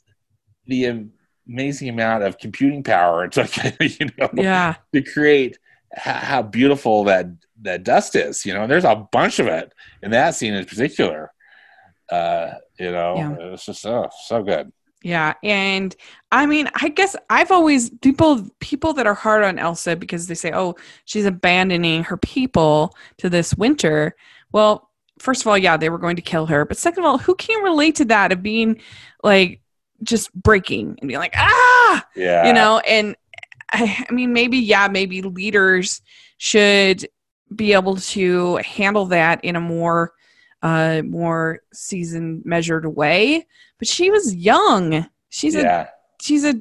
the 0.66 1.08
amazing 1.48 1.90
amount 1.90 2.24
of 2.24 2.38
computing 2.38 2.84
power 2.84 3.26
it 3.26 3.32
took, 3.32 3.56
you 4.00 4.08
know, 4.18 4.30
yeah. 4.34 4.76
to 4.94 5.02
create 5.02 5.58
how 5.94 6.42
beautiful 6.42 7.06
that 7.06 7.28
that 7.62 7.84
dust 7.84 8.16
is. 8.16 8.46
You 8.46 8.54
know, 8.54 8.68
there's 8.68 8.84
a 8.84 8.96
bunch 8.96 9.40
of 9.40 9.48
it 9.48 9.72
in 10.02 10.12
that 10.12 10.36
scene 10.36 10.54
in 10.54 10.66
particular. 10.66 11.32
Uh, 12.10 12.54
you 12.80 12.92
know, 12.92 13.16
yeah. 13.18 13.54
it's 13.54 13.66
just 13.66 13.82
so 13.82 14.10
so 14.26 14.44
good. 14.44 14.72
Yeah, 15.04 15.36
and 15.44 15.96
I 16.32 16.48
mean, 16.48 16.70
I 16.82 16.90
guess 16.90 17.16
I've 17.30 17.52
always 17.52 17.92
people 18.02 18.48
people 18.60 18.94
that 18.94 19.08
are 19.08 19.14
hard 19.14 19.44
on 19.44 19.60
Elsa 19.60 19.96
because 19.96 20.28
they 20.28 20.36
say, 20.36 20.52
"Oh, 20.54 20.76
she's 21.06 21.26
abandoning 21.26 22.04
her 22.06 22.18
people 22.18 22.96
to 23.18 23.30
this 23.30 23.54
winter." 23.56 24.16
Well, 24.52 24.90
first 25.20 25.42
of 25.42 25.48
all, 25.48 25.58
yeah, 25.58 25.78
they 25.78 25.90
were 25.90 26.00
going 26.00 26.16
to 26.16 26.22
kill 26.22 26.48
her, 26.48 26.66
but 26.66 26.78
second 26.78 27.04
of 27.04 27.06
all, 27.06 27.18
who 27.20 27.36
can 27.36 27.64
relate 27.64 27.96
to 27.96 28.06
that 28.06 28.32
of 28.32 28.42
being 28.42 28.82
like 29.24 29.62
just 30.04 30.34
breaking 30.34 30.98
and 31.00 31.08
being 31.08 31.20
like, 31.20 31.36
"Ah!" 31.36 32.08
Yeah. 32.16 32.48
You 32.48 32.54
know, 32.54 32.80
and 32.80 33.16
I, 33.72 34.06
I 34.10 34.14
mean, 34.14 34.34
maybe 34.34 34.58
yeah, 34.58 34.88
maybe 34.88 35.22
leaders 35.22 36.02
should 36.38 37.08
be 37.56 37.74
able 37.74 37.98
to 37.98 38.58
handle 38.58 39.06
that 39.06 39.44
in 39.44 39.56
a 39.56 39.62
more 39.62 40.14
uh 40.62 41.02
more 41.06 41.60
seasoned 41.74 42.44
measured 42.46 42.86
way 42.96 43.46
but 43.78 43.88
she 43.88 44.10
was 44.10 44.36
young 44.36 45.08
she's 45.30 45.56
yeah. 45.56 45.84
a 45.84 45.88
she's 46.22 46.44
a 46.44 46.56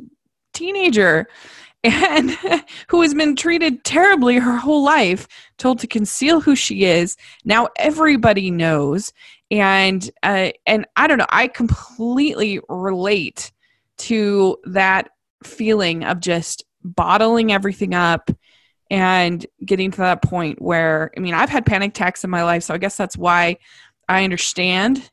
teenager 0.53 1.27
and 1.85 2.31
who 2.89 3.03
has 3.03 3.15
been 3.15 3.37
treated 3.37 3.85
terribly 3.85 4.37
her 4.37 4.57
whole 4.57 4.85
life 4.85 5.29
told 5.59 5.79
to 5.79 5.87
conceal 5.87 6.41
who 6.41 6.55
she 6.57 6.85
is 6.85 7.17
now 7.45 7.69
everybody 7.77 8.51
knows 8.51 9.13
and 9.51 10.11
uh, 10.23 10.51
and 10.67 10.87
i 10.97 11.07
don't 11.07 11.19
know 11.19 11.27
i 11.31 11.47
completely 11.49 12.61
relate 12.69 13.53
to 13.97 14.57
that 14.65 15.11
feeling 15.45 16.05
of 16.05 16.21
just 16.21 16.65
bottling 16.83 17.53
everything 17.53 17.95
up 17.95 18.31
and 18.91 19.45
getting 19.65 19.91
to 19.91 19.99
that 19.99 20.23
point 20.23 20.63
where 20.63 21.11
I 21.17 21.21
mean 21.21 21.35
I've 21.35 21.49
had 21.49 21.67
panic 21.67 21.91
attacks 21.91 22.23
in 22.23 22.31
my 22.31 22.45
life 22.45 22.63
so 22.63 22.75
I 22.75 22.79
guess 22.79 22.97
that's 22.97 23.17
why 23.17 23.57
I 24.09 24.25
understand 24.25 25.11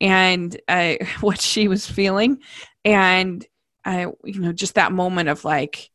and 0.00 0.58
uh, 0.68 0.94
what 1.20 1.40
she 1.40 1.68
was 1.68 1.86
feeling 1.86 2.38
and 2.84 3.44
I 3.84 4.06
you 4.24 4.40
know 4.40 4.52
just 4.52 4.74
that 4.74 4.92
moment 4.92 5.28
of 5.28 5.44
like 5.44 5.90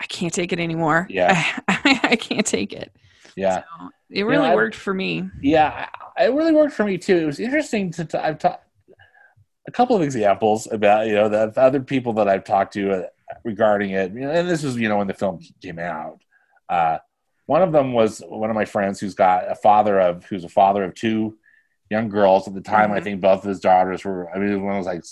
I 0.00 0.06
can't 0.06 0.32
take 0.32 0.52
it 0.52 0.60
anymore. 0.60 1.06
Yeah. 1.08 1.44
I, 1.68 2.00
I 2.10 2.16
can't 2.16 2.46
take 2.46 2.72
it. 2.72 2.94
Yeah. 3.34 3.62
So 3.78 3.90
it 4.10 4.24
really 4.24 4.44
you 4.44 4.50
know, 4.50 4.54
worked 4.54 4.76
for 4.76 4.92
me. 4.92 5.28
Yeah 5.40 5.88
it 6.18 6.32
really 6.32 6.52
worked 6.52 6.74
for 6.74 6.84
me 6.84 6.98
too. 6.98 7.16
It 7.16 7.26
was 7.26 7.40
interesting 7.40 7.90
to 7.92 8.04
t- 8.04 8.18
I've 8.18 8.38
talked 8.38 8.64
a 9.68 9.72
couple 9.72 9.96
of 9.96 10.02
examples 10.02 10.70
about 10.70 11.06
you 11.06 11.14
know 11.14 11.28
the 11.28 11.52
other 11.60 11.80
people 11.80 12.12
that 12.14 12.28
I've 12.28 12.44
talked 12.44 12.72
to 12.74 12.92
uh, 12.92 13.02
regarding 13.44 13.90
it. 13.90 14.12
And 14.12 14.48
this 14.48 14.62
was, 14.62 14.76
you 14.76 14.88
know, 14.88 14.98
when 14.98 15.06
the 15.06 15.14
film 15.14 15.40
came 15.62 15.78
out. 15.78 16.20
Uh, 16.68 16.98
one 17.46 17.62
of 17.62 17.72
them 17.72 17.92
was 17.92 18.22
one 18.26 18.50
of 18.50 18.56
my 18.56 18.64
friends 18.64 19.00
who's 19.00 19.14
got 19.14 19.50
a 19.50 19.54
father 19.54 20.00
of 20.00 20.24
who's 20.26 20.44
a 20.44 20.48
father 20.48 20.84
of 20.84 20.94
two 20.94 21.38
young 21.90 22.08
girls. 22.08 22.46
At 22.46 22.54
the 22.54 22.60
time, 22.60 22.90
mm-hmm. 22.90 22.98
I 22.98 23.00
think 23.00 23.20
both 23.20 23.42
of 23.42 23.48
his 23.48 23.60
daughters 23.60 24.04
were. 24.04 24.30
I 24.30 24.38
mean, 24.38 24.62
one 24.62 24.76
was 24.76 24.86
like 24.86 25.04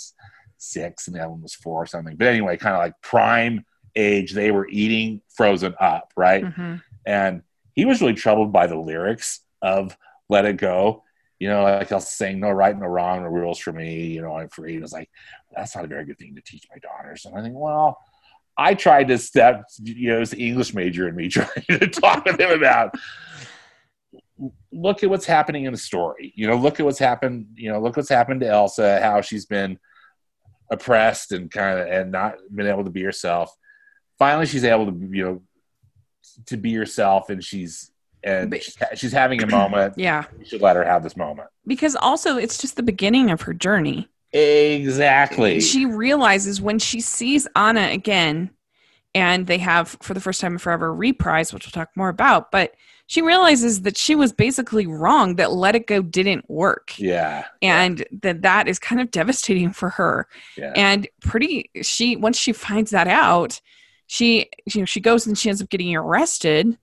six, 0.59 1.07
and 1.07 1.17
the 1.17 1.21
other 1.21 1.31
one 1.31 1.43
was 1.43 1.55
four 1.55 1.83
or 1.83 1.87
something. 1.87 2.17
But 2.17 2.29
anyway, 2.29 2.57
kind 2.57 2.75
of 2.75 2.81
like 2.81 3.01
prime 3.01 3.65
age. 3.97 4.33
They 4.33 4.51
were 4.51 4.69
eating 4.69 5.23
Frozen 5.37 5.75
up, 5.81 6.13
right? 6.17 6.45
Mm-hmm. 6.45 6.77
And 7.07 7.43
he 7.75 7.85
was 7.85 8.01
really 8.01 8.15
troubled 8.15 8.53
by 8.53 8.67
the 8.67 8.79
lyrics 8.79 9.41
of 9.63 9.97
"Let 10.29 10.45
It 10.45 10.57
Go." 10.57 11.03
You 11.39 11.49
know, 11.49 11.63
like 11.63 11.93
I 11.93 11.97
was 11.97 12.09
saying, 12.09 12.41
"No 12.41 12.51
right, 12.51 12.79
no 12.79 12.87
wrong, 12.87 13.23
no 13.23 13.29
rules 13.29 13.59
for 13.59 13.73
me." 13.73 14.07
You 14.07 14.23
know, 14.23 14.37
I'm 14.37 14.49
free. 14.49 14.73
He 14.73 14.79
was 14.79 14.93
like, 14.93 15.11
that's 15.57 15.75
not 15.75 15.85
a 15.85 15.89
very 15.89 16.05
good 16.05 16.19
thing 16.19 16.35
to 16.35 16.43
teach 16.43 16.67
my 16.71 16.79
daughters. 16.79 17.25
And 17.25 17.37
I 17.37 17.43
think, 17.43 17.55
well, 17.57 17.99
I 18.57 18.75
tried 18.75 19.09
to 19.09 19.19
step, 19.19 19.65
you 19.83 20.11
know, 20.11 20.21
as 20.21 20.31
the 20.31 20.47
English 20.47 20.75
major 20.75 21.09
in 21.09 21.17
me 21.17 21.29
trying 21.31 21.65
to 21.69 21.87
talk 21.89 22.25
with 22.25 22.39
him 22.39 22.51
about 22.51 22.95
look 24.73 25.03
at 25.03 25.11
what's 25.11 25.27
happening 25.27 25.65
in 25.65 25.73
the 25.73 25.79
story. 25.79 26.33
You 26.37 26.49
know, 26.49 26.57
look 26.57 26.81
at 26.81 26.87
what's 26.87 26.99
happened, 26.99 27.47
you 27.55 27.71
know, 27.71 27.81
look 27.81 27.97
what's 27.97 28.09
happened 28.09 28.41
to 28.41 28.49
Elsa, 28.49 29.01
how 29.01 29.21
she's 29.21 29.47
been 29.47 29.79
oppressed 30.71 31.33
and 31.33 31.51
kind 31.51 31.79
of 31.79 31.87
and 31.87 32.11
not 32.11 32.37
been 32.55 32.67
able 32.67 32.85
to 32.85 32.91
be 32.91 33.03
herself. 33.03 33.55
Finally 34.19 34.47
she's 34.47 34.65
able 34.65 34.87
to, 34.87 35.09
you 35.11 35.25
know, 35.25 35.43
to 36.47 36.57
be 36.57 36.75
herself 36.75 37.31
and 37.31 37.45
she's 37.45 37.91
and 38.23 38.55
she's, 38.55 38.77
she's 38.95 39.13
having 39.13 39.43
a 39.43 39.47
moment. 39.47 39.95
Yeah. 39.99 40.25
You 40.39 40.47
should 40.47 40.63
let 40.63 40.77
her 40.77 40.85
have 40.85 41.03
this 41.03 41.17
moment. 41.17 41.49
Because 41.67 41.95
also 41.95 42.37
it's 42.37 42.59
just 42.59 42.77
the 42.77 42.83
beginning 42.83 43.31
of 43.31 43.43
her 43.43 43.53
journey. 43.53 44.09
Exactly. 44.35 45.61
She 45.61 45.87
realizes 45.87 46.61
when 46.61 46.79
she 46.79 47.01
sees 47.01 47.47
Anna 47.55 47.89
again, 47.91 48.51
and 49.15 49.47
they 49.47 49.59
have 49.59 49.97
for 50.03 50.13
the 50.13 50.21
first 50.21 50.41
time 50.41 50.53
in 50.53 50.59
forever 50.59 50.93
reprise, 50.93 51.53
which 51.53 51.65
we'll 51.65 51.71
talk 51.71 51.91
more 51.95 52.09
about, 52.09 52.51
but 52.51 52.75
she 53.07 53.23
realizes 53.23 53.83
that 53.83 53.97
she 53.97 54.15
was 54.15 54.33
basically 54.33 54.87
wrong 54.87 55.37
that 55.37 55.53
let 55.53 55.77
it 55.77 55.87
go 55.87 56.03
didn't 56.03 56.49
work. 56.51 56.99
Yeah. 56.99 57.45
And 57.63 58.05
that 58.23 58.43
that 58.43 58.67
is 58.67 58.79
kind 58.79 59.01
of 59.01 59.11
devastating 59.11 59.73
for 59.73 59.91
her. 59.91 60.27
Yeah. 60.57 60.73
and 60.75 61.07
pretty 61.21 61.71
she 61.83 62.17
once 62.17 62.39
she 62.39 62.53
finds 62.53 62.91
that 62.91 63.07
out 63.07 63.61
she 64.07 64.49
you 64.67 64.81
know 64.81 64.85
she 64.85 65.01
goes 65.01 65.27
and 65.27 65.37
she 65.37 65.49
ends 65.49 65.63
up 65.63 65.69
getting 65.69 65.95
arrested 65.95 66.77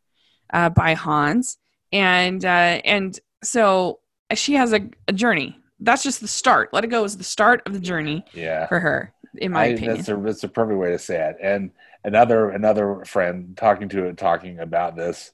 uh, 0.54 0.70
by 0.70 0.94
hans. 0.94 1.58
And 1.92 2.46
uh, 2.46 2.82
and 2.86 3.20
so 3.44 4.00
she 4.36 4.54
has 4.54 4.74
a, 4.74 4.90
a 5.08 5.14
journey 5.14 5.58
that's 5.82 6.04
just 6.04 6.22
the 6.22 6.28
start. 6.28 6.70
Let 6.72 6.84
it 6.84 6.88
go 6.88 7.04
is 7.04 7.18
the 7.18 7.24
start 7.24 7.64
of 7.66 7.74
the 7.74 7.80
journey. 7.80 8.24
Yeah. 8.34 8.68
For 8.68 8.80
her, 8.80 9.14
in 9.36 9.52
my 9.52 9.64
I, 9.64 9.66
opinion. 9.66 9.98
That's 9.98 10.10
a 10.10 10.16
that's 10.16 10.44
a 10.44 10.48
perfect 10.48 10.80
way 10.80 10.92
to 10.92 11.00
say 11.00 11.30
it. 11.30 11.38
And 11.42 11.72
another 12.04 12.50
another 12.50 13.04
friend 13.06 13.58
talking 13.58 13.90
to 13.90 14.06
it 14.06 14.18
talking 14.18 14.60
about 14.60 14.96
this 14.96 15.32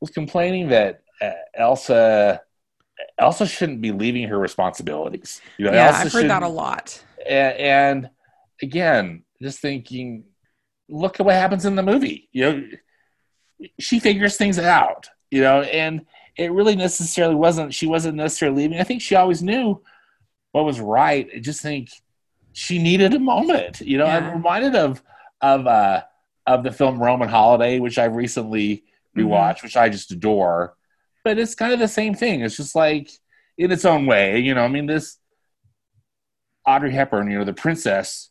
was 0.00 0.10
complaining 0.10 0.68
that 0.68 1.02
uh, 1.22 1.30
Elsa 1.54 2.42
Elsa 3.18 3.46
shouldn't 3.46 3.80
be 3.80 3.92
leaving 3.92 4.28
her 4.28 4.38
responsibilities. 4.38 5.40
You 5.58 5.66
know, 5.66 5.72
yeah, 5.72 5.88
Elsa 5.88 6.00
I've 6.00 6.12
heard 6.12 6.30
that 6.30 6.42
a 6.42 6.48
lot. 6.48 7.02
And, 7.26 7.56
and 7.56 8.10
again, 8.62 9.22
just 9.40 9.60
thinking, 9.60 10.24
look 10.88 11.20
at 11.20 11.26
what 11.26 11.34
happens 11.34 11.64
in 11.64 11.76
the 11.76 11.82
movie. 11.82 12.28
You 12.32 12.42
know, 12.42 12.68
she 13.78 14.00
figures 14.00 14.36
things 14.36 14.58
out. 14.58 15.08
You 15.30 15.42
know, 15.42 15.62
and 15.62 16.06
it 16.36 16.52
really 16.52 16.76
necessarily 16.76 17.34
wasn't 17.34 17.72
she 17.72 17.86
wasn't 17.86 18.16
necessarily 18.16 18.62
leaving. 18.62 18.80
I 18.80 18.84
think 18.84 19.02
she 19.02 19.14
always 19.14 19.42
knew 19.42 19.80
what 20.52 20.64
was 20.64 20.80
right. 20.80 21.28
I 21.34 21.38
just 21.38 21.62
think 21.62 21.90
she 22.52 22.78
needed 22.78 23.14
a 23.14 23.18
moment. 23.18 23.80
You 23.80 23.98
know, 23.98 24.06
yeah. 24.06 24.16
I'm 24.16 24.32
reminded 24.32 24.74
of 24.74 25.02
of 25.40 25.66
uh 25.66 26.02
of 26.46 26.62
the 26.62 26.72
film 26.72 27.02
Roman 27.02 27.28
Holiday, 27.28 27.80
which 27.80 27.98
I've 27.98 28.16
recently 28.16 28.84
mm-hmm. 29.16 29.20
rewatched, 29.20 29.56
mm-hmm. 29.56 29.66
which 29.66 29.76
I 29.76 29.88
just 29.88 30.10
adore. 30.10 30.74
But 31.24 31.38
it's 31.38 31.54
kind 31.54 31.72
of 31.72 31.78
the 31.78 31.88
same 31.88 32.14
thing. 32.14 32.42
It's 32.42 32.56
just 32.56 32.76
like 32.76 33.10
in 33.58 33.72
its 33.72 33.84
own 33.84 34.06
way, 34.06 34.38
you 34.38 34.54
know. 34.54 34.62
I 34.62 34.68
mean, 34.68 34.86
this 34.86 35.18
Audrey 36.66 36.92
Hepburn, 36.92 37.30
you 37.30 37.38
know, 37.38 37.44
the 37.44 37.52
princess, 37.52 38.30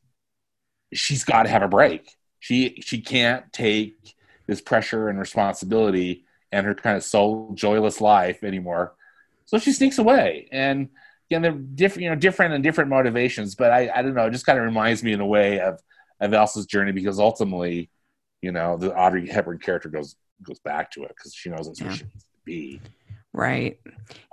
she's 0.94 1.24
got 1.24 1.44
to 1.44 1.50
have 1.50 1.64
a 1.64 1.68
break. 1.68 2.10
She 2.40 2.82
she 2.86 3.02
can't 3.02 3.52
take 3.52 4.16
this 4.48 4.62
pressure 4.62 5.10
and 5.10 5.20
responsibility 5.20 6.25
and 6.56 6.66
her 6.66 6.74
kind 6.74 6.96
of 6.96 7.04
soul 7.04 7.52
joyless 7.54 8.00
life 8.00 8.44
anymore. 8.44 8.96
So 9.46 9.58
she 9.58 9.74
sneaks 9.74 9.98
away. 9.98 10.48
And 10.52 10.90
again, 11.30 11.42
they're 11.42 11.52
different, 11.52 12.04
you 12.04 12.10
know, 12.10 12.16
different 12.16 12.54
and 12.54 12.64
different 12.64 12.90
motivations. 12.90 13.56
But 13.56 13.72
I, 13.72 13.92
I 13.94 14.02
don't 14.02 14.14
know, 14.14 14.28
it 14.28 14.32
just 14.32 14.46
kind 14.46 14.58
of 14.58 14.64
reminds 14.64 15.04
me 15.04 15.12
in 15.12 15.20
a 15.20 15.26
way 15.26 15.60
of 15.60 15.82
of 16.22 16.34
Elsa's 16.34 16.66
journey 16.66 16.94
because 16.94 17.20
ultimately, 17.20 17.90
you 18.42 18.54
know, 18.54 18.78
the 18.78 18.96
Audrey 18.96 19.28
Hepburn 19.28 19.60
character 19.60 19.90
goes 19.90 20.16
goes 20.44 20.60
back 20.60 20.92
to 20.92 21.04
it 21.04 21.10
because 21.10 21.34
she 21.34 21.50
knows 21.50 21.68
that's 21.68 21.82
yeah. 21.82 21.88
where 21.88 21.96
she 21.96 22.04
needs 22.06 22.24
to 22.24 22.40
be. 22.46 22.82
Right. 23.34 23.78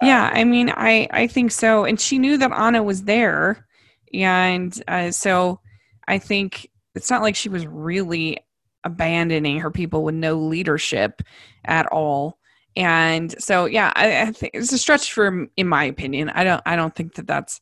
Yeah. 0.00 0.26
Um, 0.26 0.32
I 0.36 0.44
mean, 0.44 0.70
I 0.70 1.08
I 1.10 1.26
think 1.26 1.50
so. 1.50 1.84
And 1.84 2.00
she 2.00 2.18
knew 2.18 2.38
that 2.38 2.52
Anna 2.52 2.84
was 2.84 3.02
there, 3.02 3.66
and 4.14 4.72
uh, 4.86 5.10
so 5.10 5.58
I 6.06 6.18
think 6.18 6.70
it's 6.94 7.10
not 7.10 7.22
like 7.22 7.34
she 7.34 7.48
was 7.48 7.66
really 7.66 8.38
abandoning 8.84 9.60
her 9.60 9.70
people 9.70 10.04
with 10.04 10.14
no 10.14 10.34
leadership 10.34 11.22
at 11.64 11.86
all. 11.86 12.38
And 12.76 13.34
so, 13.42 13.66
yeah, 13.66 13.92
I, 13.94 14.22
I 14.22 14.32
think 14.32 14.52
it's 14.54 14.72
a 14.72 14.78
stretch 14.78 15.12
for, 15.12 15.46
in 15.56 15.68
my 15.68 15.84
opinion. 15.84 16.30
I 16.30 16.44
don't, 16.44 16.62
I 16.64 16.76
don't 16.76 16.94
think 16.94 17.14
that 17.14 17.26
that's. 17.26 17.60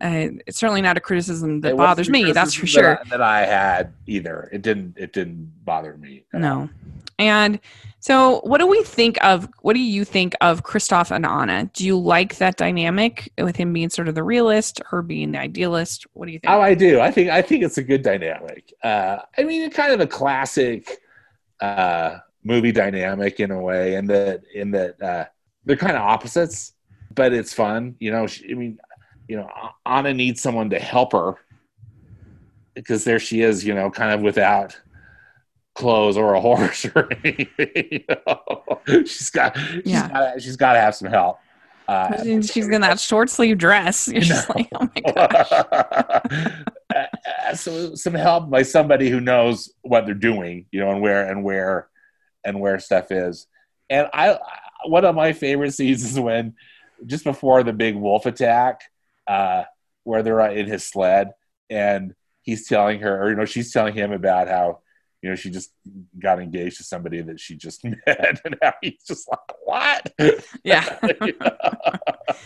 Uh, 0.00 0.28
it's 0.46 0.58
certainly 0.58 0.82
not 0.82 0.96
a 0.96 1.00
criticism 1.00 1.60
that 1.60 1.72
It 1.72 1.76
bothers 1.76 2.08
me. 2.10 2.32
That's 2.32 2.54
for 2.54 2.66
sure. 2.66 2.82
that 2.82 3.06
I, 3.06 3.08
that 3.10 3.20
I 3.22 3.46
had 3.46 3.92
either. 4.06 4.48
It 4.52 4.62
didn't. 4.62 4.96
It 4.96 5.12
didn't 5.12 5.52
bother 5.64 5.96
me. 5.96 6.24
all. 6.34 6.40
No. 6.40 6.70
And 7.18 7.60
so, 8.00 8.40
what 8.40 8.58
do 8.58 8.66
we 8.66 8.82
think 8.82 9.22
of? 9.22 9.48
What 9.60 9.74
do 9.74 9.80
you 9.80 10.04
think 10.04 10.34
of 10.40 10.64
Kristoff 10.64 11.12
and 11.14 11.24
Anna? 11.24 11.70
Do 11.72 11.86
you 11.86 11.96
like 11.96 12.38
that 12.38 12.56
dynamic 12.56 13.32
with 13.38 13.54
him 13.54 13.72
being 13.72 13.90
sort 13.90 14.08
of 14.08 14.16
the 14.16 14.24
realist, 14.24 14.80
her 14.86 15.02
being 15.02 15.30
the 15.32 15.38
idealist? 15.38 16.04
What 16.14 16.26
do 16.26 16.32
you 16.32 16.40
think? 16.40 16.52
Oh, 16.52 16.60
I 16.60 16.74
do. 16.74 17.00
I 17.00 17.12
think 17.12 17.30
I 17.30 17.42
think 17.42 17.62
it's 17.62 17.78
a 17.78 17.82
good 17.82 18.02
dynamic. 18.02 18.72
Uh, 18.82 19.18
I 19.38 19.44
mean, 19.44 19.62
it's 19.62 19.76
kind 19.76 19.92
of 19.92 20.00
a 20.00 20.06
classic 20.06 20.98
uh, 21.60 22.18
movie 22.42 22.72
dynamic 22.72 23.38
in 23.38 23.52
a 23.52 23.60
way, 23.60 23.94
in 23.94 24.06
that 24.06 24.42
in 24.52 24.72
that 24.72 25.00
uh, 25.00 25.26
they're 25.64 25.76
kind 25.76 25.94
of 25.96 26.02
opposites, 26.02 26.72
but 27.14 27.32
it's 27.32 27.52
fun. 27.52 27.94
You 28.00 28.10
know, 28.10 28.26
she, 28.26 28.50
I 28.50 28.54
mean, 28.54 28.78
you 29.32 29.38
know, 29.38 29.48
Anna 29.86 30.12
needs 30.12 30.42
someone 30.42 30.68
to 30.70 30.78
help 30.78 31.12
her 31.12 31.36
because 32.74 33.04
there 33.04 33.18
she 33.18 33.40
is, 33.40 33.64
you 33.64 33.74
know, 33.74 33.90
kind 33.90 34.12
of 34.12 34.20
without 34.20 34.78
clothes 35.74 36.18
or 36.18 36.34
a 36.34 36.40
horse 36.42 36.84
or 36.94 37.08
anything. 37.24 37.72
You 37.90 38.04
know? 38.10 38.80
She's 39.06 39.30
got, 39.30 39.56
she's 39.56 39.82
Yeah. 39.86 40.08
got, 40.10 40.42
she's 40.42 40.56
got 40.56 40.74
to 40.74 40.80
have 40.80 40.94
some 40.94 41.08
help. 41.08 41.38
Uh, 41.88 42.22
She's 42.42 42.68
in 42.68 42.82
that 42.82 43.00
short 43.00 43.30
sleeve 43.30 43.56
dress. 43.56 44.06
You're 44.12 44.20
just 44.20 44.50
like, 44.50 44.68
oh 44.74 44.86
my 44.94 45.00
gosh. 45.14 45.48
So 47.54 47.94
some 47.94 48.12
help 48.14 48.50
by 48.50 48.62
somebody 48.64 49.08
who 49.08 49.18
knows 49.20 49.72
what 49.80 50.04
they're 50.04 50.14
doing, 50.14 50.66
you 50.70 50.80
know, 50.80 50.90
and 50.90 51.00
where 51.00 51.26
and 51.30 51.42
where 51.42 51.88
and 52.44 52.60
where 52.60 52.78
stuff 52.78 53.10
is. 53.10 53.46
And 53.88 54.08
I, 54.12 54.38
one 54.84 55.06
of 55.06 55.14
my 55.14 55.32
favorite 55.32 55.72
scenes 55.72 56.04
is 56.04 56.20
when 56.20 56.54
just 57.06 57.24
before 57.24 57.62
the 57.64 57.72
big 57.72 57.96
wolf 57.96 58.26
attack, 58.26 58.82
uh, 59.26 59.64
where 60.04 60.22
they're 60.22 60.40
in 60.50 60.66
his 60.66 60.84
sled 60.84 61.32
and 61.70 62.14
he's 62.42 62.66
telling 62.66 63.00
her, 63.00 63.22
or 63.22 63.30
you 63.30 63.36
know, 63.36 63.44
she's 63.44 63.72
telling 63.72 63.94
him 63.94 64.12
about 64.12 64.48
how 64.48 64.80
you 65.22 65.30
know 65.30 65.36
she 65.36 65.50
just 65.50 65.72
got 66.18 66.40
engaged 66.40 66.78
to 66.78 66.84
somebody 66.84 67.20
that 67.22 67.38
she 67.38 67.56
just 67.56 67.84
met, 68.06 68.40
and 68.44 68.56
how 68.60 68.72
he's 68.82 69.04
just 69.06 69.28
like, 69.30 69.38
what? 69.64 70.12
Yeah. 70.64 70.98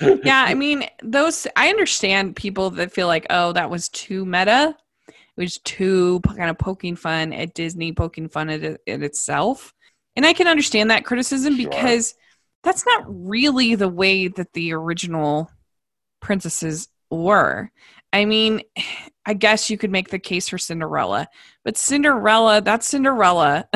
Yeah, 0.25 0.45
I 0.47 0.55
mean, 0.55 0.85
those 1.03 1.47
I 1.57 1.69
understand 1.69 2.37
people 2.37 2.71
that 2.71 2.93
feel 2.93 3.07
like, 3.07 3.27
oh, 3.31 3.53
that 3.53 3.71
was 3.71 3.89
too 3.89 4.27
meta. 4.27 4.77
It 5.09 5.15
was 5.41 5.59
too 5.59 6.21
kind 6.21 6.51
of 6.51 6.59
poking 6.59 6.97
fun 6.97 7.33
at 7.33 7.55
Disney, 7.55 7.93
poking 7.93 8.29
fun 8.29 8.51
at 8.51 8.63
it 8.63 8.81
at 8.87 9.03
itself. 9.03 9.73
And 10.17 10.27
I 10.27 10.33
can 10.33 10.49
understand 10.49 10.91
that 10.91 11.05
criticism 11.05 11.57
Sure. 11.57 11.71
because 11.71 12.15
that's 12.63 12.85
not 12.85 13.05
really 13.07 13.75
the 13.75 13.89
way 13.89 14.29
that 14.29 14.53
the 14.55 14.73
original 14.73 15.51
princesses 16.27 16.89
were. 17.09 17.71
I 18.13 18.25
mean, 18.25 18.63
I 19.25 19.35
guess 19.35 19.71
you 19.71 19.79
could 19.79 19.93
make 19.93 20.11
the 20.11 20.19
case 20.19 20.49
for 20.49 20.59
Cinderella, 20.59 21.29
but 21.65 21.77
Cinderella, 21.77 22.61
that's 22.61 22.89
Cinderella. 22.89 23.69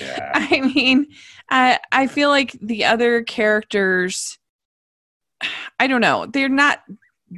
yeah. 0.00 0.30
I 0.34 0.60
mean, 0.60 1.08
I 1.50 1.80
I 1.90 2.06
feel 2.06 2.28
like 2.28 2.52
the 2.62 2.84
other 2.84 3.24
characters, 3.24 4.38
I 5.80 5.88
don't 5.88 6.00
know, 6.00 6.26
they're 6.26 6.48
not 6.48 6.82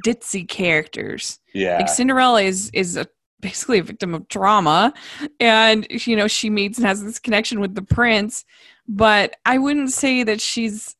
ditzy 0.05 0.47
characters. 0.47 1.39
Yeah. 1.53 1.77
Like 1.77 1.89
Cinderella 1.89 2.43
is 2.43 2.69
is 2.73 2.95
a, 2.95 3.07
basically 3.39 3.79
a 3.79 3.83
victim 3.83 4.13
of 4.13 4.27
trauma, 4.27 4.93
and 5.39 5.87
you 5.89 6.15
know 6.15 6.27
she 6.27 6.51
meets 6.51 6.77
and 6.77 6.85
has 6.85 7.03
this 7.03 7.17
connection 7.17 7.59
with 7.59 7.73
the 7.73 7.81
prince, 7.81 8.45
but 8.87 9.35
I 9.45 9.57
wouldn't 9.57 9.91
say 9.91 10.21
that 10.23 10.41
she's 10.41 10.95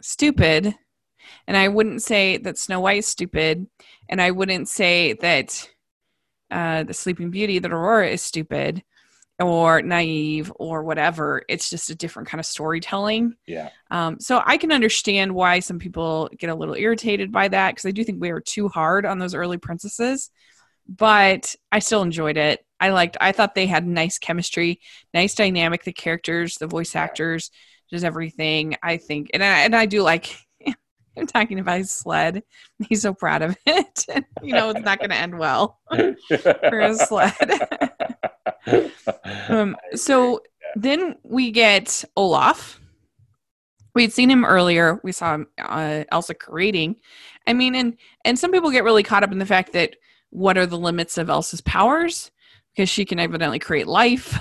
stupid, 0.00 0.76
and 1.46 1.56
I 1.56 1.68
wouldn't 1.68 2.02
say 2.02 2.36
that 2.38 2.58
Snow 2.58 2.80
White 2.80 2.98
is 2.98 3.06
stupid, 3.06 3.66
and 4.08 4.20
I 4.20 4.30
wouldn't 4.30 4.68
say 4.68 5.14
that 5.14 5.68
uh, 6.50 6.84
the 6.84 6.94
Sleeping 6.94 7.30
Beauty, 7.30 7.58
that 7.58 7.72
Aurora 7.72 8.08
is 8.08 8.22
stupid 8.22 8.82
or 9.40 9.82
naive 9.82 10.52
or 10.56 10.84
whatever. 10.84 11.42
It's 11.48 11.68
just 11.70 11.90
a 11.90 11.94
different 11.94 12.28
kind 12.28 12.38
of 12.38 12.46
storytelling. 12.46 13.34
yeah. 13.46 13.70
Um, 13.90 14.20
so 14.20 14.42
I 14.44 14.56
can 14.56 14.72
understand 14.72 15.34
why 15.34 15.60
some 15.60 15.78
people 15.78 16.30
get 16.38 16.50
a 16.50 16.54
little 16.54 16.76
irritated 16.76 17.32
by 17.32 17.48
that 17.48 17.72
because 17.72 17.86
I 17.86 17.90
do 17.90 18.04
think 18.04 18.20
we 18.20 18.32
were 18.32 18.40
too 18.40 18.68
hard 18.68 19.04
on 19.04 19.18
those 19.18 19.34
early 19.34 19.58
princesses. 19.58 20.30
But 20.86 21.56
I 21.72 21.78
still 21.78 22.02
enjoyed 22.02 22.36
it. 22.36 22.64
I 22.78 22.90
liked. 22.90 23.16
I 23.20 23.32
thought 23.32 23.54
they 23.54 23.66
had 23.66 23.86
nice 23.86 24.18
chemistry, 24.18 24.80
nice 25.14 25.34
dynamic. 25.34 25.82
The 25.82 25.92
characters, 25.92 26.56
the 26.56 26.66
voice 26.66 26.94
actors, 26.94 27.50
just 27.90 28.04
everything. 28.04 28.76
I 28.82 28.98
think, 28.98 29.30
and 29.32 29.42
I, 29.42 29.60
and 29.60 29.74
I 29.74 29.86
do 29.86 30.02
like. 30.02 30.36
him 31.16 31.26
talking 31.26 31.58
about 31.58 31.78
his 31.78 31.90
sled. 31.90 32.42
He's 32.88 33.02
so 33.02 33.14
proud 33.14 33.42
of 33.42 33.56
it. 33.66 34.06
you 34.42 34.52
know, 34.52 34.70
it's 34.70 34.80
not 34.80 34.98
going 34.98 35.10
to 35.10 35.16
end 35.16 35.38
well 35.38 35.78
for 35.90 36.80
his 36.80 37.00
sled. 37.00 37.34
Um, 39.48 39.76
so 39.94 40.40
then 40.74 41.16
we 41.22 41.50
get 41.50 42.04
Olaf. 42.16 42.80
We 43.94 44.02
had 44.02 44.12
seen 44.12 44.30
him 44.30 44.44
earlier. 44.44 45.00
We 45.04 45.12
saw 45.12 45.34
him, 45.34 45.46
uh, 45.58 46.04
Elsa 46.10 46.34
creating. 46.34 46.96
I 47.46 47.52
mean, 47.52 47.74
and 47.74 47.96
and 48.24 48.38
some 48.38 48.50
people 48.50 48.70
get 48.70 48.82
really 48.84 49.02
caught 49.02 49.22
up 49.22 49.30
in 49.30 49.38
the 49.38 49.46
fact 49.46 49.72
that 49.74 49.96
what 50.30 50.58
are 50.58 50.66
the 50.66 50.78
limits 50.78 51.16
of 51.16 51.30
Elsa's 51.30 51.60
powers 51.60 52.32
because 52.74 52.88
she 52.88 53.04
can 53.04 53.20
evidently 53.20 53.60
create 53.60 53.86
life, 53.86 54.36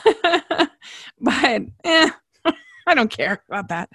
but 1.21 1.61
eh, 1.83 2.09
I 2.87 2.95
don't 2.95 3.11
care 3.11 3.43
about 3.47 3.67
that. 3.69 3.89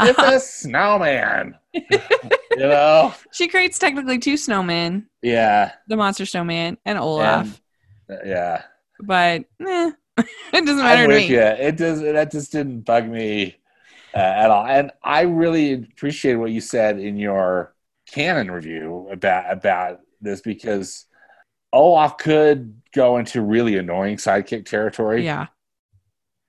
it's 0.00 0.18
a 0.18 0.40
snowman. 0.40 1.56
you 2.52 2.58
know? 2.58 3.12
she 3.32 3.48
creates 3.48 3.78
technically 3.78 4.18
two 4.18 4.34
snowmen, 4.34 5.06
Yeah. 5.22 5.72
the 5.88 5.96
monster 5.96 6.24
snowman 6.26 6.78
and 6.84 6.98
Olaf, 6.98 7.60
And- 8.08 8.20
yeah. 8.28 8.62
but 9.00 9.44
eh, 9.66 9.90
it 10.18 10.26
doesn't 10.52 10.78
I'm 10.78 10.84
matter 10.84 11.02
to 11.02 11.08
with 11.08 11.16
me. 11.18 11.28
you. 11.28 11.40
It 11.40 11.76
does. 11.76 12.00
That 12.00 12.30
just 12.30 12.52
didn't 12.52 12.82
bug 12.82 13.08
me 13.08 13.56
uh, 14.14 14.18
at 14.18 14.50
all. 14.50 14.64
And 14.64 14.92
I 15.02 15.22
really 15.22 15.72
appreciate 15.72 16.36
what 16.36 16.52
you 16.52 16.60
said 16.60 16.98
in 17.00 17.16
your 17.16 17.74
canon 18.12 18.50
review 18.50 19.08
about 19.10 19.50
about 19.52 20.00
this 20.20 20.40
because 20.40 21.06
Olaf 21.72 22.16
could 22.18 22.80
go 22.94 23.16
into 23.16 23.40
really 23.42 23.76
annoying 23.76 24.16
sidekick 24.18 24.66
territory. 24.66 25.24
Yeah, 25.24 25.46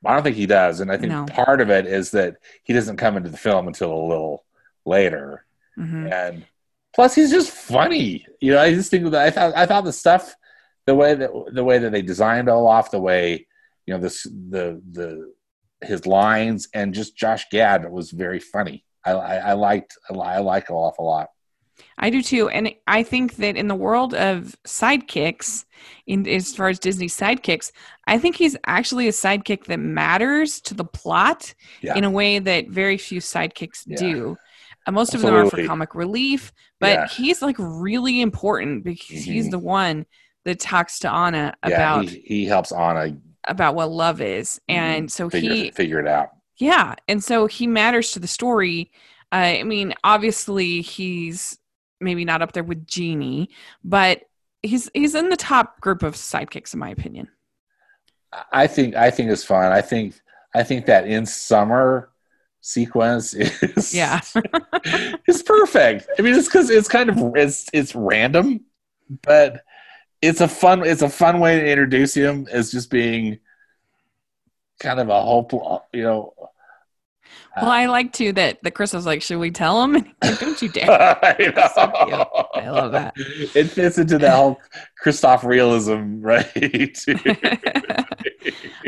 I 0.06 0.14
don't 0.14 0.22
think 0.22 0.36
he 0.36 0.46
does, 0.46 0.80
and 0.82 0.92
I 0.92 0.98
think 0.98 1.12
No. 1.12 1.26
part 1.26 1.60
of 1.62 1.72
it 1.72 1.88
is 1.88 2.12
that 2.12 2.36
he 2.64 2.74
doesn't 2.74 2.98
come 2.98 3.18
into 3.18 3.30
the 3.30 3.38
film 3.38 3.68
until 3.68 3.92
a 3.92 4.06
little 4.08 4.45
later. 4.86 5.46
hmm 5.76 6.08
and 6.08 6.46
plus 6.96 7.16
he's 7.16 7.32
just 7.32 7.52
funny. 7.52 8.26
You 8.40 8.54
know, 8.54 8.62
I 8.62 8.74
just 8.74 8.90
think 8.92 9.10
that 9.12 9.22
I 9.28 9.32
thought 9.32 9.54
I 9.56 9.66
thought 9.66 9.84
the 9.84 9.92
stuff, 9.94 10.36
the 10.86 10.96
way 10.96 11.14
that 11.16 11.32
the 11.52 11.64
way 11.64 11.78
that 11.80 11.92
they 11.92 12.02
designed 12.02 12.48
Olaf, 12.50 12.92
the 12.92 13.00
way 13.02 13.46
you 13.86 13.94
know 13.94 14.00
this 14.00 14.24
the 14.24 14.82
the 14.92 15.34
his 15.82 16.06
lines 16.06 16.68
and 16.74 16.94
just 16.94 17.18
Josh 17.18 17.46
Gad 17.52 17.92
was 17.92 18.12
very 18.12 18.40
funny. 18.40 18.86
I 19.06 19.12
I, 19.12 19.36
I 19.36 19.54
liked 19.54 19.98
I, 20.10 20.14
li- 20.14 20.22
I 20.38 20.40
like 20.40 20.72
Olaf 20.72 20.98
a 21.00 21.04
lot. 21.04 21.28
I 21.98 22.10
do 22.10 22.22
too, 22.22 22.48
and 22.48 22.74
I 22.88 23.04
think 23.04 23.36
that 23.36 23.58
in 23.58 23.68
the 23.68 23.76
world 23.76 24.14
of 24.14 24.56
sidekicks, 24.66 25.66
in 26.08 26.26
as 26.26 26.56
far 26.56 26.70
as 26.70 26.80
Disney 26.80 27.08
sidekicks, 27.08 27.72
I 28.08 28.18
think 28.18 28.38
he's 28.38 28.56
actually 28.66 29.10
a 29.10 29.12
sidekick 29.12 29.66
that 29.66 29.80
matters 29.80 30.62
to 30.62 30.74
the 30.74 30.86
plot 30.86 31.54
Yeah. 31.82 31.98
in 31.98 32.06
a 32.06 32.10
way 32.10 32.40
that 32.40 32.70
very 32.70 32.98
few 32.98 33.20
sidekicks 33.20 33.84
Yeah. 33.86 33.98
do. 33.98 34.38
Uh, 34.86 34.92
most 34.92 35.16
of 35.16 35.22
them 35.22 35.34
are 35.34 35.50
for 35.50 35.66
comic 35.66 35.96
relief, 35.96 36.54
but 36.80 36.94
Yeah. 36.94 37.08
he's 37.08 37.42
like 37.42 37.56
really 37.60 38.22
important 38.22 38.84
because 38.84 39.24
he's 39.24 39.48
Mhm. 39.48 39.52
the 39.52 39.60
one 39.60 40.06
that 40.46 40.60
talks 40.60 41.00
to 41.00 41.12
Anna 41.12 41.54
yeah, 41.66 41.74
about 41.76 42.06
he, 42.10 42.20
he 42.26 42.46
helps 42.46 42.72
Anna 42.72 43.18
about 43.48 43.76
what 43.76 43.90
love 43.92 44.22
is, 44.22 44.60
Mhm. 44.70 44.76
and 44.76 45.12
so 45.12 45.30
figure 45.30 45.54
he 45.54 45.72
figure 45.72 46.00
it 46.00 46.08
out. 46.08 46.30
yeah, 46.58 46.96
and 47.08 47.24
so 47.24 47.48
he 47.48 47.66
matters 47.68 48.12
to 48.12 48.20
the 48.20 48.28
story. 48.28 48.92
Uh, 49.32 49.60
I 49.60 49.64
mean, 49.64 49.94
obviously 50.04 50.82
he's 50.82 51.58
maybe 52.00 52.26
not 52.26 52.42
up 52.42 52.52
there 52.54 52.64
with 52.64 52.86
Genie, 52.86 53.50
but 53.84 54.22
he's 54.62 54.90
he's 54.94 55.16
in 55.16 55.30
the 55.30 55.36
top 55.38 55.80
group 55.82 56.04
of 56.04 56.14
sidekicks 56.16 56.74
in 56.74 56.80
my 56.80 56.90
opinion. 56.90 57.28
I 58.52 58.68
think 58.68 58.96
I 58.96 59.10
think 59.12 59.32
it's 59.32 59.44
fun. 59.44 59.72
I 59.72 59.82
think 59.82 60.20
I 60.54 60.64
think 60.64 60.86
that 60.86 61.08
in 61.08 61.26
summer 61.26 62.12
sequence 62.66 63.36
is 63.36 63.94
Yeah. 63.94 64.22
it's 65.28 65.44
perfect. 65.44 66.08
I 66.18 66.24
mean, 66.24 66.34
it's 66.34 66.48
because 66.48 66.72
it's 66.72 66.88
kind 66.88 67.10
of 67.12 67.36
it's 67.36 67.70
it's 67.72 67.94
random, 67.94 68.62
but 69.22 69.64
it's 70.20 70.42
a 70.42 70.48
fun 70.48 70.84
it's 70.84 71.04
a 71.04 71.10
fun 71.10 71.40
way 71.40 71.60
to 71.60 71.70
introduce 71.70 72.16
him 72.16 72.48
as 72.52 72.72
just 72.72 72.90
being 72.90 73.38
kind 74.80 75.00
of 75.00 75.10
a 75.10 75.22
hopeful 75.22 75.86
you 75.94 76.02
know, 76.02 76.34
Well, 77.58 77.70
I 77.72 77.86
like 77.86 78.12
too 78.12 78.34
that 78.34 78.62
the 78.64 78.72
Chris 78.72 78.92
was 78.94 79.06
like, 79.06 79.22
"Should 79.22 79.40
we 79.40 79.50
tell 79.52 79.84
him?" 79.84 79.94
Like, 80.24 80.40
Don't 80.40 80.62
you 80.62 80.70
dare! 80.70 80.90
I, 81.24 81.36
so. 81.74 82.50
I 82.62 82.70
love 82.70 82.92
that. 82.92 83.14
It 83.18 83.66
fits 83.70 83.98
into 83.98 84.18
the 84.18 84.30
whole 84.32 84.60
Kristoff 85.02 85.44
realism, 85.44 86.20
right? 86.22 86.98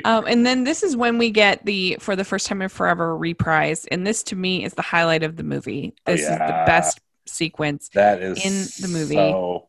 um, 0.05 0.25
and 0.27 0.45
then 0.45 0.63
this 0.63 0.83
is 0.83 0.95
when 0.95 1.17
we 1.17 1.31
get 1.31 1.65
the 1.65 1.97
for 1.99 2.15
the 2.15 2.23
first 2.23 2.47
time 2.47 2.61
in 2.61 2.69
forever 2.69 3.17
reprise, 3.17 3.85
and 3.85 4.05
this 4.05 4.23
to 4.23 4.35
me 4.35 4.63
is 4.63 4.73
the 4.73 4.81
highlight 4.81 5.23
of 5.23 5.35
the 5.37 5.43
movie. 5.43 5.93
Oh, 6.05 6.11
This 6.11 6.21
is 6.21 6.29
the 6.29 6.63
best 6.65 6.99
sequence 7.25 7.89
that 7.93 8.21
is 8.21 8.37
In 8.45 8.83
the 8.91 8.97
movie. 8.97 9.15
so 9.15 9.67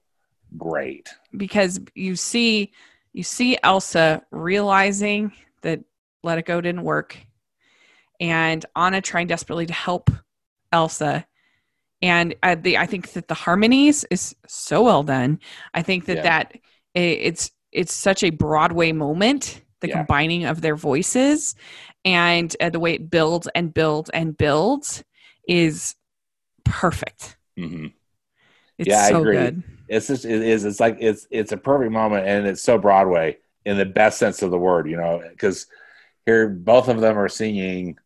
great. 0.56 1.08
because 1.36 1.80
you 1.94 2.16
see 2.16 2.72
you 3.12 3.22
see 3.22 3.58
Elsa 3.62 4.22
realizing 4.30 5.32
that 5.62 5.80
Let 6.22 6.38
It 6.38 6.46
Go 6.46 6.60
didn't 6.60 6.82
work, 6.82 7.16
and 8.20 8.64
Anna 8.76 9.00
trying 9.00 9.26
desperately 9.26 9.66
to 9.66 9.72
help 9.72 10.10
Elsa. 10.72 11.26
And 12.00 12.34
uh, 12.42 12.56
the 12.60 12.78
I 12.78 12.86
think 12.86 13.12
that 13.12 13.28
the 13.28 13.34
harmonies 13.34 14.04
is 14.10 14.34
so 14.46 14.82
well 14.84 15.02
done. 15.02 15.40
I 15.74 15.82
think 15.82 16.04
that 16.06 16.18
Yeah. 16.18 16.22
that 16.22 16.52
i- 16.96 16.98
it's 16.98 17.50
it's 17.72 17.92
such 17.92 18.22
a 18.22 18.30
Broadway 18.30 18.92
moment, 18.92 19.62
the 19.80 19.88
Yeah. 19.88 19.98
combining 19.98 20.44
of 20.44 20.60
their 20.60 20.76
voices, 20.76 21.54
and 22.04 22.54
uh, 22.60 22.70
the 22.70 22.80
way 22.80 22.94
it 22.94 23.10
builds 23.10 23.48
and 23.54 23.74
builds 23.74 24.10
and 24.10 24.36
builds 24.36 25.02
is 25.48 25.94
perfect. 26.64 27.36
hmm 27.56 27.86
It's 28.78 28.88
Yeah, 28.88 29.02
I 29.02 29.10
agree. 29.10 29.36
good. 29.36 29.62
It's 29.88 30.06
just 30.06 30.24
it 30.24 30.42
is. 30.42 30.64
It's 30.64 30.80
like 30.80 30.98
it's 31.00 31.26
it's 31.30 31.52
a 31.52 31.56
perfect 31.56 31.92
moment, 31.92 32.26
and 32.26 32.46
it's 32.46 32.62
so 32.62 32.78
Broadway 32.78 33.38
in 33.64 33.76
the 33.76 33.86
best 33.86 34.18
sense 34.18 34.42
of 34.42 34.50
the 34.50 34.58
word. 34.58 34.88
You 34.88 34.96
know, 34.98 35.22
because 35.28 35.66
here 36.26 36.48
both 36.48 36.88
of 36.88 37.00
them 37.00 37.18
are 37.18 37.28
singing 37.28 37.96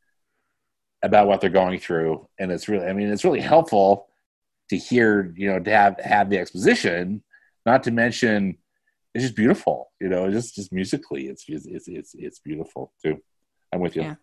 about 1.03 1.27
what 1.27 1.41
they're 1.41 1.51
going 1.51 1.79
through, 1.81 2.29
and 2.39 2.53
it's 2.53 2.69
really. 2.69 2.87
I 2.87 2.93
mean, 2.93 3.09
it's 3.09 3.25
really 3.25 3.41
helpful 3.41 4.09
to 4.71 4.77
hear. 4.77 5.33
You 5.37 5.53
know, 5.53 5.59
to 5.61 5.71
have 5.71 5.99
have 6.01 6.31
the 6.31 6.39
exposition. 6.39 7.23
Not 7.65 7.85
to 7.85 7.93
mention, 7.93 8.59
it's 9.15 9.25
just 9.25 9.37
beautiful. 9.37 9.91
You 10.01 10.09
know, 10.09 10.31
just 10.31 10.55
just 10.55 10.73
musically, 10.73 11.27
it's 11.27 11.45
it's 11.49 11.67
it's 11.89 12.15
it's, 12.15 12.39
beautiful 12.39 12.93
too. 13.03 13.21
I'm 13.73 13.81
with 13.81 13.97
you. 13.97 14.03
Yeah. 14.03 14.15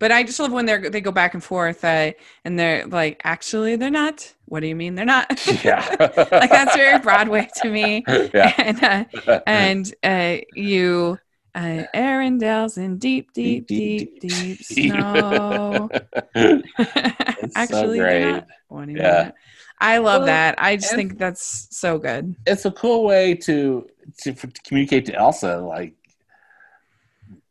But 0.00 0.10
I 0.10 0.24
just 0.24 0.40
love 0.40 0.52
when 0.52 0.66
they 0.66 0.72
are 0.72 0.90
they 0.90 1.00
go 1.00 1.12
back 1.12 1.34
and 1.34 1.42
forth, 1.42 1.84
uh, 1.84 2.12
and 2.44 2.58
they're 2.58 2.86
like, 2.86 3.20
actually, 3.24 3.76
they're 3.76 3.90
not. 3.90 4.34
What 4.46 4.60
do 4.60 4.66
you 4.66 4.74
mean 4.74 4.96
they're 4.96 5.04
not? 5.04 5.30
Yeah, 5.64 5.86
like 6.32 6.50
that's 6.50 6.74
very 6.74 6.98
Broadway 6.98 7.48
to 7.62 7.70
me. 7.70 8.04
yeah. 8.08 8.52
And 8.58 8.84
uh, 9.26 9.40
and 9.46 9.94
uh, 10.02 10.44
you, 10.54 11.18
uh, 11.54 11.84
Arendelle's 11.94 12.76
in 12.78 12.98
deep, 12.98 13.32
deep, 13.32 13.66
deep, 13.66 14.20
deep 14.20 14.62
snow. 14.64 15.90
It's 16.34 17.54
so 17.54 17.60
actually, 17.60 17.98
they're 17.98 18.20
great. 18.20 18.32
not. 18.32 18.46
What 18.68 18.86
do 18.86 18.92
you 18.92 18.98
Yeah. 18.98 19.32
I 19.80 19.98
love 19.98 20.20
Well, 20.20 20.26
that. 20.26 20.54
I 20.58 20.76
just 20.76 20.94
think 20.94 21.18
that's 21.18 21.68
so 21.76 21.98
good. 21.98 22.36
it's 22.46 22.64
a 22.64 22.70
cool 22.70 23.04
way 23.04 23.34
to 23.34 23.86
to, 24.22 24.32
to 24.32 24.48
communicate 24.64 25.06
to 25.06 25.14
Elsa 25.14 25.58
like 25.58 25.94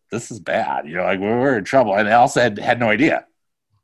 this 0.10 0.32
is 0.32 0.40
bad. 0.40 0.88
You 0.88 0.96
know, 0.96 1.04
like 1.04 1.20
we're, 1.20 1.40
we're 1.40 1.58
in 1.58 1.64
trouble, 1.64 1.96
and 1.96 2.08
Elsa 2.08 2.42
had 2.42 2.60
had 2.60 2.80
no 2.80 2.90
idea. 2.90 3.26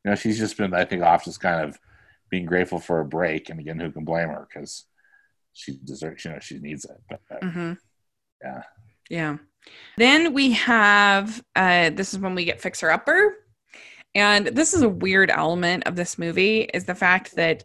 You 0.04 0.12
know, 0.12 0.16
she's 0.16 0.38
just 0.40 0.58
been 0.58 0.74
I 0.74 0.86
think 0.86 1.04
off 1.04 1.26
just 1.26 1.40
kind 1.42 1.64
of 1.64 1.78
being 2.30 2.46
grateful 2.46 2.80
for 2.80 3.00
a 3.00 3.06
break, 3.06 3.50
and 3.50 3.60
again, 3.60 3.80
who 3.80 3.92
can 3.92 4.06
blame 4.06 4.30
her 4.30 4.48
because 4.52 4.86
she 5.54 5.78
deserves. 5.84 6.24
You 6.26 6.32
know, 6.32 6.40
she 6.40 6.60
needs 6.60 6.86
it. 6.86 7.02
But, 7.10 7.22
uh, 7.32 7.46
hmm 7.50 7.74
Yeah. 8.44 8.64
Yeah. 9.10 9.38
Then 9.98 10.34
we 10.34 10.52
have 10.52 11.44
uh 11.56 11.90
this 11.92 12.14
is 12.14 12.20
when 12.20 12.36
we 12.36 12.46
get 12.46 12.62
Fixer 12.62 12.90
Upper. 12.90 13.36
And 14.16 14.48
this 14.48 14.74
is 14.74 14.82
a 14.82 14.90
weird 14.90 15.30
element 15.30 15.84
of 15.86 15.96
this 15.96 16.18
movie 16.18 16.62
is 16.62 16.86
the 16.86 16.96
fact 16.96 17.36
that 17.36 17.64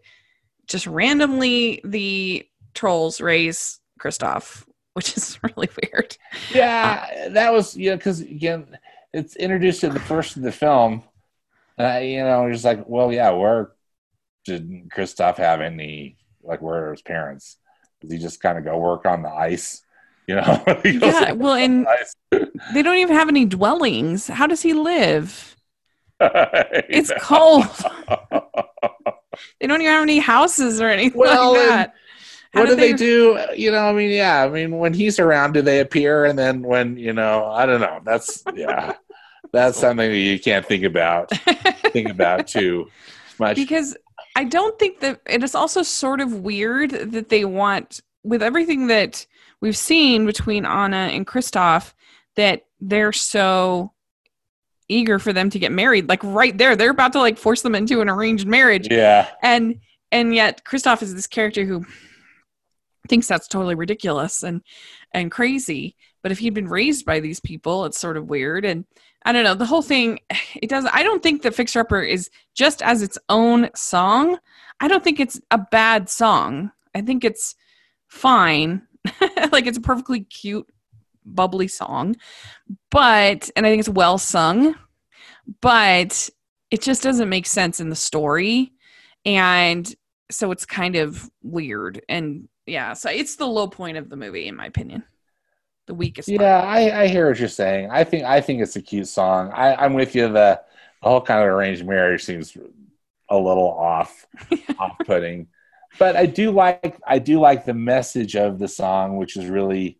just 0.66 0.86
randomly 0.86 1.80
the 1.84 2.47
trolls 2.74 3.20
raise 3.20 3.80
Kristoff, 4.01 4.64
which 4.95 5.16
is 5.16 5.38
really 5.42 5.68
weird. 5.82 6.16
yeah, 6.53 7.28
that 7.30 7.53
was 7.53 7.76
know 7.76 7.97
because 7.97 8.20
again, 8.20 8.78
it's 9.12 9.36
introduced 9.36 9.84
in 9.84 9.95
the 9.95 10.01
first 10.01 10.36
of 10.36 10.42
the 10.42 10.53
film. 10.53 11.03
Uh, 11.78 11.99
you 11.99 12.22
know, 12.22 12.51
just 12.53 12.64
like, 12.64 12.88
well, 12.88 13.12
yeah, 13.12 13.30
where 13.30 13.72
did 14.45 14.88
Kristoff 14.90 15.36
have 15.38 15.61
any 15.61 16.16
like 16.42 16.61
where 16.61 16.88
are 16.88 16.90
his 16.92 17.03
parents? 17.03 17.57
Does 18.01 18.12
he 18.12 18.18
just 18.18 18.40
kind 18.40 18.59
of 18.59 18.64
go 18.64 18.78
work 18.78 19.07
on 19.07 19.22
the 19.22 19.30
ice? 19.30 19.82
You 20.27 20.37
know, 20.37 20.64
Yeah, 20.85 21.33
well, 21.33 21.55
and 21.55 21.87
they 22.75 22.83
don't 22.83 22.97
even 22.97 23.14
have 23.16 23.29
any 23.29 23.45
dwellings. 23.45 24.27
How 24.29 24.47
does 24.47 24.62
he 24.62 24.72
live? 24.75 25.57
It's 26.89 27.12
cold. 27.20 27.66
They 29.61 29.66
don't 29.66 29.81
even 29.81 29.93
have 29.93 30.03
any 30.03 30.18
houses 30.18 30.81
or 30.81 30.89
anything 30.89 31.18
Well, 31.18 31.53
like 31.55 31.68
that. 31.68 31.95
How 32.53 32.61
what 32.61 32.66
do 32.66 32.77
did 32.77 32.79
they, 32.79 32.93
do? 32.93 33.39
You 33.57 33.72
know, 33.72 33.89
I 33.89 33.93
mean, 33.93 34.11
yeah, 34.11 34.45
I 34.45 34.49
mean, 34.49 34.79
when 34.79 34.95
he's 34.95 35.18
around, 35.18 35.53
do 35.53 35.62
they 35.62 35.81
appear? 35.81 36.25
And 36.25 36.39
then 36.39 36.62
when 36.62 36.97
you 36.97 37.12
know, 37.12 37.47
I 37.47 37.66
don't 37.66 37.81
know. 37.81 38.01
That's 38.05 38.45
yeah, 38.55 38.95
that's 39.53 39.79
something 39.79 40.11
that 40.11 40.16
you 40.18 40.39
can't 40.39 40.64
think 40.66 40.85
about. 40.85 41.31
Think 41.93 42.11
about 42.11 42.47
too 42.47 42.91
much. 43.39 43.57
because 43.57 43.97
I 44.37 44.45
don't 44.45 44.79
think 44.79 45.01
that 45.01 45.20
it 45.27 45.43
is 45.43 45.55
also 45.55 45.83
sort 45.83 46.20
of 46.20 46.41
weird 46.41 46.91
that 46.91 47.29
they 47.29 47.45
want 47.45 48.01
with 48.22 48.43
everything 48.43 48.87
that 48.89 49.27
we've 49.64 49.76
seen 49.78 50.26
between 50.26 50.66
Anna 50.66 51.08
and 51.10 51.26
Kristoff 51.26 51.94
that 52.36 52.66
they're 52.82 53.14
so 53.14 53.92
eager 54.90 55.18
for 55.18 55.32
them 55.32 55.48
to 55.48 55.58
get 55.58 55.72
married 55.72 56.06
like 56.06 56.22
right 56.22 56.56
there. 56.58 56.76
They're 56.76 56.90
about 56.90 57.14
to 57.14 57.18
like 57.18 57.38
force 57.38 57.62
them 57.62 57.74
into 57.74 58.02
an 58.02 58.10
arranged 58.10 58.46
marriage. 58.46 58.88
Yeah, 58.90 59.30
and 59.42 59.80
and 60.12 60.34
yet 60.34 60.64
Kristoff 60.64 61.02
is 61.02 61.14
this 61.14 61.26
character 61.26 61.64
who 61.64 61.86
thinks 63.08 63.26
that's 63.26 63.48
totally 63.48 63.74
ridiculous 63.74 64.42
and 64.42 64.60
and 65.12 65.30
crazy. 65.30 65.96
But 66.22 66.30
if 66.30 66.40
he'd 66.40 66.52
been 66.52 66.68
raised 66.68 67.06
by 67.06 67.20
these 67.20 67.40
people 67.40 67.86
it's 67.86 67.98
sort 67.98 68.18
of 68.18 68.28
weird. 68.28 68.66
And 68.66 68.84
i 69.26 69.32
don't 69.32 69.44
know 69.44 69.54
the 69.54 69.64
whole 69.64 69.80
thing 69.80 70.18
it 70.54 70.68
does 70.68 70.86
i 70.92 71.02
don't 71.02 71.22
think 71.22 71.40
that 71.40 71.54
fixer 71.54 71.80
upper 71.80 72.02
is 72.02 72.28
just 72.54 72.82
as 72.82 73.00
its 73.00 73.16
own 73.30 73.70
song. 73.74 74.38
I 74.78 74.88
don't 74.88 75.02
think 75.02 75.20
it's 75.20 75.40
a 75.50 75.56
bad 75.56 76.10
song. 76.10 76.70
I 76.94 77.00
think 77.00 77.24
it's 77.24 77.54
fine 78.06 78.82
like 79.52 79.66
it's 79.66 79.78
a 79.78 79.82
perfectly 79.82 80.20
cute 80.20 80.66
bubbly 81.24 81.68
song 81.68 82.14
but 82.90 83.50
and 83.57 83.66
i 83.66 83.70
think 83.70 83.80
it's 83.80 83.88
well 83.88 84.18
sung 84.18 84.74
but 85.61 86.28
it 86.70 86.82
just 86.82 87.02
doesn't 87.02 87.28
make 87.28 87.46
sense 87.46 87.80
in 87.80 87.88
the 87.88 87.96
story 87.96 88.72
and 89.24 89.94
so 90.30 90.50
it's 90.50 90.66
kind 90.66 90.96
of 90.96 91.30
weird 91.42 92.02
and 92.09 92.48
yeah 92.66 92.92
so 92.92 93.11
it's 93.11 93.36
the 93.36 93.46
low 93.46 93.66
point 93.66 93.96
of 93.96 94.11
the 94.11 94.16
movie 94.16 94.48
in 94.48 94.57
my 94.57 94.66
opinion 94.66 95.02
the 95.86 95.94
weakest 95.94 96.28
yeah, 96.28 96.61
I, 96.61 97.02
I 97.02 97.09
hear 97.09 97.28
what 97.28 97.38
you're 97.38 97.48
saying. 97.48 97.90
I 97.90 98.05
think 98.05 98.24
I 98.24 98.40
think 98.40 98.62
it's 98.62 98.76
a 98.76 98.82
cute 98.82 99.09
song. 99.09 99.50
I, 99.52 99.74
I'm 99.74 99.94
with 99.94 100.14
you. 100.14 100.28
The, 100.28 100.61
the 101.02 101.09
whole 101.09 101.20
kind 101.20 101.40
of 101.40 101.46
arranged 101.48 101.84
marriage 101.84 102.24
seems 102.24 102.57
a 103.28 103.36
little 103.36 103.68
off, 103.68 104.26
off 104.78 104.96
putting. 105.05 105.48
But 105.99 106.16
I 106.16 106.26
do 106.26 106.51
like 106.51 106.99
I 107.07 107.18
do 107.18 107.38
like 107.40 107.64
the 107.64 107.74
message 107.74 108.36
of 108.36 108.59
the 108.59 108.68
song, 108.68 109.16
which 109.16 109.36
is 109.36 109.47
really, 109.47 109.99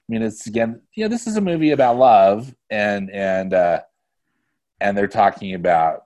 I 0.00 0.04
mean, 0.12 0.22
it's 0.22 0.46
again, 0.46 0.80
you 0.94 1.04
know, 1.04 1.08
this 1.08 1.26
is 1.26 1.36
a 1.36 1.40
movie 1.40 1.70
about 1.70 1.96
love, 1.98 2.54
and 2.70 3.10
and 3.10 3.54
uh, 3.54 3.80
and 4.80 4.96
they're 4.96 5.06
talking 5.08 5.54
about 5.54 6.04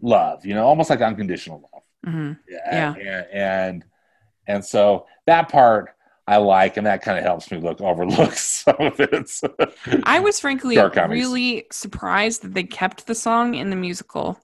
love, 0.00 0.44
you 0.44 0.54
know, 0.54 0.66
almost 0.66 0.90
like 0.90 1.00
unconditional 1.00 1.68
love. 1.72 1.82
Mhm. 2.14 2.38
Yeah. 2.48 2.94
And, 2.94 3.26
and 3.32 3.84
and 4.46 4.64
so 4.64 5.06
that 5.26 5.48
part 5.48 5.90
I 6.26 6.38
like, 6.38 6.76
and 6.78 6.86
that 6.86 7.02
kind 7.02 7.18
of 7.18 7.24
helps 7.24 7.50
me 7.50 7.58
look 7.58 7.80
overlook 7.80 8.32
some 8.34 8.76
of 8.78 8.98
it. 9.00 9.30
i 10.04 10.20
was 10.20 10.40
frankly 10.40 10.78
really 10.78 11.66
surprised 11.70 12.42
that 12.42 12.54
they 12.54 12.64
kept 12.64 13.06
the 13.06 13.14
song 13.14 13.54
in 13.54 13.68
the 13.70 13.76
musical 13.76 14.38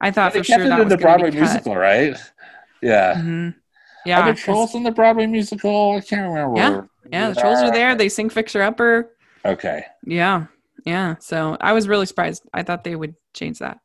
i 0.00 0.10
thought 0.10 0.32
they 0.32 0.38
for 0.40 0.44
sure 0.44 0.60
it 0.64 0.68
that 0.68 0.80
in 0.80 0.84
was 0.86 0.92
the 0.94 0.98
Broadway 0.98 1.30
musical, 1.30 1.76
right? 1.76 2.16
Yeah. 2.86 3.14
Mhm. 3.14 3.50
Are 3.50 3.54
yeah 4.06 4.22
there 4.24 4.34
'cause- 4.34 4.42
trolls 4.42 4.74
in 4.74 4.82
the 4.84 4.90
Broadway 4.92 5.26
musical? 5.26 5.96
I 5.96 6.00
can't 6.00 6.28
remember. 6.32 6.56
Yeah. 6.58 6.82
yeah 7.10 7.28
the 7.30 7.40
trolls 7.40 7.60
are 7.60 7.72
there 7.72 7.94
they 7.94 8.08
sing 8.08 8.30
fixer 8.30 8.62
upper 8.62 9.12
Okay. 9.44 9.84
Yeah, 10.04 10.46
yeah. 10.84 11.14
So 11.20 11.56
I 11.60 11.72
was 11.72 11.86
really 11.86 12.06
surprised. 12.06 12.42
I 12.52 12.62
thought 12.64 12.82
they 12.82 12.96
would 12.96 13.14
change 13.32 13.60
that. 13.60 13.78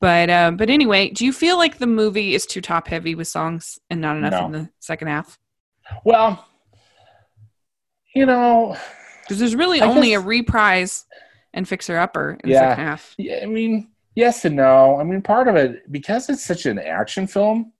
But 0.00 0.30
uh, 0.30 0.50
but 0.52 0.70
anyway, 0.70 1.10
do 1.10 1.24
you 1.26 1.32
feel 1.32 1.58
like 1.58 1.76
the 1.78 1.86
movie 1.86 2.34
is 2.34 2.46
too 2.46 2.60
top 2.62 2.88
heavy 2.88 3.14
with 3.14 3.28
songs 3.28 3.78
and 3.90 4.00
not 4.00 4.16
enough 4.16 4.32
No. 4.32 4.46
in 4.46 4.52
the 4.52 4.68
second 4.80 5.08
half? 5.08 5.38
Well, 6.04 6.42
you 8.14 8.24
know, 8.26 8.76
Because 9.22 9.38
there's 9.38 9.54
really 9.56 9.80
I 9.82 9.86
only 9.86 10.10
guess- 10.10 10.22
a 10.22 10.26
reprise 10.26 11.04
and 11.52 11.68
fixer 11.68 11.98
upper 11.98 12.38
in 12.42 12.48
Yeah. 12.50 12.60
the 12.60 12.70
second 12.70 12.84
half. 12.86 13.14
yeah, 13.18 13.40
I 13.42 13.46
mean, 13.46 13.90
yes 14.14 14.44
and 14.46 14.56
no. 14.56 14.98
I 14.98 15.04
mean, 15.04 15.20
part 15.20 15.48
of 15.48 15.56
it 15.56 15.90
because 15.92 16.30
it's 16.30 16.42
such 16.44 16.64
an 16.64 16.78
action 16.78 17.26
film. 17.26 17.73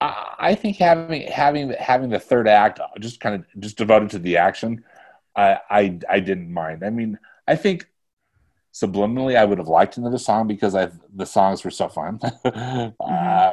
I 0.00 0.34
I 0.38 0.54
think 0.54 0.76
having 0.76 1.22
having 1.22 1.70
having 1.70 2.10
the 2.10 2.18
third 2.18 2.48
act 2.48 2.80
just 3.00 3.20
kind 3.20 3.34
of 3.34 3.60
just 3.60 3.76
devoted 3.76 4.10
to 4.10 4.18
the 4.18 4.36
action, 4.36 4.84
I 5.36 5.58
I 5.70 5.98
I 6.08 6.20
didn't 6.20 6.52
mind. 6.52 6.84
I 6.84 6.90
mean, 6.90 7.18
I 7.46 7.56
think 7.56 7.86
subliminally 8.72 9.36
I 9.36 9.44
would 9.44 9.58
have 9.58 9.68
liked 9.68 9.96
another 9.96 10.18
song 10.18 10.46
because 10.46 10.74
I 10.74 10.90
the 11.14 11.26
songs 11.26 11.64
were 11.64 11.70
so 11.70 11.88
fun. 11.88 12.18
mm-hmm. 12.44 12.88
uh, 13.00 13.50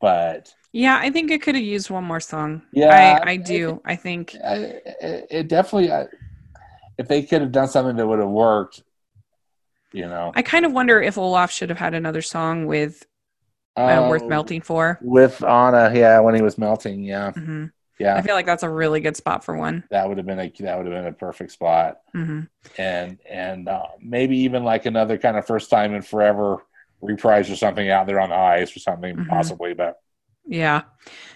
but 0.00 0.54
yeah, 0.72 0.98
I 1.00 1.10
think 1.10 1.30
it 1.30 1.42
could 1.42 1.54
have 1.54 1.64
used 1.64 1.90
one 1.90 2.04
more 2.04 2.20
song. 2.20 2.62
Yeah, 2.72 3.20
I, 3.24 3.30
I 3.32 3.36
do. 3.36 3.80
I 3.84 3.96
think 3.96 4.34
it, 4.34 5.26
it 5.30 5.48
definitely. 5.48 5.90
if 6.98 7.08
they 7.08 7.22
could 7.22 7.40
have 7.40 7.52
done 7.52 7.68
something 7.68 7.96
that 7.96 8.06
would 8.06 8.18
have 8.18 8.28
worked, 8.28 8.82
you 9.92 10.06
know. 10.06 10.32
I 10.34 10.42
kind 10.42 10.66
of 10.66 10.72
wonder 10.72 11.00
if 11.00 11.16
Olaf 11.16 11.50
should 11.50 11.70
have 11.70 11.78
had 11.78 11.94
another 11.94 12.22
song 12.22 12.66
with 12.66 13.06
uh, 13.76 14.06
worth 14.08 14.22
oh, 14.22 14.28
melting 14.28 14.60
for. 14.60 14.98
With 15.02 15.42
Anna, 15.44 15.92
yeah, 15.94 16.20
when 16.20 16.34
he 16.34 16.42
was 16.42 16.58
melting, 16.58 17.04
yeah. 17.04 17.32
Mm-hmm. 17.32 17.66
Yeah, 17.98 18.14
I 18.14 18.22
feel 18.22 18.34
like 18.34 18.46
that's 18.46 18.62
a 18.62 18.70
really 18.70 19.00
good 19.00 19.16
spot 19.16 19.44
for 19.44 19.56
one. 19.56 19.82
That 19.90 20.08
would 20.08 20.18
have 20.18 20.26
been 20.26 20.38
a 20.38 20.52
that 20.60 20.76
would 20.76 20.86
have 20.86 20.94
been 20.94 21.06
a 21.06 21.12
perfect 21.12 21.50
spot, 21.50 21.98
mm-hmm. 22.14 22.42
and 22.80 23.18
and 23.28 23.68
uh, 23.68 23.86
maybe 24.00 24.36
even 24.38 24.62
like 24.62 24.86
another 24.86 25.18
kind 25.18 25.36
of 25.36 25.46
first 25.46 25.68
time 25.68 25.94
in 25.94 26.02
forever 26.02 26.64
reprise 27.00 27.50
or 27.50 27.56
something 27.56 27.90
out 27.90 28.06
there 28.06 28.20
on 28.20 28.30
the 28.30 28.36
ice 28.36 28.74
or 28.76 28.78
something 28.78 29.16
mm-hmm. 29.16 29.28
possibly. 29.28 29.74
But 29.74 29.98
yeah, 30.46 30.82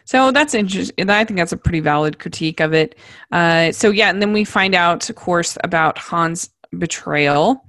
so 0.05 0.31
that's 0.31 0.55
interesting. 0.55 1.11
I 1.11 1.25
think 1.25 1.39
that's 1.39 1.53
a 1.53 1.57
pretty 1.57 1.81
valid 1.81 2.21
critique 2.21 2.61
of 2.61 2.73
it. 2.73 2.97
Uh, 3.33 3.73
so 3.73 3.91
yeah, 3.91 4.11
and 4.11 4.23
then 4.23 4.33
we 4.33 4.45
find 4.45 4.77
out, 4.77 5.11
of 5.11 5.17
course, 5.17 5.59
about 5.65 5.99
Hans' 5.99 6.49
betrayal, 6.79 7.65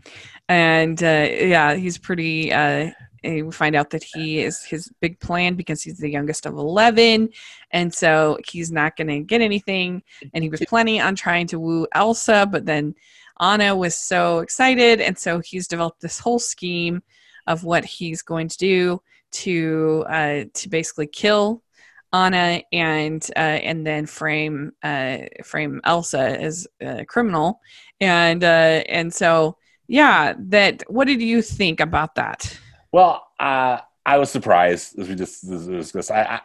and 0.47 1.01
uh, 1.01 1.27
yeah, 1.31 1.73
he's 1.73 1.97
pretty. 1.97 2.53
Uh, 2.53 2.91
we 3.23 3.51
find 3.51 3.75
out 3.75 3.89
that 3.89 4.03
he 4.03 4.39
is 4.39 4.63
his 4.63 4.91
big 4.99 5.19
plan 5.19 5.55
because 5.55 5.81
he's 5.81 5.97
the 5.97 6.09
youngest 6.09 6.45
of 6.45 6.55
11 6.55 7.29
and 7.71 7.93
so 7.93 8.37
he's 8.47 8.71
not 8.71 8.95
going 8.95 9.07
to 9.07 9.19
get 9.19 9.41
anything 9.41 10.03
and 10.33 10.43
he 10.43 10.49
was 10.49 10.61
planning 10.67 11.01
on 11.01 11.15
trying 11.15 11.47
to 11.47 11.59
woo 11.59 11.87
elsa 11.93 12.47
but 12.51 12.65
then 12.65 12.93
anna 13.39 13.75
was 13.75 13.95
so 13.95 14.39
excited 14.39 15.01
and 15.01 15.17
so 15.17 15.39
he's 15.39 15.67
developed 15.67 16.01
this 16.01 16.19
whole 16.19 16.39
scheme 16.39 17.01
of 17.47 17.63
what 17.63 17.83
he's 17.83 18.21
going 18.21 18.47
to 18.47 18.57
do 18.57 19.01
to 19.31 20.05
uh, 20.07 20.43
to 20.53 20.69
basically 20.69 21.07
kill 21.07 21.63
Anna 22.13 22.61
and 22.71 23.27
uh, 23.35 23.39
and 23.39 23.85
then 23.85 24.05
frame 24.05 24.73
uh, 24.83 25.17
frame 25.43 25.81
Elsa 25.83 26.39
as 26.39 26.67
a 26.79 27.03
criminal, 27.05 27.59
and 27.99 28.43
uh, 28.43 28.83
and 28.87 29.11
so 29.11 29.57
yeah, 29.87 30.33
that. 30.37 30.83
What 30.87 31.07
did 31.07 31.21
you 31.21 31.41
think 31.41 31.79
about 31.79 32.15
that? 32.15 32.57
Well, 32.93 33.27
uh, 33.39 33.79
I 34.05 34.17
was 34.19 34.29
surprised 34.29 34.97
as 34.99 35.09
we 35.09 35.15
just 35.15 35.49
discussed. 35.49 36.11
I, 36.11 36.21
I, 36.21 36.41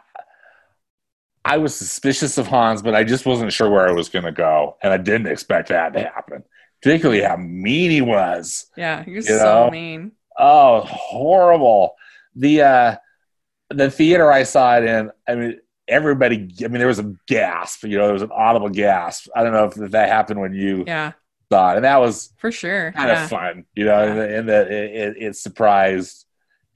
I 1.45 1.57
was 1.57 1.75
suspicious 1.75 2.37
of 2.39 2.47
Hans, 2.47 2.81
but 2.81 2.95
I 2.95 3.03
just 3.03 3.25
wasn't 3.25 3.53
sure 3.53 3.69
where 3.69 3.87
I 3.87 3.91
was 3.91 4.09
going 4.09 4.25
to 4.25 4.31
go, 4.31 4.75
and 4.81 4.91
I 4.91 4.97
didn't 4.97 5.27
expect 5.27 5.69
that 5.69 5.93
to 5.93 6.01
happen. 6.01 6.43
Particularly 6.81 7.21
how 7.21 7.35
mean 7.35 7.91
he 7.91 8.01
was. 8.01 8.65
Yeah, 8.75 9.03
he 9.03 9.13
was 9.13 9.27
so 9.27 9.35
know? 9.35 9.69
mean. 9.71 10.11
Oh, 10.37 10.81
horrible. 10.81 11.95
The 12.35 12.61
uh, 12.63 12.95
the 13.69 13.91
theater 13.91 14.31
I 14.31 14.43
saw 14.43 14.77
it 14.77 14.85
in. 14.85 15.11
I 15.27 15.35
mean, 15.35 15.59
everybody. 15.87 16.51
I 16.63 16.67
mean, 16.67 16.79
there 16.79 16.87
was 16.87 16.99
a 16.99 17.13
gasp. 17.27 17.83
You 17.83 17.97
know, 17.99 18.05
there 18.05 18.13
was 18.13 18.23
an 18.23 18.31
audible 18.33 18.69
gasp. 18.69 19.27
I 19.35 19.43
don't 19.43 19.53
know 19.53 19.65
if 19.65 19.91
that 19.91 20.09
happened 20.09 20.39
when 20.39 20.53
you 20.53 20.83
yeah 20.87 21.11
saw 21.51 21.73
it, 21.73 21.75
and 21.75 21.85
that 21.85 21.97
was 21.97 22.33
for 22.37 22.51
sure 22.51 22.91
kind 22.93 23.09
yeah. 23.09 23.23
of 23.23 23.29
fun. 23.29 23.65
You 23.75 23.85
know, 23.85 24.03
yeah. 24.03 24.37
and 24.39 24.49
that 24.49 24.71
it, 24.71 24.95
it, 24.95 25.17
it 25.17 25.35
surprised 25.35 26.25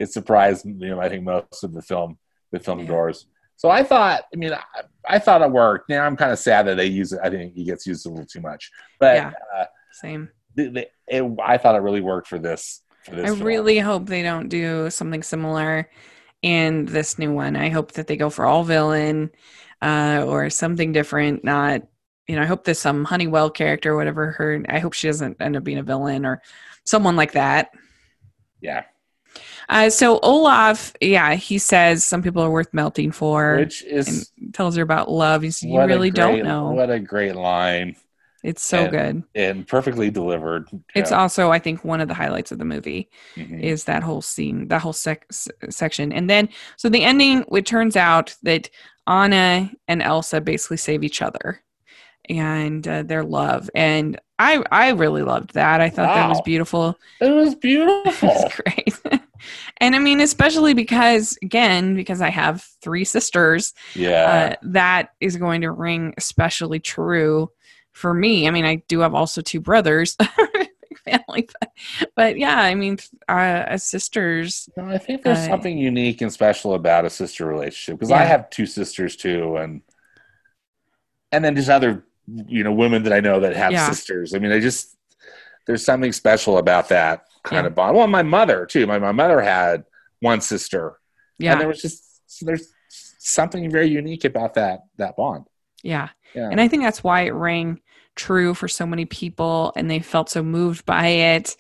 it 0.03 0.11
surprised 0.11 0.65
you 0.65 0.89
know 0.89 0.99
I 0.99 1.09
think 1.09 1.23
most 1.23 1.63
of 1.63 1.73
the 1.73 1.81
film 1.81 2.17
the 2.53 2.59
film 2.59 2.79
yeah. 2.79 2.87
doors. 2.87 3.27
So 3.57 3.69
I 3.69 3.83
thought, 3.83 4.23
I 4.33 4.37
mean, 4.37 4.53
I, 4.53 4.61
I, 5.07 5.19
thought 5.19 5.41
it 5.41 5.51
worked. 5.51 5.89
Now 5.89 6.05
I'm 6.05 6.15
kind 6.15 6.31
of 6.31 6.39
sad 6.39 6.67
that 6.67 6.75
they 6.75 6.85
use 6.85 7.13
it. 7.13 7.19
I 7.23 7.29
think 7.29 7.53
he 7.53 7.63
gets 7.63 7.85
used 7.85 8.05
a 8.05 8.09
little 8.09 8.25
too 8.25 8.41
much. 8.41 8.71
But 8.99 9.15
yeah, 9.17 9.31
uh, 9.57 9.65
same. 9.91 10.29
The, 10.55 10.69
the, 10.69 10.87
it, 11.07 11.37
I 11.43 11.57
thought 11.57 11.75
it 11.75 11.79
really 11.79 12.01
worked 12.01 12.27
for 12.27 12.39
this. 12.39 12.81
For 13.05 13.15
this 13.15 13.25
I 13.25 13.35
film. 13.35 13.43
really 13.43 13.79
hope 13.79 14.05
they 14.05 14.23
don't 14.23 14.49
do 14.49 14.89
something 14.89 15.23
similar 15.23 15.89
in 16.41 16.85
this 16.85 17.17
new 17.17 17.31
one. 17.31 17.55
I 17.55 17.69
hope 17.69 17.93
that 17.93 18.07
they 18.07 18.17
go 18.17 18.29
for 18.29 18.45
all 18.45 18.63
villain 18.63 19.31
uh, 19.81 20.25
or 20.27 20.49
something 20.49 20.91
different. 20.91 21.43
Not, 21.43 21.83
you 22.27 22.35
know, 22.35 22.41
I 22.41 22.45
hope 22.45 22.63
there's 22.63 22.79
some 22.79 23.05
Honeymaren 23.05 23.53
character, 23.53 23.95
whatever 23.95 24.31
her. 24.31 24.63
I 24.69 24.79
hope 24.79 24.93
she 24.93 25.07
doesn't 25.07 25.41
end 25.41 25.57
up 25.57 25.63
being 25.63 25.79
a 25.79 25.83
villain 25.83 26.25
or 26.25 26.41
someone 26.85 27.15
like 27.15 27.33
that. 27.33 27.69
Yeah. 28.61 28.83
Uh, 29.73 29.89
so 29.89 30.19
Olaf, 30.19 30.93
yeah, 31.01 31.33
he 31.33 31.57
says 31.57 32.05
some 32.05 32.21
people 32.21 32.43
are 32.43 32.49
worth 32.51 32.71
melting 32.73 33.11
for, 33.11 33.57
which 33.57 33.83
is 33.83 34.31
tells 34.53 34.75
her 34.75 34.83
about 34.83 35.09
love. 35.09 35.41
He's, 35.41 35.63
you 35.63 35.79
really 35.79 36.11
great, 36.11 36.21
don't 36.21 36.43
know. 36.43 36.69
What 36.69 36.91
a 36.91 36.99
great 36.99 37.35
line! 37.35 37.95
It's 38.43 38.63
so 38.63 38.83
and, 38.83 38.91
good 38.91 39.23
and 39.33 39.67
perfectly 39.67 40.11
delivered. 40.11 40.69
It's 40.93 41.11
also, 41.11 41.49
I 41.49 41.57
think, 41.57 41.83
one 41.83 42.01
of 42.01 42.07
the 42.07 42.13
highlights 42.13 42.51
of 42.51 42.59
the 42.59 42.65
movie 42.65 43.09
mm-hmm. 43.35 43.61
is 43.61 43.85
that 43.85 44.03
whole 44.03 44.21
scene, 44.21 44.67
that 44.67 44.81
whole 44.81 44.93
sec- 44.93 45.25
section, 45.31 46.13
and 46.13 46.29
then 46.29 46.49
so 46.77 46.87
the 46.87 47.03
ending. 47.03 47.43
It 47.51 47.65
turns 47.65 47.95
out 47.95 48.35
that 48.43 48.69
Anna 49.07 49.71
and 49.87 50.03
Elsa 50.03 50.39
basically 50.39 50.77
save 50.77 51.03
each 51.03 51.23
other 51.23 51.63
and 52.29 52.87
uh, 52.87 53.03
their 53.03 53.21
love 53.21 53.69
and 53.75 54.17
i 54.39 54.63
i 54.71 54.91
really 54.91 55.23
loved 55.23 55.53
that 55.55 55.81
i 55.81 55.89
thought 55.89 56.07
wow. 56.07 56.15
that 56.15 56.29
was 56.29 56.41
beautiful 56.41 56.97
it 57.19 57.31
was 57.31 57.53
beautiful 57.53 58.29
it 58.29 58.33
was 58.33 58.53
great 59.03 59.21
and 59.77 59.95
i 59.95 59.99
mean 59.99 60.19
especially 60.19 60.73
because 60.73 61.37
again 61.41 61.95
because 61.95 62.21
i 62.21 62.29
have 62.29 62.65
three 62.81 63.03
sisters 63.03 63.73
yeah 63.95 64.55
uh, 64.55 64.55
that 64.63 65.09
is 65.19 65.37
going 65.37 65.61
to 65.61 65.71
ring 65.71 66.13
especially 66.17 66.79
true 66.79 67.49
for 67.91 68.13
me 68.13 68.47
i 68.47 68.51
mean 68.51 68.65
i 68.65 68.75
do 68.87 68.99
have 68.99 69.13
also 69.13 69.41
two 69.41 69.59
brothers 69.59 70.15
family 71.05 71.49
but, 71.59 71.71
but, 72.15 72.37
yeah 72.37 72.61
i 72.61 72.73
mean 72.73 72.97
uh, 73.27 73.65
as 73.67 73.83
sisters 73.83 74.69
no, 74.77 74.85
i 74.85 74.97
think 74.97 75.21
there's 75.21 75.39
uh, 75.39 75.47
something 75.47 75.77
unique 75.77 76.21
and 76.21 76.31
special 76.31 76.75
about 76.75 77.03
a 77.03 77.09
sister 77.09 77.45
relationship 77.45 77.99
because 77.99 78.09
yeah. 78.09 78.21
i 78.21 78.23
have 78.23 78.49
two 78.49 78.65
sisters 78.65 79.15
too 79.15 79.57
and 79.57 79.81
and 81.33 81.43
then 81.43 81.55
just 81.55 81.69
other 81.69 82.05
you 82.47 82.63
know 82.63 82.71
women 82.71 83.03
that 83.03 83.13
I 83.13 83.19
know 83.19 83.39
that 83.41 83.55
have 83.55 83.71
yeah. 83.71 83.89
sisters. 83.89 84.33
I 84.33 84.39
mean, 84.39 84.51
I 84.51 84.59
just 84.59 84.95
there's 85.65 85.83
something 85.83 86.11
special 86.11 86.57
about 86.57 86.89
that 86.89 87.25
kind 87.43 87.63
yeah. 87.63 87.67
of 87.67 87.75
bond. 87.75 87.97
Well, 87.97 88.07
my 88.07 88.23
mother 88.23 88.65
too. 88.65 88.87
My 88.87 88.99
my 88.99 89.11
mother 89.11 89.41
had 89.41 89.85
one 90.19 90.41
sister. 90.41 90.99
Yeah, 91.37 91.53
and 91.53 91.61
there 91.61 91.67
was 91.67 91.81
just 91.81 92.21
there's 92.41 92.73
something 92.89 93.69
very 93.69 93.87
unique 93.87 94.25
about 94.25 94.55
that 94.55 94.81
that 94.97 95.15
bond. 95.15 95.45
Yeah. 95.83 96.09
yeah. 96.33 96.49
And 96.49 96.59
I 96.59 96.67
think 96.67 96.83
that's 96.83 97.03
why 97.03 97.21
it 97.21 97.31
rang 97.31 97.81
true 98.15 98.53
for 98.53 98.67
so 98.67 98.85
many 98.85 99.05
people 99.05 99.73
and 99.75 99.89
they 99.89 99.99
felt 99.99 100.29
so 100.29 100.41
moved 100.41 100.85
by 100.85 101.07
it. 101.07 101.55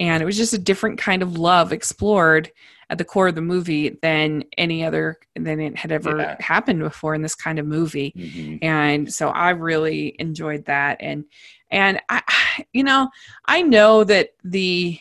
And 0.00 0.22
it 0.22 0.26
was 0.26 0.36
just 0.36 0.52
a 0.52 0.58
different 0.58 0.98
kind 0.98 1.22
of 1.22 1.38
love 1.38 1.72
explored 1.72 2.50
at 2.88 2.98
the 2.98 3.04
core 3.04 3.28
of 3.28 3.34
the 3.34 3.40
movie 3.40 3.98
than 4.02 4.44
any 4.56 4.84
other 4.84 5.18
than 5.34 5.60
it 5.60 5.76
had 5.76 5.90
ever 5.92 6.18
yeah. 6.18 6.36
happened 6.40 6.80
before 6.80 7.14
in 7.14 7.22
this 7.22 7.34
kind 7.34 7.58
of 7.58 7.66
movie 7.66 8.12
mm-hmm. 8.16 8.64
and 8.64 9.12
so 9.12 9.28
i 9.30 9.50
really 9.50 10.14
enjoyed 10.20 10.64
that 10.66 10.96
and 11.00 11.24
and 11.70 12.00
i 12.08 12.22
you 12.72 12.84
know 12.84 13.08
i 13.46 13.60
know 13.60 14.04
that 14.04 14.30
the 14.44 15.00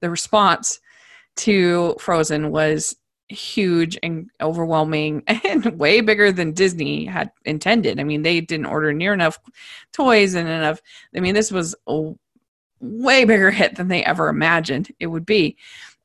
the 0.00 0.10
response 0.10 0.80
to 1.36 1.96
frozen 1.98 2.50
was 2.50 2.96
huge 3.28 3.98
and 4.02 4.30
overwhelming 4.40 5.22
and 5.26 5.78
way 5.78 6.00
bigger 6.00 6.32
than 6.32 6.52
Disney 6.52 7.04
had 7.04 7.30
intended. 7.44 8.00
I 8.00 8.04
mean, 8.04 8.22
they 8.22 8.40
didn't 8.40 8.66
order 8.66 8.92
near 8.92 9.12
enough 9.12 9.38
toys 9.92 10.34
and 10.34 10.48
enough. 10.48 10.80
I 11.14 11.20
mean, 11.20 11.34
this 11.34 11.52
was 11.52 11.74
a 11.86 12.12
way 12.80 13.24
bigger 13.24 13.50
hit 13.50 13.76
than 13.76 13.88
they 13.88 14.04
ever 14.04 14.28
imagined 14.28 14.92
it 15.00 15.08
would 15.08 15.26
be 15.26 15.56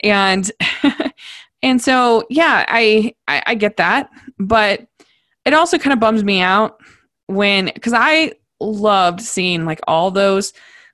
and 0.02 0.52
and 1.64 1.82
so 1.82 2.24
yeah 2.30 2.66
I, 2.68 3.14
I 3.28 3.44
i 3.48 3.56
get 3.56 3.78
that 3.78 4.10
but 4.40 4.88
it 5.46 5.54
also 5.54 5.78
kind 5.78 5.94
of 5.94 6.00
bums 6.00 6.24
me 6.24 6.42
out 6.42 6.80
when 7.28 7.72
because 7.74 7.94
i 7.94 8.34
loved 8.60 9.22
seeing 9.22 9.66
like 9.66 9.82
all 9.88 10.12
those 10.12 10.54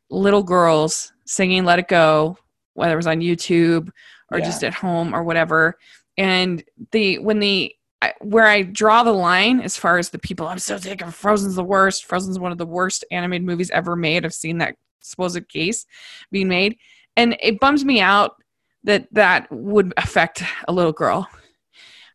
little 0.10 0.44
girls 0.44 1.14
singing 1.26 1.64
let 1.64 1.80
it 1.80 1.88
go 1.88 2.38
whether 2.74 2.94
it 2.94 2.98
was 2.98 3.08
on 3.08 3.20
youtube 3.20 3.90
or 4.32 4.40
yeah. 4.40 4.46
just 4.46 4.64
at 4.64 4.74
home 4.74 5.14
or 5.14 5.24
whatever 5.24 5.78
and 6.18 6.64
the 6.92 7.20
when 7.20 7.40
the 7.40 7.74
where 8.22 8.46
I 8.46 8.62
draw 8.62 9.04
the 9.04 9.12
line 9.12 9.60
as 9.60 9.76
far 9.76 9.98
as 9.98 10.10
the 10.10 10.20
people 10.20 10.48
I'm 10.48 10.58
so 10.58 10.78
sick 10.78 11.02
of 11.02 11.14
Frozen's 11.14 11.56
the 11.56 11.64
worst. 11.66 12.06
Frozen's 12.06 12.40
one 12.40 12.54
of 12.54 12.58
the 12.58 12.66
worst 12.66 13.04
animated 13.12 13.46
movies 13.46 13.70
ever 13.72 13.98
made. 13.98 14.24
I've 14.24 14.34
seen 14.34 14.60
that 14.60 14.76
supposed 15.02 15.50
case 15.50 15.86
being 16.32 16.48
made, 16.48 16.78
and 17.18 17.36
it 17.42 17.60
bums 17.60 17.84
me 17.84 18.00
out 18.00 18.36
that 18.84 19.08
that 19.12 19.52
would 19.52 19.94
affect 19.98 20.44
a 20.68 20.72
little 20.72 20.94
girl 20.94 21.28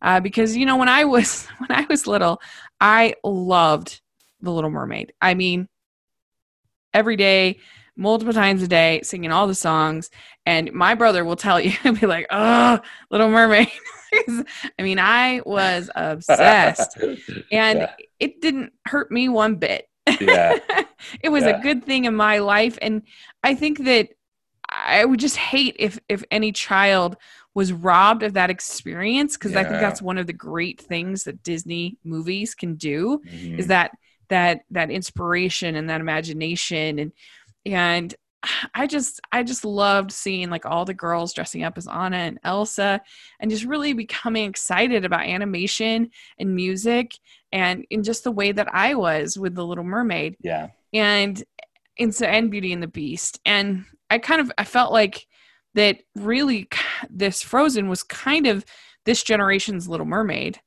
uh, 0.02 0.20
because 0.20 0.56
you 0.56 0.66
know 0.66 0.76
when 0.76 0.88
i 0.88 1.04
was 1.04 1.46
when 1.58 1.72
i 1.72 1.86
was 1.88 2.06
little 2.06 2.40
i 2.80 3.14
loved 3.24 4.00
the 4.40 4.52
little 4.52 4.70
mermaid 4.70 5.12
i 5.20 5.34
mean 5.34 5.68
every 6.92 7.16
day 7.16 7.58
multiple 7.96 8.34
times 8.34 8.62
a 8.62 8.68
day 8.68 9.00
singing 9.02 9.32
all 9.32 9.46
the 9.46 9.54
songs. 9.54 10.10
And 10.46 10.72
my 10.72 10.94
brother 10.94 11.24
will 11.24 11.36
tell 11.36 11.60
you 11.60 11.72
be 11.92 12.06
like 12.06 12.26
oh 12.30 12.80
little 13.10 13.28
mermaid. 13.28 13.70
I 14.78 14.82
mean 14.82 14.98
i 14.98 15.40
was 15.44 15.90
obsessed. 15.94 16.98
And 17.50 17.80
yeah. 17.80 17.92
it 18.20 18.40
didn't 18.40 18.72
hurt 18.86 19.10
me 19.10 19.28
one 19.28 19.56
bit. 19.56 19.88
Yeah. 20.20 20.58
It 21.20 21.30
was 21.30 21.44
yeah. 21.44 21.58
a 21.58 21.62
good 21.62 21.84
thing 21.84 22.04
in 22.04 22.14
my 22.14 22.38
life. 22.38 22.78
And 22.80 23.02
i 23.42 23.54
think 23.54 23.84
that 23.84 24.08
I 24.70 25.04
would 25.04 25.20
just 25.20 25.36
hate 25.36 25.76
if 25.78 25.98
if 26.08 26.24
any 26.30 26.52
child 26.52 27.16
was 27.54 27.72
robbed 27.72 28.22
of 28.24 28.32
that 28.32 28.50
experience 28.50 29.36
because 29.36 29.54
I 29.54 29.62
think 29.62 29.80
that's 29.80 30.02
one 30.02 30.18
of 30.18 30.26
the 30.26 30.32
great 30.32 30.80
things 30.80 31.24
that 31.24 31.42
Disney 31.44 31.98
movies 32.02 32.54
can 32.54 32.74
do 32.74 33.20
Mhm. 33.26 33.58
is 33.58 33.68
that 33.68 33.92
that 34.28 34.62
that 34.70 34.90
inspiration 34.90 35.76
and 35.76 35.88
that 35.88 36.00
imagination. 36.00 36.98
And 36.98 37.12
and 37.66 38.14
I 38.74 38.86
just 38.86 39.20
I 39.32 39.42
just 39.42 39.64
loved 39.64 40.12
seeing 40.12 40.50
like 40.50 40.66
all 40.66 40.84
the 40.84 40.94
girls 40.94 41.32
dressing 41.32 41.64
up 41.64 41.78
as 41.78 41.88
Anna 41.88 42.16
and 42.18 42.38
Elsa 42.44 43.00
and 43.40 43.50
just 43.50 43.64
really 43.64 43.92
becoming 43.92 44.48
excited 44.48 45.04
about 45.04 45.26
animation 45.26 46.10
and 46.38 46.54
music 46.54 47.12
and 47.52 47.86
in 47.90 48.02
just 48.02 48.24
the 48.24 48.30
way 48.32 48.52
that 48.52 48.68
I 48.72 48.94
was 48.94 49.38
with 49.38 49.54
the 49.54 49.64
Little 49.64 49.84
Mermaid 49.84 50.36
yeah. 50.40 50.68
and 50.92 51.42
and 51.98 52.14
so 52.14 52.26
and 52.26 52.50
Beauty 52.50 52.72
and 52.72 52.82
the 52.82 52.88
Beast 52.88 53.40
and 53.46 53.84
I 54.10 54.18
kind 54.18 54.40
of 54.40 54.52
I 54.58 54.64
felt 54.64 54.92
like 54.92 55.26
that 55.74 55.98
really 56.14 56.68
this 57.10 57.42
Frozen 57.42 57.88
was 57.88 58.02
kind 58.02 58.46
of 58.46 58.64
this 59.04 59.22
generation's 59.22 59.88
Little 59.88 60.06
Mermaid 60.06 60.60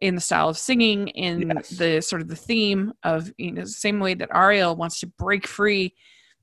in 0.00 0.14
the 0.14 0.20
style 0.20 0.48
of 0.48 0.58
singing 0.58 1.08
in 1.08 1.50
Yes. 1.54 1.68
the 1.70 2.00
sort 2.00 2.22
of 2.22 2.28
the 2.28 2.36
theme 2.36 2.92
of 3.04 3.32
you 3.38 3.52
know 3.52 3.62
the 3.62 3.68
same 3.68 4.00
way 4.00 4.14
that 4.14 4.28
Ariel 4.34 4.76
wants 4.76 5.00
to 5.00 5.06
break 5.06 5.46
free 5.46 5.94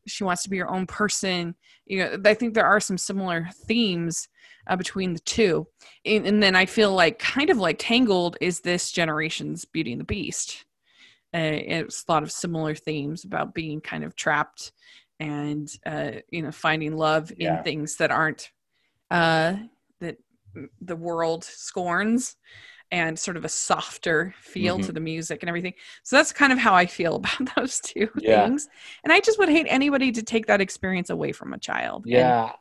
she 0.10 0.24
wants 0.24 0.44
to 0.44 0.50
be 0.50 0.58
her 0.58 0.70
own 0.70 0.86
person. 0.88 1.56
You 1.86 2.00
know 2.00 2.18
I 2.26 2.34
think 2.34 2.54
there 2.54 2.66
are 2.66 2.80
some 2.80 2.98
similar 2.98 3.50
themes 3.66 4.28
uh, 4.68 4.76
between 4.76 5.14
the 5.14 5.20
two. 5.20 5.68
And, 6.06 6.28
and 6.28 6.44
then 6.44 6.56
I 6.56 6.66
feel 6.66 6.94
like 6.94 7.20
kind 7.20 7.50
of 7.50 7.58
like 7.58 7.78
Tangled 7.80 8.38
is 8.42 8.60
this 8.62 8.92
generation's 8.92 9.66
Beauty 9.66 9.92
and 9.92 10.02
the 10.02 10.06
Beast. 10.06 10.66
Uh, 11.34 11.40
it's 11.62 12.06
a 12.08 12.12
lot 12.12 12.24
of 12.24 12.32
similar 12.32 12.74
themes 12.76 13.24
about 13.24 13.54
being 13.54 13.82
kind 13.82 14.04
of 14.04 14.16
trapped 14.16 14.72
and 15.20 15.70
uh, 15.86 16.12
you 16.30 16.42
know 16.42 16.52
finding 16.52 16.96
love 16.96 17.32
Yeah. 17.38 17.58
in 17.58 17.64
things 17.64 17.98
that 17.98 18.12
aren't 18.12 18.52
uh, 19.12 19.56
that 20.00 20.18
the 20.82 20.96
world 20.96 21.44
scorns 21.44 22.36
and 22.92 23.18
sort 23.20 23.38
of 23.38 23.46
a 23.46 23.50
softer 23.50 24.34
feel 24.40 24.80
Mhm. 24.80 24.82
to 24.82 24.92
the 24.92 25.00
music 25.00 25.42
and 25.44 25.50
everything 25.50 25.74
so 26.04 26.16
that's 26.16 26.34
kind 26.34 26.52
of 26.54 26.60
how 26.60 26.74
i 26.74 26.86
feel 26.86 27.16
about 27.18 27.56
those 27.56 27.80
two 27.80 28.08
Yeah. 28.14 28.50
things 28.50 28.68
and 29.04 29.14
i 29.14 29.20
just 29.20 29.40
would 29.40 29.50
hate 29.50 29.68
anybody 29.70 30.12
to 30.12 30.24
take 30.24 30.48
that 30.48 30.62
experience 30.62 31.10
away 31.10 31.32
from 31.32 31.54
a 31.54 31.60
child 31.60 32.08
And 32.12 32.36
Yeah. 32.36 32.54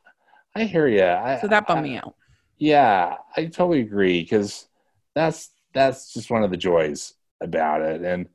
I 0.54 0.64
hear 0.64 0.88
you. 0.88 1.04
I, 1.04 1.34
so 1.34 1.48
that 1.48 1.66
bummed 1.66 1.82
I- 1.82 1.84
me 1.84 1.96
out 1.96 2.14
Yeah, 2.58 3.16
I 3.36 3.46
totally 3.46 3.80
agree 3.82 4.22
because 4.22 4.68
that's 5.14 5.50
that's 5.74 6.14
just 6.14 6.30
one 6.30 6.44
of 6.44 6.50
the 6.50 6.56
joys 6.58 7.14
about 7.42 7.82
it, 7.82 8.02
and 8.02 8.28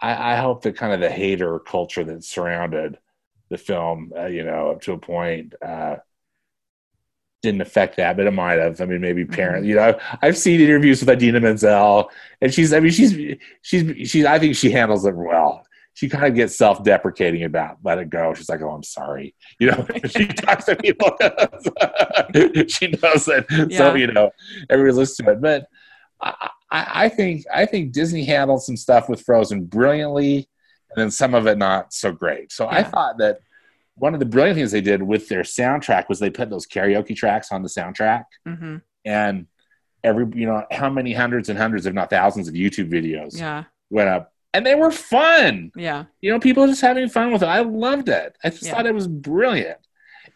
I, 0.00 0.34
I 0.34 0.36
hope 0.36 0.62
that 0.62 0.76
kind 0.76 0.92
of 0.94 1.00
the 1.00 1.10
hater 1.10 1.58
culture 1.60 2.04
that 2.04 2.24
surrounded 2.24 2.98
the 3.50 3.58
film, 3.58 4.12
uh, 4.18 4.26
you 4.26 4.44
know, 4.44 4.72
up 4.72 4.82
to 4.82 4.92
a 4.94 4.98
point, 4.98 5.54
uh, 5.62 5.96
didn't 7.42 7.60
affect 7.60 7.96
that, 7.96 8.16
but 8.16 8.26
it 8.26 8.32
might 8.32 8.58
have. 8.58 8.80
I 8.80 8.84
mean, 8.84 9.00
maybe 9.00 9.24
parents. 9.24 9.60
Mm-hmm. 9.62 9.68
You 9.70 9.74
know, 9.76 9.82
I've, 9.82 10.18
I've 10.22 10.38
seen 10.38 10.60
interviews 10.60 11.00
with 11.00 11.08
Idina 11.08 11.40
Menzel, 11.40 12.10
and 12.40 12.52
she's. 12.52 12.72
I 12.72 12.80
mean, 12.80 12.92
she's 12.92 13.38
she's 13.62 14.10
she's. 14.10 14.24
I 14.24 14.38
think 14.38 14.56
she 14.56 14.70
handles 14.70 15.06
it 15.06 15.14
well. 15.14 15.66
She 15.94 16.08
kind 16.08 16.24
of 16.26 16.34
gets 16.34 16.56
self-deprecating 16.56 17.44
about 17.44 17.78
let 17.82 17.98
it 17.98 18.10
go. 18.10 18.34
She's 18.34 18.48
like, 18.48 18.62
"Oh, 18.62 18.70
I'm 18.70 18.82
sorry." 18.82 19.34
You 19.58 19.70
know, 19.70 19.86
she 20.06 20.26
talks 20.26 20.66
to 20.66 20.76
people. 20.76 21.10
she 22.68 22.88
knows 22.88 23.28
it, 23.28 23.72
so 23.72 23.94
you 23.94 24.06
know, 24.08 24.30
everybody 24.68 24.96
listens 24.96 25.26
to 25.26 25.32
it. 25.32 25.40
But 25.40 25.66
I, 26.20 26.50
I, 26.70 27.04
I 27.04 27.08
think 27.08 27.44
I 27.52 27.66
think 27.66 27.92
Disney 27.92 28.24
handled 28.24 28.62
some 28.62 28.76
stuff 28.76 29.08
with 29.08 29.22
Frozen 29.22 29.64
brilliantly, 29.64 30.48
and 30.90 30.96
then 30.96 31.10
some 31.10 31.34
of 31.34 31.46
it 31.46 31.58
not 31.58 31.92
so 31.92 32.12
great. 32.12 32.52
So 32.52 32.68
I 32.68 32.82
thought 32.82 33.18
that 33.18 33.38
one 33.94 34.14
of 34.14 34.20
the 34.20 34.26
brilliant 34.26 34.56
things 34.56 34.70
they 34.72 34.80
did 34.80 35.02
with 35.02 35.28
their 35.28 35.42
soundtrack 35.42 36.08
was 36.08 36.18
they 36.18 36.30
put 36.30 36.48
those 36.50 36.66
karaoke 36.66 37.14
tracks 37.16 37.52
on 37.52 37.62
the 37.62 37.68
soundtrack, 37.68 38.24
hmm 38.46 38.76
and 39.04 39.46
every 40.04 40.26
you 40.34 40.46
know 40.46 40.64
how 40.70 40.88
many 40.90 41.12
hundreds 41.12 41.48
and 41.48 41.58
hundreds, 41.58 41.86
if 41.86 41.94
not 41.94 42.10
thousands, 42.10 42.48
of 42.48 42.54
YouTube 42.54 42.90
videos 42.90 43.38
yeah 43.38 43.64
went 43.90 44.08
up, 44.08 44.32
and 44.54 44.64
they 44.64 44.74
were 44.74 44.90
fun. 44.90 45.70
yeah 45.74 46.04
You 46.20 46.30
know, 46.32 46.38
people 46.40 46.66
just 46.66 46.80
having 46.80 47.08
fun 47.08 47.32
with 47.32 47.42
it. 47.42 47.46
I 47.46 47.60
loved 47.60 48.08
it. 48.08 48.36
I 48.44 48.50
just 48.50 48.62
Yeah. 48.64 48.74
thought 48.74 48.86
it 48.86 48.94
was 48.94 49.08
brilliant, 49.08 49.78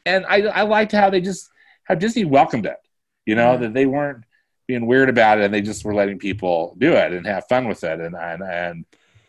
and 0.07 0.25
I 0.27 0.43
I 0.43 0.63
liked 0.63 0.93
how 0.93 1.09
they 1.11 1.21
just 1.21 1.49
how 1.85 1.95
Disney 1.95 2.25
welcomed 2.25 2.67
it. 2.67 2.77
You 3.27 3.35
know 3.37 3.53
Yeah. 3.53 3.57
that 3.59 3.75
they 3.75 3.87
weren't 3.87 4.25
being 4.67 4.87
weird 4.87 5.09
about 5.11 5.39
it, 5.39 5.45
and 5.45 5.53
they 5.55 5.61
just 5.63 5.85
were 5.85 5.95
letting 5.95 6.19
people 6.19 6.75
do 6.79 6.93
it 6.93 7.13
and 7.13 7.27
have 7.27 7.47
fun 7.49 7.67
with 7.69 7.85
it, 7.85 8.01
and 8.01 8.15
and 8.17 8.43
and 8.43 8.85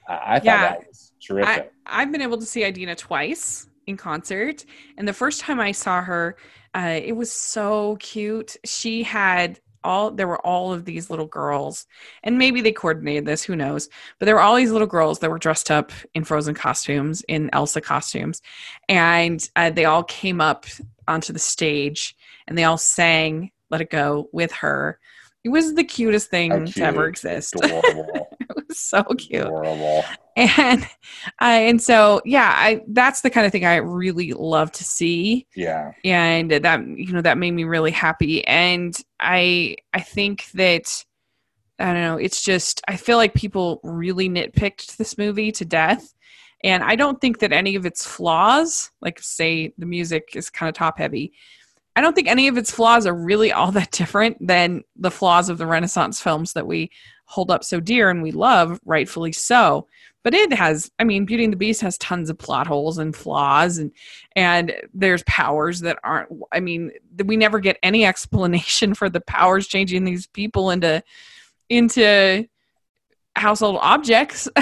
I 0.08 0.36
I 0.36 0.40
thought 0.40 0.46
Yeah. 0.46 0.62
that 0.70 0.88
was 0.88 1.12
terrific. 1.26 1.72
I, 1.86 2.02
I've 2.02 2.12
been 2.12 2.22
able 2.22 2.38
to 2.38 2.46
see 2.46 2.64
Idina 2.66 2.96
twice 2.96 3.68
in 3.88 3.98
concert, 3.98 4.66
and 4.98 5.08
the 5.08 5.14
first 5.14 5.42
time 5.42 5.60
I 5.60 5.72
saw 5.72 6.02
her, 6.02 6.38
uh, 6.76 7.00
it 7.02 7.14
was 7.14 7.32
so 7.32 7.98
cute. 8.00 8.56
She 8.66 9.04
had 9.04 9.60
all 9.84 10.12
there 10.12 10.28
were 10.28 10.46
all 10.46 10.74
of 10.74 10.84
these 10.84 11.10
little 11.10 11.28
girls, 11.28 11.86
and 12.24 12.38
maybe 12.38 12.62
they 12.62 12.72
coordinated 12.72 13.26
this, 13.26 13.44
who 13.44 13.56
knows? 13.56 13.88
But 14.20 14.26
there 14.26 14.36
were 14.36 14.42
all 14.42 14.56
these 14.56 14.72
little 14.72 14.88
girls 14.88 15.20
that 15.20 15.30
were 15.30 15.38
dressed 15.38 15.72
up 15.72 15.92
in 16.14 16.24
Frozen 16.24 16.56
costumes, 16.56 17.24
in 17.28 17.50
Elsa 17.54 17.82
costumes, 17.82 18.42
and 18.90 19.48
uh, 19.56 19.70
they 19.70 19.86
all 19.86 20.04
came 20.04 20.42
up 20.42 20.66
onto 21.08 21.32
the 21.32 21.40
stage 21.40 22.16
and 22.48 22.58
they 22.58 22.64
all 22.64 22.78
sang 22.78 23.52
"Let 23.70 23.82
It 23.82 23.90
Go" 23.90 24.28
with 24.34 24.52
her. 24.54 25.00
It 25.44 25.50
was 25.50 25.76
the 25.76 25.84
cutest 25.84 26.32
thing 26.32 26.52
How 26.52 26.66
to 26.66 26.84
ever 26.84 27.08
exist. 27.08 27.56
It 28.48 28.68
was 28.70 28.80
so 28.80 29.04
cute 29.04 29.46
adorable. 29.46 30.04
and 30.58 30.84
uh, 31.42 31.46
and 31.46 31.82
so 31.82 32.22
yeah 32.26 32.52
i 32.54 32.82
that's 32.90 33.22
the 33.22 33.30
kind 33.30 33.46
of 33.46 33.54
thing 33.54 33.66
i 33.66 33.78
really 33.78 34.34
love 34.34 34.70
to 34.74 34.84
see. 34.84 35.48
Yeah, 35.56 35.94
and 36.04 36.52
that 36.52 36.86
you 36.86 37.14
know 37.14 37.22
that 37.22 37.38
made 37.38 37.52
me 37.52 37.64
really 37.64 37.92
happy. 37.92 38.46
And 38.46 38.98
i 39.20 39.78
i 39.94 40.02
think 40.02 40.52
that 40.52 41.06
i 41.80 41.86
don't 41.86 42.02
know 42.02 42.18
it's 42.18 42.42
just 42.42 42.82
i 42.90 42.98
feel 42.98 43.16
like 43.18 43.34
people 43.34 43.80
really 43.84 44.30
nitpicked 44.30 44.98
this 44.98 45.18
movie 45.18 45.54
to 45.54 45.64
death. 45.64 46.14
And 46.66 46.84
i 46.84 46.98
don't 46.98 47.22
think 47.22 47.40
that 47.40 47.54
any 47.54 47.76
of 47.76 47.86
its 47.86 48.06
flaws 48.06 48.92
like 49.02 49.20
say 49.20 49.74
the 49.78 49.86
music 49.86 50.32
is 50.36 50.50
kind 50.50 50.68
of 50.68 50.76
top 50.76 50.98
heavy. 50.98 51.32
I 51.98 52.02
don't 52.02 52.14
think 52.14 52.28
any 52.28 52.50
of 52.50 52.58
its 52.58 52.72
flaws 52.72 53.08
are 53.08 53.16
really 53.16 53.54
all 53.54 53.72
that 53.72 53.92
different 53.92 54.46
than 54.46 54.84
the 54.98 55.12
flaws 55.12 55.48
of 55.48 55.58
the 55.58 55.66
renaissance 55.66 56.20
films 56.22 56.52
that 56.52 56.68
we 56.68 56.92
hold 57.26 57.52
up 57.52 57.64
so 57.64 57.80
dear 57.80 58.10
and 58.10 58.22
we 58.24 58.32
love 58.32 58.80
rightfully 58.86 59.32
so. 59.32 59.88
But 60.24 60.34
it 60.34 60.52
has 60.54 60.90
i 60.98 61.04
mean 61.04 61.26
beauty 61.26 61.44
and 61.44 61.54
the 61.54 61.58
beast 61.58 61.82
has 61.82 62.00
tons 62.00 62.32
of 62.32 62.38
plot 62.40 62.66
holes 62.66 62.98
and 62.98 63.16
flaws 63.16 63.78
and 63.78 63.92
and 64.36 64.74
there's 64.92 65.22
powers 65.28 65.82
that 65.82 66.00
aren't 66.04 66.30
i 66.52 66.60
mean 66.60 66.92
we 67.24 67.38
never 67.38 67.60
get 67.60 67.78
any 67.84 68.06
explanation 68.12 68.96
for 68.96 69.08
the 69.08 69.22
powers 69.22 69.68
changing 69.68 70.04
these 70.04 70.26
people 70.26 70.72
into 70.72 71.04
into 71.70 72.48
household 73.36 73.78
objects. 73.82 74.48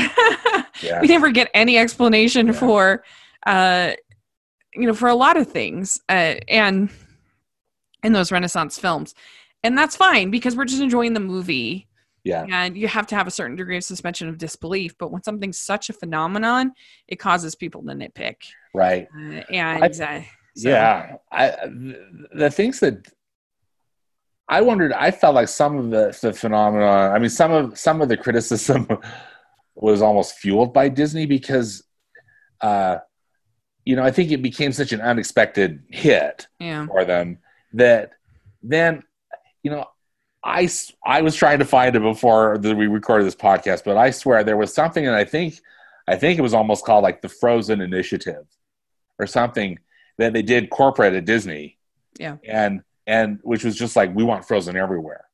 Yeah, 0.81 0.99
we 1.01 1.07
never 1.07 1.29
get 1.29 1.49
any 1.53 1.77
explanation 1.77 2.47
Yeah. 2.47 2.53
for 2.53 3.03
uh 3.45 3.91
you 4.73 4.87
know 4.87 4.93
for 4.93 5.07
a 5.07 5.15
lot 5.15 5.37
of 5.37 5.49
things 5.49 6.01
uh, 6.09 6.35
and 6.49 6.89
in 8.03 8.11
those 8.11 8.31
renaissance 8.33 8.77
films. 8.79 9.13
And 9.63 9.77
that's 9.77 9.95
fine 9.95 10.29
because 10.31 10.57
we're 10.57 10.65
just 10.65 10.81
enjoying 10.81 11.13
the 11.13 11.19
movie 11.21 11.87
yeah. 12.23 12.45
and 12.49 12.77
you 12.77 12.87
have 12.87 13.07
to 13.07 13.15
have 13.15 13.27
a 13.27 13.31
certain 13.31 13.55
degree 13.55 13.77
of 13.77 13.83
suspension 13.83 14.27
of 14.29 14.37
disbelief 14.37 14.95
but 14.97 15.11
when 15.11 15.23
something's 15.23 15.59
such 15.59 15.89
a 15.89 15.93
phenomenon 15.93 16.71
it 17.07 17.17
causes 17.17 17.55
people 17.55 17.81
to 17.81 17.89
nitpick 17.93 18.37
Right. 18.73 19.07
uh, 19.15 19.41
and 19.51 19.83
uh, 19.83 20.21
so- 20.55 20.69
Yeah, 20.69 21.15
I 21.31 21.49
the, 21.49 22.27
the 22.33 22.49
things 22.49 22.79
that 22.81 23.07
I 24.47 24.61
wondered, 24.61 24.91
I 24.93 25.09
felt 25.11 25.35
like 25.35 25.47
some 25.47 25.77
of 25.77 25.89
the 25.89 26.17
the 26.21 26.33
phenomena. 26.33 26.85
I 26.85 27.17
mean, 27.19 27.29
some 27.29 27.51
of 27.51 27.77
some 27.79 28.01
of 28.01 28.09
the 28.09 28.17
criticism 28.17 28.87
was 29.75 30.01
almost 30.01 30.37
fueled 30.37 30.73
by 30.73 30.89
Disney 30.89 31.25
because, 31.25 31.83
uh, 32.61 32.97
you 33.85 33.95
know, 33.95 34.03
I 34.03 34.11
think 34.11 34.31
it 34.31 34.41
became 34.41 34.71
such 34.73 34.91
an 34.91 35.01
unexpected 35.01 35.83
hit 35.89 36.47
yeah 36.59 36.85
for 36.87 37.05
them 37.05 37.39
that 37.73 38.11
then, 38.61 39.03
you 39.63 39.71
know, 39.71 39.85
I 40.43 40.69
I 41.05 41.21
was 41.21 41.35
trying 41.35 41.59
to 41.59 41.65
find 41.65 41.95
it 41.95 42.01
before 42.01 42.57
that 42.57 42.75
we 42.75 42.87
recorded 42.87 43.25
this 43.25 43.35
podcast, 43.35 43.83
but 43.85 43.97
I 43.97 44.11
swear 44.11 44.43
there 44.43 44.57
was 44.57 44.73
something, 44.73 45.05
and 45.07 45.15
I 45.15 45.23
think 45.25 45.59
I 46.07 46.15
think 46.17 46.37
it 46.37 46.41
was 46.41 46.53
almost 46.53 46.85
called 46.85 47.03
like 47.03 47.21
the 47.21 47.29
Frozen 47.29 47.79
Initiative 47.81 48.45
or 49.19 49.25
something 49.27 49.79
that 50.17 50.33
they 50.33 50.41
did 50.41 50.69
corporate 50.69 51.13
at 51.13 51.25
Disney. 51.25 51.77
Yeah. 52.19 52.37
And 52.47 52.81
and 53.07 53.39
which 53.43 53.63
was 53.63 53.75
just 53.75 53.95
like 53.95 54.13
we 54.13 54.23
want 54.23 54.45
Frozen 54.45 54.75
everywhere. 54.75 55.25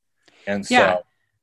And 0.48 0.66
so 0.66 0.76
Yeah. 0.76 0.98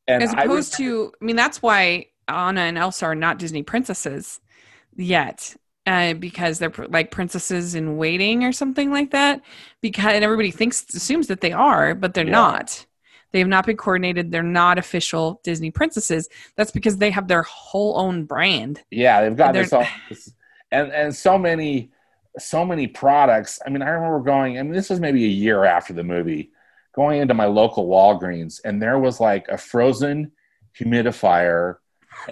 and 0.06 0.22
as 0.22 0.32
I 0.34 0.42
opposed 0.44 0.70
was- 0.72 0.78
to 0.78 1.12
i 1.20 1.24
mean 1.24 1.36
that's 1.36 1.60
why 1.62 2.06
anna 2.28 2.60
and 2.62 2.76
elsa 2.78 3.06
are 3.06 3.14
not 3.14 3.38
disney 3.38 3.62
princesses 3.62 4.40
yet 4.96 5.54
uh, 5.86 6.14
because 6.14 6.58
they're 6.58 6.70
pr- 6.70 6.86
like 6.86 7.10
princesses 7.12 7.74
in 7.76 7.96
waiting 7.96 8.42
or 8.42 8.50
something 8.52 8.90
like 8.90 9.12
that 9.12 9.40
because 9.80 10.14
and 10.14 10.24
everybody 10.24 10.50
thinks 10.50 10.84
assumes 10.94 11.28
that 11.28 11.40
they 11.40 11.52
are 11.52 11.94
but 11.94 12.14
they're 12.14 12.24
Yeah. 12.24 12.30
not 12.32 12.86
they 13.32 13.38
have 13.38 13.48
not 13.48 13.66
been 13.66 13.76
coordinated 13.76 14.30
they're 14.30 14.42
not 14.42 14.78
official 14.78 15.40
disney 15.44 15.70
princesses 15.70 16.28
that's 16.56 16.70
because 16.70 16.96
they 16.98 17.10
have 17.10 17.28
their 17.28 17.42
whole 17.42 17.98
own 17.98 18.24
brand 18.24 18.82
yeah, 18.90 19.22
they've 19.22 19.36
got 19.36 19.52
this 19.52 19.72
all 19.72 19.86
this, 20.08 20.32
and 20.70 20.92
and 20.92 21.14
so 21.14 21.36
many 21.38 21.90
so 22.38 22.64
many 22.66 22.86
products. 22.86 23.60
I 23.66 23.70
mean, 23.70 23.80
I 23.80 23.88
remember 23.88 24.20
going, 24.20 24.58
I 24.58 24.62
mean, 24.62 24.72
this 24.72 24.90
was 24.90 25.00
maybe 25.00 25.24
a 25.24 25.28
year 25.28 25.64
after 25.64 25.94
the 25.94 26.04
movie, 26.04 26.50
going 26.94 27.20
into 27.22 27.32
my 27.32 27.46
local 27.46 27.88
Walgreens, 27.88 28.60
and 28.64 28.80
there 28.80 28.98
was 28.98 29.20
like 29.20 29.48
a 29.48 29.56
frozen 29.56 30.32
humidifier 30.78 31.76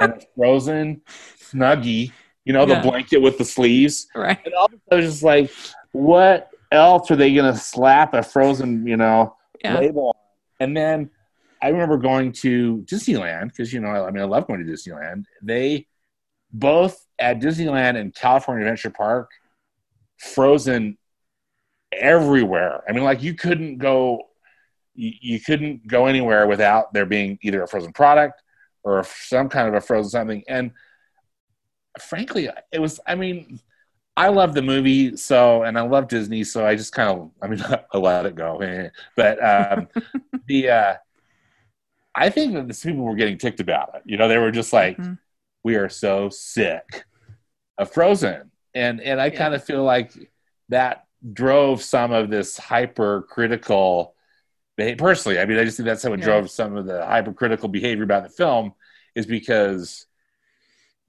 and 0.00 0.12
a 0.12 0.20
frozen 0.36 1.00
snuggie, 1.40 2.12
you 2.44 2.52
know, 2.52 2.66
the 2.66 2.74
Yeah. 2.74 2.82
blanket 2.82 3.18
with 3.18 3.38
the 3.38 3.44
sleeves. 3.44 4.06
Right. 4.14 4.38
And 4.44 4.54
all 4.54 4.66
of 4.66 4.72
a 4.72 4.76
sudden, 4.76 4.82
I 4.92 4.94
was 4.96 5.06
just 5.06 5.22
like, 5.22 5.50
what 5.92 6.50
else 6.70 7.10
are 7.10 7.16
they 7.16 7.32
going 7.34 7.52
to 7.52 7.58
slap 7.58 8.14
a 8.14 8.22
frozen, 8.22 8.86
you 8.86 8.96
know, 8.96 9.36
Yeah. 9.62 9.78
label 9.78 10.08
on? 10.08 10.14
And 10.60 10.76
then 10.76 11.10
I 11.62 11.68
remember 11.68 11.96
going 11.96 12.32
to 12.32 12.84
Disneyland 12.90 13.48
because, 13.48 13.72
you 13.72 13.80
know, 13.80 13.88
I 13.88 14.10
mean, 14.10 14.22
I 14.22 14.26
love 14.26 14.46
going 14.46 14.64
to 14.64 14.70
Disneyland. 14.70 15.24
They 15.42 15.86
both 16.52 17.06
at 17.18 17.40
Disneyland 17.40 17.98
and 17.98 18.14
California 18.14 18.64
Adventure 18.64 18.90
Park, 18.90 19.30
frozen 20.18 20.96
everywhere. 21.92 22.82
I 22.88 22.92
mean, 22.92 23.04
like 23.04 23.22
you 23.22 23.34
couldn't 23.34 23.78
go, 23.78 24.28
you, 24.94 25.12
you 25.20 25.40
couldn't 25.40 25.86
go 25.86 26.06
anywhere 26.06 26.46
without 26.46 26.92
there 26.92 27.06
being 27.06 27.38
either 27.42 27.62
a 27.62 27.68
frozen 27.68 27.92
product 27.92 28.42
or 28.82 29.04
some 29.04 29.48
kind 29.48 29.68
of 29.68 29.74
a 29.74 29.80
frozen 29.80 30.10
something. 30.10 30.44
And 30.48 30.70
frankly, 31.98 32.48
it 32.72 32.78
was. 32.78 33.00
I 33.06 33.14
mean, 33.14 33.60
I 34.16 34.28
love 34.28 34.54
the 34.54 34.62
movie, 34.62 35.16
so 35.16 35.64
and 35.64 35.76
I 35.78 35.82
love 35.82 36.08
Disney, 36.08 36.44
so 36.44 36.64
I 36.66 36.76
just 36.76 36.92
kind 36.92 37.10
of. 37.10 37.30
I 37.42 37.48
mean, 37.48 37.60
I 37.92 37.98
let 37.98 38.26
it 38.26 38.34
go. 38.36 38.60
But 39.16 39.44
um, 39.44 39.88
the, 40.46 40.70
uh, 40.70 40.94
I 42.14 42.30
think 42.30 42.54
that 42.54 42.68
the 42.68 42.74
people 42.74 43.02
were 43.04 43.16
getting 43.16 43.38
ticked 43.38 43.60
about 43.60 43.94
it. 43.96 44.02
You 44.04 44.16
know, 44.16 44.28
they 44.28 44.38
were 44.38 44.52
just 44.52 44.72
like, 44.72 44.98
Mhm. 44.98 45.18
"We 45.64 45.76
are 45.76 45.88
so 45.88 46.28
sick 46.28 47.04
of 47.78 47.90
Frozen," 47.92 48.50
and 48.74 49.00
and 49.00 49.20
I 49.20 49.30
Yeah. 49.30 49.38
kind 49.38 49.54
of 49.54 49.64
feel 49.64 49.82
like 49.84 50.12
that 50.68 51.06
drove 51.32 51.82
some 51.82 52.12
of 52.12 52.30
this 52.30 52.56
hypercritical. 52.56 54.14
Personally, 54.98 55.38
I 55.40 55.46
mean, 55.46 55.58
I 55.58 55.64
just 55.64 55.76
think 55.76 55.86
that's 55.86 56.04
what 56.04 56.18
Yeah. 56.18 56.24
drove 56.24 56.50
some 56.50 56.76
of 56.76 56.86
the 56.86 57.04
hypercritical 57.04 57.68
behavior 57.68 58.04
about 58.04 58.24
the 58.24 58.28
film, 58.28 58.74
is 59.14 59.26
because 59.26 60.06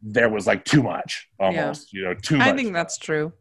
there 0.02 0.30
was 0.30 0.46
like 0.46 0.64
too 0.66 0.84
much 0.84 1.28
almost 1.40 1.92
you 1.94 2.04
know 2.04 2.14
too 2.14 2.38
much 2.38 2.48
I 2.48 2.54
think 2.56 2.74
that's 2.74 2.98
true. 2.98 3.34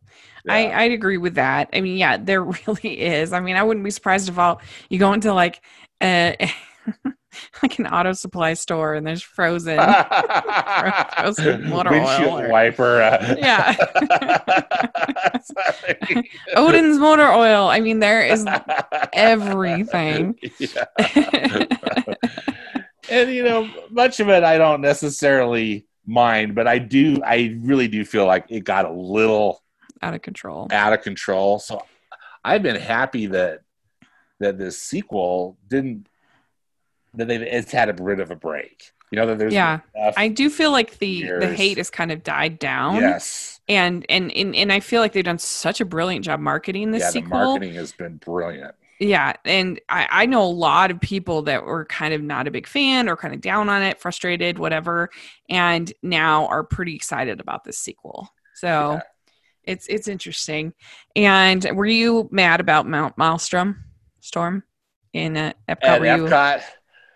Yeah. 0.46 0.54
I, 0.54 0.82
I'd 0.84 0.92
agree 0.92 1.16
with 1.16 1.34
that. 1.36 1.70
I 1.72 1.80
mean, 1.80 1.96
yeah, 1.96 2.18
there 2.18 2.44
really 2.66 3.00
is. 3.00 3.32
I 3.32 3.40
mean, 3.40 3.56
I 3.56 3.62
wouldn't 3.62 3.82
be 3.84 3.90
surprised 3.90 4.28
if 4.28 4.38
all 4.38 4.60
you 4.88 4.98
go 4.98 5.12
into 5.12 5.32
like 5.32 5.60
uh 6.00 6.32
like 7.62 7.78
an 7.78 7.86
auto 7.86 8.12
supply 8.12 8.54
store 8.54 8.94
and 8.94 9.06
there's 9.06 9.22
frozen. 9.22 9.78
frozen 11.16 11.68
motor 11.68 11.90
windshield 11.90 12.28
oil 12.32 12.40
or- 12.42 12.48
wiper 12.50 13.02
uh, 13.02 13.34
Yeah. 13.38 13.74
Odin's 16.56 16.98
motor 16.98 17.28
oil. 17.30 17.68
I 17.68 17.80
mean, 17.80 17.98
there 18.00 18.24
is 18.24 18.46
everything. 19.12 20.38
Yeah. 20.58 20.84
and 23.10 23.30
you 23.30 23.42
know 23.44 23.68
much 23.90 24.18
of 24.18 24.30
it 24.30 24.42
i 24.42 24.56
don't 24.56 24.80
necessarily 24.80 25.86
mind 26.06 26.54
but 26.54 26.66
i 26.66 26.78
do 26.78 27.20
i 27.24 27.56
really 27.60 27.88
do 27.88 28.04
feel 28.04 28.26
like 28.26 28.44
it 28.48 28.64
got 28.64 28.84
a 28.84 28.92
little 28.92 29.62
out 30.04 30.14
of 30.14 30.22
control. 30.22 30.68
out 30.70 30.92
of 30.92 31.02
control. 31.02 31.58
So 31.58 31.82
I've 32.44 32.62
been 32.62 32.76
happy 32.76 33.26
that 33.26 33.62
that 34.40 34.58
this 34.58 34.80
sequel 34.80 35.56
didn't 35.68 36.08
that 37.14 37.28
they've 37.28 37.42
it's 37.42 37.72
had 37.72 37.88
a 37.88 37.94
bit 37.94 38.20
of 38.20 38.30
a 38.30 38.36
break. 38.36 38.92
You 39.10 39.16
know 39.16 39.26
that 39.26 39.38
there's 39.38 39.54
Yeah. 39.54 39.80
I 40.16 40.28
do 40.28 40.50
feel 40.50 40.72
like 40.72 40.98
the 40.98 41.22
the 41.40 41.54
hate 41.54 41.78
has 41.78 41.90
kind 41.90 42.12
of 42.12 42.22
died 42.22 42.58
down. 42.58 42.96
yes 42.96 43.60
And, 43.68 44.04
and 44.08 44.30
and 44.32 44.54
and 44.54 44.72
I 44.72 44.80
feel 44.80 45.00
like 45.00 45.12
they've 45.12 45.24
done 45.24 45.38
such 45.38 45.80
a 45.80 45.84
brilliant 45.84 46.24
job 46.24 46.40
marketing 46.40 46.90
this 46.90 47.02
yeah 47.02 47.10
sequel. 47.10 47.30
the 47.30 47.44
marketing 47.46 47.74
has 47.74 47.92
been 47.92 48.16
brilliant. 48.16 48.74
Yeah, 49.06 49.34
and 49.44 49.80
I, 49.88 50.08
I 50.10 50.26
know 50.26 50.42
a 50.44 50.46
lot 50.46 50.90
of 50.90 50.98
people 51.00 51.42
that 51.42 51.64
were 51.64 51.84
kind 51.84 52.14
of 52.14 52.22
not 52.22 52.46
a 52.46 52.50
big 52.50 52.66
fan 52.66 53.06
or 53.08 53.16
kind 53.16 53.34
of 53.34 53.40
down 53.42 53.68
on 53.68 53.82
it, 53.82 54.00
frustrated, 54.00 54.58
whatever, 54.58 55.10
and 55.50 55.92
now 56.02 56.46
are 56.46 56.64
pretty 56.64 56.94
excited 56.96 57.38
about 57.38 57.64
this 57.64 57.76
sequel. 57.78 58.30
So 58.54 58.92
Yeah. 58.92 59.00
it's 59.64 59.86
it's 59.88 60.08
interesting. 60.08 60.72
And 61.14 61.66
were 61.74 61.86
you 61.86 62.28
mad 62.32 62.60
about 62.60 62.86
Mount 62.88 63.18
Maelstrom 63.18 63.84
Storm 64.20 64.62
in 65.12 65.36
uh, 65.36 65.52
Epcot? 65.68 65.82
At 65.82 66.00
were 66.00 66.06
you? 66.16 66.24
Epcot, 66.24 66.62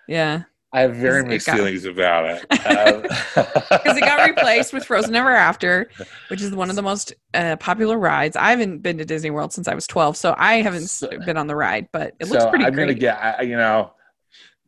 Yeah, 0.09 0.43
I 0.73 0.83
have 0.83 0.95
very 0.97 1.25
mixed 1.25 1.47
got- 1.47 1.57
feelings 1.57 1.85
about 1.87 2.27
it 2.27 2.45
Um, 2.67 3.03
because 3.71 3.97
it 3.97 4.01
got 4.01 4.29
replaced 4.29 4.73
with 4.75 4.85
Frozen 4.85 5.15
Ever 5.17 5.31
After, 5.31 5.89
which 6.29 6.43
is 6.43 6.55
one 6.55 6.69
of 6.69 6.77
the 6.77 6.83
most 6.83 7.15
uh, 7.33 7.57
popular 7.57 7.99
rides. 7.99 8.37
I 8.37 8.51
haven't 8.51 8.79
been 8.81 8.99
to 8.99 9.05
Disney 9.07 9.31
World 9.31 9.53
since 9.53 9.67
I 9.69 9.75
was 9.75 9.87
twelve, 9.87 10.17
so 10.17 10.35
I 10.37 10.57
haven't 10.61 10.89
So- 10.89 11.09
been 11.25 11.37
on 11.39 11.47
the 11.47 11.57
ride, 11.57 11.89
but 11.93 12.15
it 12.21 12.29
looks 12.29 12.43
so 12.45 12.51
pretty 12.51 12.65
I'm 12.67 12.75
great. 12.75 12.85
gonna 12.85 12.99
get 12.99 13.17
I, 13.19 13.43
you 13.43 13.57
know 13.57 13.93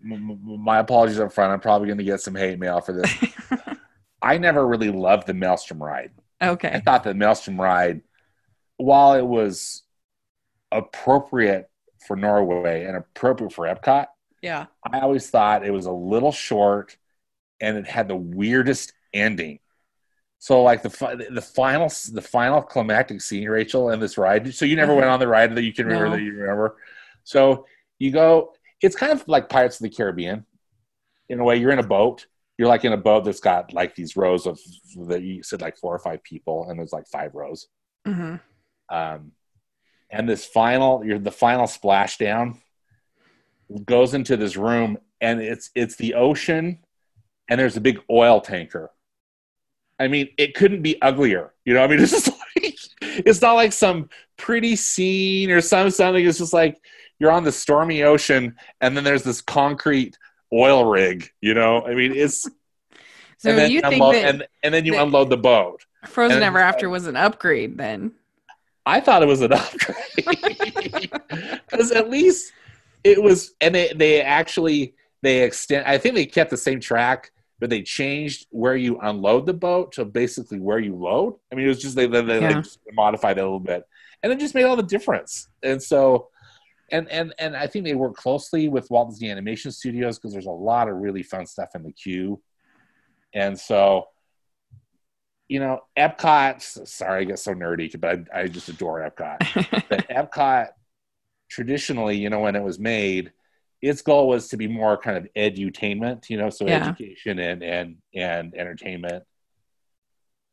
m- 0.02 0.40
my 0.64 0.78
apologies 0.78 1.20
up 1.20 1.32
front. 1.32 1.52
I'm 1.52 1.60
probably 1.60 1.88
gonna 1.88 2.02
get 2.02 2.20
some 2.22 2.34
hate 2.34 2.58
mail 2.58 2.80
for 2.80 2.92
this. 2.94 3.14
I 4.22 4.38
never 4.38 4.66
really 4.66 4.90
loved 4.90 5.26
the 5.26 5.34
Maelstrom 5.34 5.82
ride. 5.82 6.12
Okay, 6.42 6.70
I 6.72 6.80
thought 6.80 7.04
the 7.04 7.12
Maelstrom 7.14 7.60
ride, 7.60 8.00
while 8.78 9.12
it 9.14 9.26
was 9.26 9.82
appropriate 10.72 11.68
for 12.06 12.16
Norway 12.16 12.84
and 12.84 12.96
appropriate 12.96 13.52
for 13.52 13.66
Epcot, 13.66 14.06
yeah. 14.42 14.66
I 14.90 15.00
always 15.00 15.28
thought 15.30 15.66
it 15.66 15.70
was 15.70 15.86
a 15.86 15.92
little 15.92 16.32
short 16.32 16.96
and 17.60 17.76
it 17.76 17.86
had 17.86 18.08
the 18.08 18.16
weirdest 18.16 18.92
ending. 19.12 19.58
So 20.38 20.62
like 20.62 20.82
the 20.82 21.26
the 21.30 21.42
final 21.42 21.88
the 22.12 22.22
final 22.22 22.62
climactic 22.62 23.20
scene, 23.20 23.48
Rachel, 23.48 23.90
and 23.90 24.00
this 24.00 24.16
ride. 24.16 24.54
So 24.54 24.64
you 24.64 24.74
never 24.76 24.94
went 24.94 25.08
on 25.08 25.20
the 25.20 25.28
ride 25.28 25.54
that 25.54 25.62
you 25.62 25.72
can 25.74 25.86
remember 25.86 26.08
No. 26.08 26.16
that 26.16 26.22
you 26.22 26.32
remember. 26.32 26.76
So 27.24 27.66
you 27.98 28.10
go. 28.10 28.54
It's 28.80 28.96
kind 28.96 29.12
of 29.12 29.28
like 29.28 29.50
Pirates 29.50 29.76
of 29.76 29.82
the 29.82 29.90
Caribbean, 29.90 30.46
in 31.28 31.38
a 31.40 31.44
way. 31.44 31.56
You're 31.56 31.72
in 31.72 31.78
a 31.78 31.86
boat. 31.86 32.26
You're 32.56 32.68
like 32.68 32.86
in 32.86 32.94
a 32.94 32.96
boat 32.96 33.26
that's 33.26 33.40
got 33.40 33.74
like 33.74 33.94
these 33.94 34.16
rows 34.16 34.46
of 34.46 34.58
that 35.08 35.20
you 35.22 35.42
said 35.42 35.60
like 35.60 35.76
four 35.76 35.94
or 35.94 35.98
five 35.98 36.22
people, 36.24 36.66
and 36.70 36.78
there's 36.78 36.92
like 36.92 37.06
five 37.06 37.34
rows. 37.34 37.66
hmm 38.06 38.36
Um, 38.88 39.32
and 40.10 40.26
this 40.26 40.46
final, 40.46 41.04
you're 41.04 41.18
the 41.18 41.30
final 41.30 41.66
splashdown 41.66 42.56
goes 43.84 44.14
into 44.14 44.36
this 44.36 44.56
room, 44.56 44.98
and 45.20 45.40
it's 45.40 45.70
it's 45.74 45.96
the 45.96 46.14
ocean, 46.14 46.78
and 47.48 47.60
there's 47.60 47.76
a 47.76 47.80
big 47.80 48.00
oil 48.10 48.40
tanker. 48.40 48.90
I 49.98 50.08
mean, 50.08 50.30
it 50.38 50.54
couldn't 50.54 50.82
be 50.82 51.00
uglier. 51.02 51.52
You 51.64 51.74
know, 51.74 51.84
I 51.84 51.86
mean, 51.86 52.00
it's 52.02 52.12
just 52.12 52.28
like 52.28 52.78
it's 53.02 53.42
not 53.42 53.54
like 53.54 53.72
some 53.72 54.08
pretty 54.36 54.76
scene 54.76 55.50
or 55.50 55.60
some 55.60 55.90
something. 55.90 56.24
It's 56.24 56.38
just 56.38 56.52
like 56.52 56.80
you're 57.18 57.30
on 57.30 57.44
the 57.44 57.52
stormy 57.52 58.02
ocean, 58.02 58.56
and 58.80 58.96
then 58.96 59.04
there's 59.04 59.22
this 59.22 59.40
concrete 59.42 60.18
oil 60.52 60.84
rig. 60.84 61.30
You 61.40 61.54
know, 61.54 61.84
I 61.84 61.94
mean, 61.94 62.12
it's 62.12 62.42
So 63.38 63.50
and 63.50 63.58
then 63.58 63.70
you 63.70 63.80
think 63.82 64.02
that 64.02 64.24
and 64.24 64.46
and 64.62 64.74
then 64.74 64.86
you 64.86 64.98
unload 64.98 65.30
the 65.30 65.36
boat. 65.36 65.84
Frozen 66.06 66.36
and- 66.38 66.44
Ever 66.44 66.58
After 66.58 66.88
was 66.88 67.06
an 67.06 67.16
upgrade 67.16 67.76
then? 67.76 68.12
I 68.86 69.00
thought 69.00 69.22
it 69.22 69.26
was 69.26 69.42
an 69.42 69.52
upgrade 69.52 70.16
because 71.70 71.92
at 71.92 72.08
least 72.08 72.50
it 73.04 73.22
was, 73.22 73.54
and 73.60 73.74
they 73.74 73.92
they 73.94 74.22
actually 74.22 74.94
they 75.22 75.42
extend. 75.42 75.86
I 75.86 75.98
think 75.98 76.14
they 76.14 76.26
kept 76.26 76.50
the 76.50 76.56
same 76.56 76.80
track, 76.80 77.30
but 77.58 77.70
they 77.70 77.82
changed 77.82 78.46
where 78.50 78.76
you 78.76 78.98
unload 79.00 79.46
the 79.46 79.54
boat 79.54 79.92
to 79.92 80.04
basically 80.04 80.60
where 80.60 80.78
you 80.78 80.94
load. 80.96 81.36
I 81.52 81.54
mean, 81.54 81.66
it 81.66 81.68
was 81.68 81.80
just 81.80 81.96
they 81.96 82.06
they, 82.06 82.20
they 82.22 82.40
Yeah. 82.40 82.60
just 82.60 82.78
modified 82.92 83.38
it 83.38 83.40
a 83.40 83.44
little 83.44 83.60
bit, 83.60 83.84
and 84.22 84.32
it 84.32 84.38
just 84.40 84.54
made 84.54 84.64
all 84.64 84.76
the 84.76 84.82
difference. 84.82 85.48
And 85.62 85.82
so, 85.82 86.28
and 86.90 87.08
and 87.10 87.34
and 87.38 87.56
I 87.56 87.66
think 87.66 87.84
they 87.84 87.94
work 87.94 88.16
closely 88.16 88.68
with 88.68 88.90
Walt 88.90 89.10
Disney 89.10 89.30
Animation 89.30 89.72
Studios 89.72 90.18
because 90.18 90.32
there's 90.32 90.46
a 90.46 90.50
lot 90.50 90.88
of 90.88 90.96
really 90.96 91.22
fun 91.22 91.46
stuff 91.46 91.70
in 91.74 91.82
the 91.82 91.92
queue, 91.92 92.40
and 93.34 93.58
so 93.58 94.06
you 95.48 95.58
know, 95.58 95.80
Epcot. 95.98 96.86
Sorry, 96.86 97.22
I 97.22 97.24
get 97.24 97.40
so 97.40 97.52
nerdy, 97.52 98.00
but 98.00 98.20
I, 98.32 98.42
I 98.42 98.46
just 98.46 98.68
adore 98.68 99.00
Epcot. 99.00 99.84
But 99.90 100.08
Epcot, 100.08 100.68
traditionally, 101.50 102.16
you 102.16 102.30
know, 102.30 102.40
when 102.40 102.56
it 102.56 102.62
was 102.62 102.78
made, 102.78 103.32
its 103.82 104.02
goal 104.02 104.28
was 104.28 104.48
to 104.48 104.56
be 104.56 104.68
more 104.68 104.96
kind 104.96 105.16
of 105.16 105.28
edutainment, 105.34 106.30
you 106.30 106.36
know, 106.38 106.50
so 106.50 106.66
Yeah. 106.66 106.84
education 106.86 107.38
and 107.38 107.62
and 107.62 107.96
and 108.14 108.54
entertainment, 108.54 109.24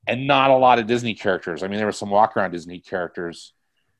and 0.07 0.27
not 0.27 0.49
a 0.51 0.55
lot 0.57 0.79
of 0.79 0.87
Disney 0.87 1.13
characters. 1.13 1.63
I 1.63 1.67
mean, 1.67 1.77
there 1.77 1.85
were 1.85 1.91
some 1.91 2.09
walk 2.09 2.35
around 2.35 2.51
Disney 2.51 2.79
characters, 2.79 3.53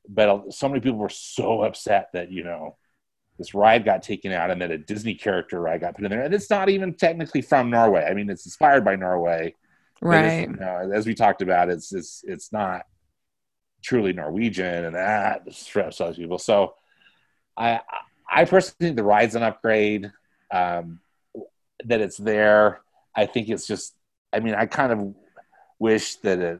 but 0.08 0.54
so 0.54 0.68
many 0.70 0.80
people 0.82 1.00
were 1.00 1.10
so 1.10 1.64
upset 1.64 2.10
that 2.14 2.32
you 2.32 2.44
know 2.44 2.78
this 3.38 3.54
ride 3.54 3.86
got 3.86 4.02
taken 4.02 4.32
out 4.32 4.50
and 4.50 4.62
that 4.62 4.72
a 4.72 4.78
Disney 4.78 5.14
character 5.14 5.62
ride 5.62 5.82
got 5.82 5.96
put 5.96 6.06
in 6.06 6.12
there, 6.12 6.24
and 6.24 6.34
it's 6.34 6.50
not 6.50 6.70
even 6.70 6.94
technically 6.94 7.42
from 7.42 7.70
Norway. 7.70 8.04
I 8.04 8.14
mean, 8.14 8.30
it's 8.30 8.46
inspired 8.46 8.84
by 8.84 8.96
Norway. 8.96 9.54
Right. 10.02 10.48
you 10.50 10.56
know, 10.56 10.92
as 10.94 11.06
we 11.06 11.14
talked 11.16 11.42
about, 11.42 11.70
it's 11.70 11.94
it's 11.94 12.24
it's 12.26 12.52
not 12.54 12.86
truly 13.84 14.14
Norwegian, 14.14 14.86
and 14.86 14.96
that 14.96 15.48
other 16.00 16.14
people. 16.14 16.38
So, 16.40 16.76
I 17.58 17.82
I 18.30 18.46
personally 18.46 18.76
think 18.80 18.96
the 18.98 19.04
ride's 19.04 19.36
an 19.36 19.44
upgrade. 19.44 20.12
Um, 20.52 21.00
that 21.86 22.02
it's 22.02 22.18
there. 22.18 22.82
I 23.16 23.26
think 23.26 23.50
it's 23.50 23.68
just. 23.68 23.94
I 24.34 24.40
mean, 24.40 24.56
I 24.56 24.66
kind 24.66 24.92
of 24.92 25.16
wish 25.80 26.16
that 26.18 26.40
it 26.40 26.60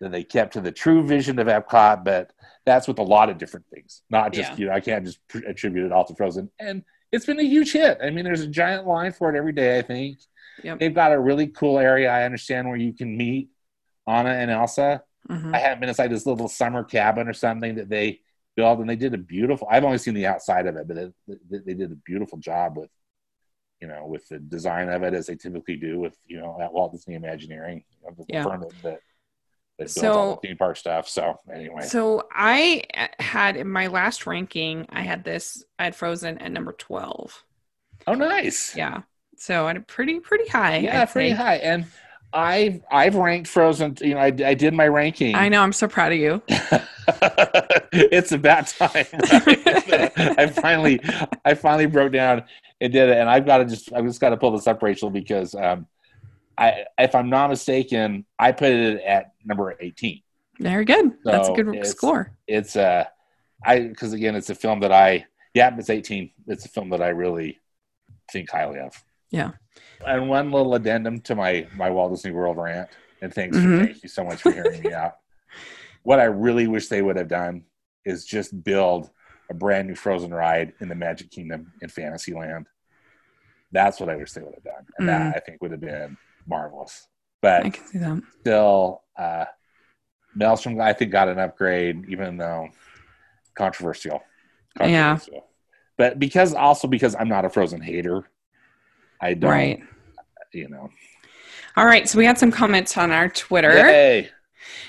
that 0.00 0.12
they 0.12 0.24
kept 0.24 0.54
to 0.54 0.60
the 0.60 0.72
true 0.72 1.02
vision 1.06 1.38
of 1.38 1.46
Epcot, 1.46 2.04
but 2.04 2.32
that's 2.64 2.88
with 2.88 2.98
a 2.98 3.02
lot 3.02 3.28
of 3.28 3.36
different 3.38 3.66
things. 3.72 4.02
Not 4.10 4.32
just 4.32 4.52
Yeah. 4.52 4.56
you 4.56 4.66
know, 4.66 4.72
I 4.72 4.80
can't 4.80 5.04
just 5.04 5.26
pr- 5.28 5.44
attribute 5.46 5.84
it 5.86 5.92
all 5.92 6.04
to 6.06 6.14
Frozen. 6.14 6.50
And 6.58 6.84
it's 7.12 7.26
been 7.26 7.38
a 7.38 7.42
huge 7.44 7.72
hit. 7.72 7.98
I 8.02 8.08
mean, 8.10 8.24
there's 8.24 8.40
a 8.40 8.46
giant 8.46 8.86
line 8.86 9.12
for 9.12 9.28
it 9.34 9.36
every 9.36 9.52
day. 9.52 9.78
I 9.78 9.82
think 9.82 10.18
Yep. 10.62 10.78
they've 10.78 10.94
got 10.94 11.12
a 11.12 11.18
really 11.20 11.48
cool 11.48 11.78
area. 11.78 12.10
I 12.10 12.24
understand 12.24 12.66
where 12.68 12.78
you 12.78 12.92
can 12.94 13.14
meet 13.16 13.50
Anna 14.06 14.30
and 14.30 14.50
Elsa. 14.50 15.02
Mhm. 15.28 15.54
I 15.54 15.58
haven't 15.58 15.80
been 15.80 15.88
inside 15.90 16.08
this 16.08 16.24
little 16.26 16.48
summer 16.48 16.82
cabin 16.84 17.28
or 17.28 17.32
something 17.34 17.74
that 17.76 17.88
they 17.90 18.20
built, 18.60 18.80
and 18.80 18.88
they 18.90 18.96
did 18.96 19.14
a 19.14 19.18
beautiful. 19.18 19.66
I've 19.70 19.84
only 19.84 19.98
seen 19.98 20.14
the 20.14 20.26
outside 20.26 20.66
of 20.66 20.76
it, 20.76 20.86
but 20.88 20.96
it, 20.96 21.14
they, 21.50 21.58
they 21.58 21.74
did 21.74 21.92
a 21.92 21.96
beautiful 21.96 22.38
job 22.38 22.76
with, 22.76 22.90
you 23.80 23.88
know, 23.88 24.06
with 24.06 24.28
the 24.28 24.38
design 24.38 24.88
of 24.88 25.02
it 25.02 25.14
as 25.14 25.26
they 25.26 25.36
typically 25.36 25.76
do 25.76 25.98
with 25.98 26.16
you 26.26 26.38
know 26.40 26.58
at 26.60 26.72
Walt 26.72 26.92
Disney 26.92 27.14
Imagineering, 27.14 27.84
you 27.90 27.98
know, 28.06 28.14
the 28.16 28.24
Yeah. 28.28 28.44
firm 28.44 28.64
that, 28.82 29.00
So- 29.90 30.12
all 30.12 30.34
the 30.40 30.48
theme 30.48 30.56
park 30.58 30.76
stuff. 30.76 31.08
So 31.08 31.38
anyway, 31.52 31.82
So 31.82 32.28
I 32.30 32.82
had 33.18 33.56
in 33.56 33.68
my 33.68 33.86
last 33.86 34.26
ranking, 34.26 34.86
I 34.90 35.00
had 35.00 35.24
this, 35.24 35.64
I 35.78 35.84
had 35.84 35.94
Frozen 35.96 36.38
at 36.38 36.52
number 36.52 36.72
12. 36.72 37.44
oh 38.06 38.14
nice, 38.14 38.76
Yeah. 38.76 39.02
So 39.36 39.64
I 39.64 39.68
had 39.68 39.78
a 39.78 39.80
pretty, 39.80 40.20
pretty 40.20 40.48
high. 40.50 40.76
yeah, 40.78 41.00
I'd 41.00 41.08
pretty 41.10 41.30
say. 41.30 41.36
high. 41.36 41.56
And 41.56 41.86
I've 42.32 42.82
I've 42.90 43.16
ranked 43.16 43.48
Frozen. 43.48 43.98
You 44.00 44.14
know, 44.14 44.20
I, 44.20 44.26
I 44.26 44.54
did 44.54 44.74
my 44.74 44.86
ranking. 44.88 45.34
I 45.34 45.48
know. 45.48 45.62
I'm 45.62 45.72
so 45.72 45.88
proud 45.88 46.12
of 46.12 46.18
you. 46.18 46.42
it's 47.92 48.32
about 48.32 48.68
time. 48.68 49.06
I 49.12 50.46
finally, 50.54 51.00
I 51.44 51.54
finally 51.54 51.86
broke 51.86 52.12
down 52.12 52.44
and 52.80 52.92
did 52.92 53.08
it, 53.08 53.18
and 53.18 53.28
I've 53.28 53.46
got 53.46 53.58
to 53.58 53.64
just, 53.64 53.92
I've 53.92 54.04
just 54.04 54.20
got 54.20 54.30
to 54.30 54.36
pull 54.36 54.52
this 54.52 54.66
up, 54.66 54.82
Rachel, 54.82 55.10
because 55.10 55.54
um, 55.54 55.86
I, 56.56 56.84
if 56.98 57.14
I'm 57.14 57.28
not 57.28 57.50
mistaken, 57.50 58.24
I 58.38 58.52
put 58.52 58.70
it 58.70 59.02
at 59.02 59.32
number 59.44 59.76
18. 59.80 60.22
Very 60.60 60.84
good. 60.84 61.12
That's 61.24 61.48
a 61.48 61.52
good 61.52 61.68
it's- 61.68 61.90
score. 61.90 62.32
It's 62.46 62.76
uh, 62.76 63.04
I 63.64 63.80
because 63.80 64.12
again, 64.12 64.36
it's 64.36 64.50
a 64.50 64.54
film 64.54 64.80
that 64.80 64.92
I, 64.92 65.26
yeah, 65.54 65.74
it's 65.76 65.90
18. 65.90 66.30
It's 66.46 66.64
a 66.64 66.68
film 66.68 66.90
that 66.90 67.02
I 67.02 67.08
really 67.08 67.58
think 68.30 68.50
highly 68.50 68.78
of. 68.78 69.02
Yeah. 69.30 69.52
And 70.06 70.28
one 70.28 70.50
little 70.50 70.74
addendum 70.74 71.20
to 71.22 71.34
my 71.34 71.66
my 71.76 71.90
Walt 71.90 72.12
Disney 72.12 72.30
World 72.30 72.56
rant, 72.56 72.88
and 73.22 73.32
thanks, 73.32 73.56
Mhm. 73.56 73.84
thank 73.86 74.02
you 74.02 74.08
so 74.08 74.24
much 74.24 74.40
for 74.42 74.50
hearing 74.52 74.82
me 74.82 74.92
out. 74.92 75.16
What 76.02 76.18
I 76.18 76.24
really 76.24 76.66
wish 76.66 76.88
they 76.88 77.02
would 77.02 77.16
have 77.16 77.28
done 77.28 77.64
is 78.06 78.24
just 78.24 78.64
build 78.64 79.10
a 79.50 79.54
brand 79.54 79.86
new 79.88 79.94
Frozen 79.94 80.32
ride 80.32 80.72
in 80.80 80.88
the 80.88 80.94
Magic 80.94 81.30
Kingdom 81.30 81.72
in 81.82 81.90
Fantasyland. 81.90 82.66
That's 83.70 84.00
what 84.00 84.08
I 84.08 84.16
wish 84.16 84.32
they 84.32 84.40
would 84.40 84.54
have 84.54 84.64
done, 84.64 84.86
and 84.98 85.08
that 85.10 85.36
I 85.36 85.40
think 85.40 85.60
would 85.60 85.72
have 85.72 85.80
been 85.82 86.16
marvelous. 86.46 87.06
But 87.42 87.66
I 87.66 87.70
can 87.70 87.86
see 87.86 87.98
that. 87.98 88.22
still, 88.40 89.02
uh, 89.18 89.44
Maelstrom 90.34 90.80
I 90.80 90.94
think 90.94 91.12
got 91.12 91.28
an 91.28 91.38
upgrade, 91.38 92.06
even 92.08 92.38
though 92.38 92.68
controversial. 93.54 94.22
Yeah. 94.80 95.18
But 95.98 96.18
because 96.18 96.54
also 96.54 96.88
because 96.88 97.14
I'm 97.14 97.28
not 97.28 97.44
a 97.44 97.50
Frozen 97.50 97.82
hater, 97.82 98.24
I 99.20 99.34
don't. 99.34 99.50
Right. 99.50 99.80
You 100.52 100.68
know. 100.68 100.90
All 101.76 101.86
right. 101.86 102.08
So 102.08 102.18
we 102.18 102.24
had 102.24 102.38
some 102.38 102.50
comments 102.50 102.96
on 102.96 103.10
our 103.10 103.28
Twitter. 103.28 103.72
Yay. 103.72 104.30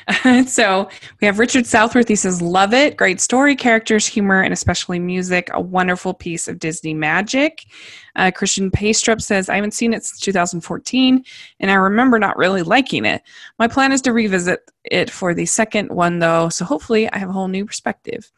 so 0.48 0.90
we 1.20 1.26
have 1.26 1.40
Richard 1.40 1.66
Southworth. 1.66 2.08
He 2.08 2.16
says, 2.16 2.42
Love 2.42 2.74
it. 2.74 2.98
Great 2.98 3.22
story, 3.22 3.56
characters, 3.56 4.06
humor, 4.06 4.42
and 4.42 4.54
especially 4.54 5.00
music. 5.00 5.50
A 5.54 5.62
wonderful 5.62 6.14
piece 6.14 6.48
of 6.48 6.60
Disney 6.60 6.94
magic. 6.94 7.66
Uh, 8.16 8.32
Christian 8.32 8.72
Paystrup 8.72 9.22
says, 9.22 9.50
I 9.50 9.56
haven't 9.56 9.74
seen 9.74 9.94
it 9.94 10.04
since 10.04 10.20
2014, 10.20 11.24
and 11.60 11.72
I 11.72 11.76
remember 11.76 12.20
not 12.20 12.38
really 12.38 12.62
liking 12.62 13.06
it. 13.06 13.22
My 13.58 13.68
plan 13.68 13.92
is 13.92 14.02
to 14.02 14.14
revisit 14.14 14.70
it 14.84 15.10
for 15.10 15.34
the 15.34 15.46
second 15.46 15.92
one, 15.92 16.20
though, 16.20 16.50
so 16.50 16.66
hopefully 16.66 17.10
I 17.12 17.18
have 17.18 17.30
a 17.30 17.34
whole 17.34 17.48
new 17.48 17.66
perspective. 17.66 18.32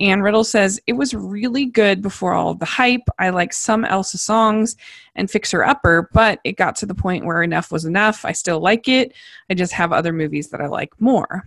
And 0.00 0.22
Riddle 0.22 0.44
says, 0.44 0.80
It 0.86 0.94
was 0.94 1.14
really 1.14 1.66
good 1.66 2.00
before 2.00 2.32
all 2.32 2.54
the 2.54 2.64
hype. 2.64 3.02
I 3.18 3.30
like 3.30 3.52
some 3.52 3.84
Elsa 3.84 4.18
songs 4.18 4.76
and 5.14 5.30
Fixer 5.30 5.62
Upper, 5.62 6.08
but 6.12 6.40
it 6.44 6.56
got 6.56 6.74
to 6.76 6.86
the 6.86 6.94
point 6.94 7.26
where 7.26 7.42
enough 7.42 7.70
was 7.70 7.84
enough. 7.84 8.24
I 8.24 8.32
still 8.32 8.60
like 8.60 8.88
it. 8.88 9.12
I 9.50 9.54
just 9.54 9.72
have 9.72 9.92
other 9.92 10.12
movies 10.12 10.48
that 10.48 10.60
I 10.60 10.66
like 10.66 10.98
more. 11.00 11.46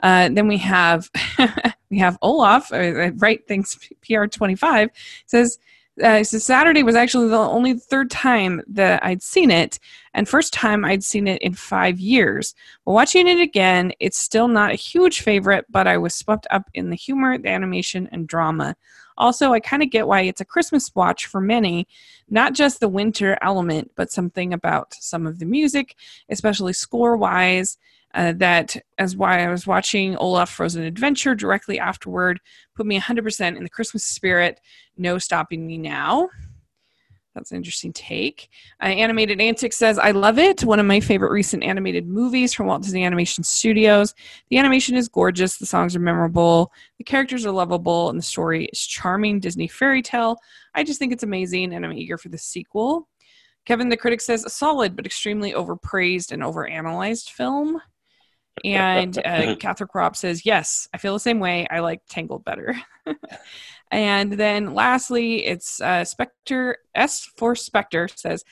Uh, 0.00 0.28
then 0.28 0.46
we 0.46 0.58
have 0.58 1.10
we 1.90 1.98
have 1.98 2.18
Olaf, 2.22 2.72
uh, 2.72 3.12
right? 3.14 3.40
Thanks, 3.48 3.78
PR 4.06 4.26
twenty 4.26 4.54
five 4.54 4.90
says. 5.26 5.58
Uh, 6.02 6.22
so 6.22 6.38
Saturday 6.38 6.82
was 6.82 6.94
actually 6.94 7.28
the 7.28 7.36
only 7.36 7.74
third 7.74 8.10
time 8.10 8.62
that 8.68 9.04
I'd 9.04 9.22
seen 9.22 9.50
it, 9.50 9.78
and 10.14 10.28
first 10.28 10.52
time 10.52 10.84
I'd 10.84 11.02
seen 11.02 11.26
it 11.26 11.42
in 11.42 11.54
five 11.54 11.98
years. 11.98 12.54
But 12.84 12.92
watching 12.92 13.26
it 13.26 13.40
again, 13.40 13.92
it's 13.98 14.18
still 14.18 14.48
not 14.48 14.70
a 14.70 14.76
huge 14.76 15.22
favorite, 15.22 15.66
but 15.68 15.86
I 15.86 15.98
was 15.98 16.14
swept 16.14 16.46
up 16.50 16.70
in 16.74 16.90
the 16.90 16.96
humor, 16.96 17.36
the 17.38 17.48
animation, 17.48 18.08
and 18.12 18.28
drama. 18.28 18.76
Also, 19.16 19.52
I 19.52 19.60
kind 19.60 19.82
of 19.82 19.90
get 19.90 20.06
why 20.06 20.22
it's 20.22 20.40
a 20.40 20.44
Christmas 20.44 20.94
watch 20.94 21.26
for 21.26 21.40
many, 21.40 21.88
not 22.28 22.54
just 22.54 22.78
the 22.78 22.88
winter 22.88 23.36
element, 23.42 23.90
but 23.96 24.12
something 24.12 24.52
about 24.52 24.94
some 24.94 25.26
of 25.26 25.40
the 25.40 25.46
music, 25.46 25.96
especially 26.28 26.72
score 26.72 27.16
wise. 27.16 27.78
Uh, 28.14 28.32
that 28.36 28.76
as 28.96 29.16
why 29.16 29.44
I 29.44 29.48
was 29.48 29.66
watching 29.66 30.16
Olaf 30.16 30.50
Frozen 30.50 30.82
Adventure 30.82 31.34
directly 31.34 31.78
afterward 31.78 32.40
put 32.74 32.86
me 32.86 32.98
100% 32.98 33.56
in 33.56 33.62
the 33.62 33.68
Christmas 33.68 34.04
spirit. 34.04 34.60
No 34.96 35.18
stopping 35.18 35.66
me 35.66 35.76
now. 35.76 36.28
That's 37.38 37.52
an 37.52 37.56
interesting 37.56 37.92
take. 37.92 38.48
Uh, 38.82 38.86
Animated 38.86 39.40
Antics 39.40 39.76
says, 39.76 39.98
I 39.98 40.10
love 40.10 40.38
it. 40.38 40.64
One 40.64 40.80
of 40.80 40.86
my 40.86 40.98
favorite 40.98 41.30
recent 41.30 41.62
animated 41.62 42.08
movies 42.08 42.52
from 42.52 42.66
Walt 42.66 42.82
Disney 42.82 43.04
Animation 43.04 43.44
Studios. 43.44 44.14
The 44.48 44.58
animation 44.58 44.96
is 44.96 45.08
gorgeous, 45.08 45.56
the 45.56 45.66
songs 45.66 45.94
are 45.94 46.00
memorable, 46.00 46.72
the 46.96 47.04
characters 47.04 47.46
are 47.46 47.52
lovable, 47.52 48.10
and 48.10 48.18
the 48.18 48.24
story 48.24 48.64
is 48.66 48.84
charming 48.84 49.38
Disney 49.38 49.68
fairy 49.68 50.02
tale. 50.02 50.38
I 50.74 50.82
just 50.82 50.98
think 50.98 51.12
it's 51.12 51.22
amazing, 51.22 51.74
and 51.74 51.84
I'm 51.84 51.92
eager 51.92 52.18
for 52.18 52.28
the 52.28 52.38
sequel. 52.38 53.08
Kevin 53.66 53.88
the 53.88 53.96
critic 53.96 54.20
says, 54.20 54.44
a 54.44 54.50
solid 54.50 54.96
but 54.96 55.06
extremely 55.06 55.52
overpraised 55.52 56.32
and 56.32 56.42
overanalyzed 56.42 57.30
film. 57.30 57.80
And 58.64 59.18
uh, 59.18 59.56
Catholic 59.60 59.90
Crop 59.90 60.16
says, 60.16 60.44
yes, 60.46 60.88
I 60.92 60.98
feel 60.98 61.12
the 61.12 61.20
same 61.20 61.40
way. 61.40 61.66
I 61.70 61.80
like 61.80 62.02
Tangled 62.08 62.44
better. 62.44 62.76
and 63.90 64.32
then 64.32 64.74
lastly, 64.74 65.44
it's 65.46 65.80
uh, 65.80 66.04
Spectre, 66.04 66.78
S 66.94 67.28
for 67.36 67.54
Spectre 67.54 68.08
says, 68.08 68.44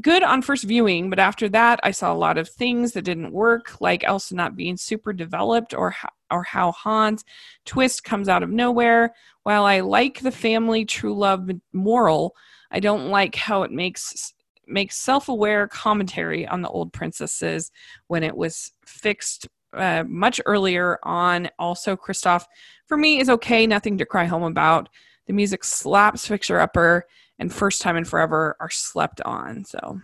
good 0.00 0.22
on 0.22 0.42
first 0.42 0.64
viewing, 0.64 1.10
but 1.10 1.18
after 1.18 1.48
that, 1.48 1.80
I 1.82 1.90
saw 1.90 2.12
a 2.12 2.14
lot 2.14 2.38
of 2.38 2.48
things 2.48 2.92
that 2.92 3.02
didn't 3.02 3.32
work, 3.32 3.80
like 3.80 4.04
Elsa 4.04 4.34
not 4.34 4.56
being 4.56 4.76
super 4.76 5.12
developed 5.12 5.74
or 5.74 5.94
or 6.30 6.44
how 6.44 6.70
Hans 6.70 7.24
twist 7.64 8.04
comes 8.04 8.28
out 8.28 8.44
of 8.44 8.50
nowhere. 8.50 9.14
While 9.42 9.64
I 9.64 9.80
like 9.80 10.20
the 10.20 10.30
family 10.30 10.84
true 10.84 11.14
love 11.14 11.50
moral, 11.72 12.36
I 12.70 12.78
don't 12.78 13.08
like 13.08 13.34
how 13.34 13.64
it 13.64 13.72
makes 13.72 14.32
makes 14.70 14.96
self-aware 14.96 15.68
commentary 15.68 16.46
on 16.46 16.62
the 16.62 16.68
old 16.68 16.92
princesses 16.92 17.70
when 18.06 18.22
it 18.22 18.36
was 18.36 18.72
fixed 18.86 19.48
uh, 19.74 20.04
much 20.06 20.40
earlier 20.46 20.98
on. 21.02 21.48
Also, 21.58 21.96
Kristoff 21.96 22.44
for 22.86 22.96
me 22.96 23.20
is 23.20 23.30
okay, 23.30 23.66
nothing 23.66 23.98
to 23.98 24.06
cry 24.06 24.24
home 24.24 24.42
about. 24.42 24.88
The 25.26 25.32
music 25.32 25.62
slaps, 25.64 26.26
fixer 26.26 26.58
upper, 26.58 27.06
and 27.38 27.52
first 27.52 27.82
time 27.82 27.96
in 27.96 28.04
forever 28.04 28.56
are 28.60 28.70
slept 28.70 29.20
on. 29.22 29.64
So 29.64 30.00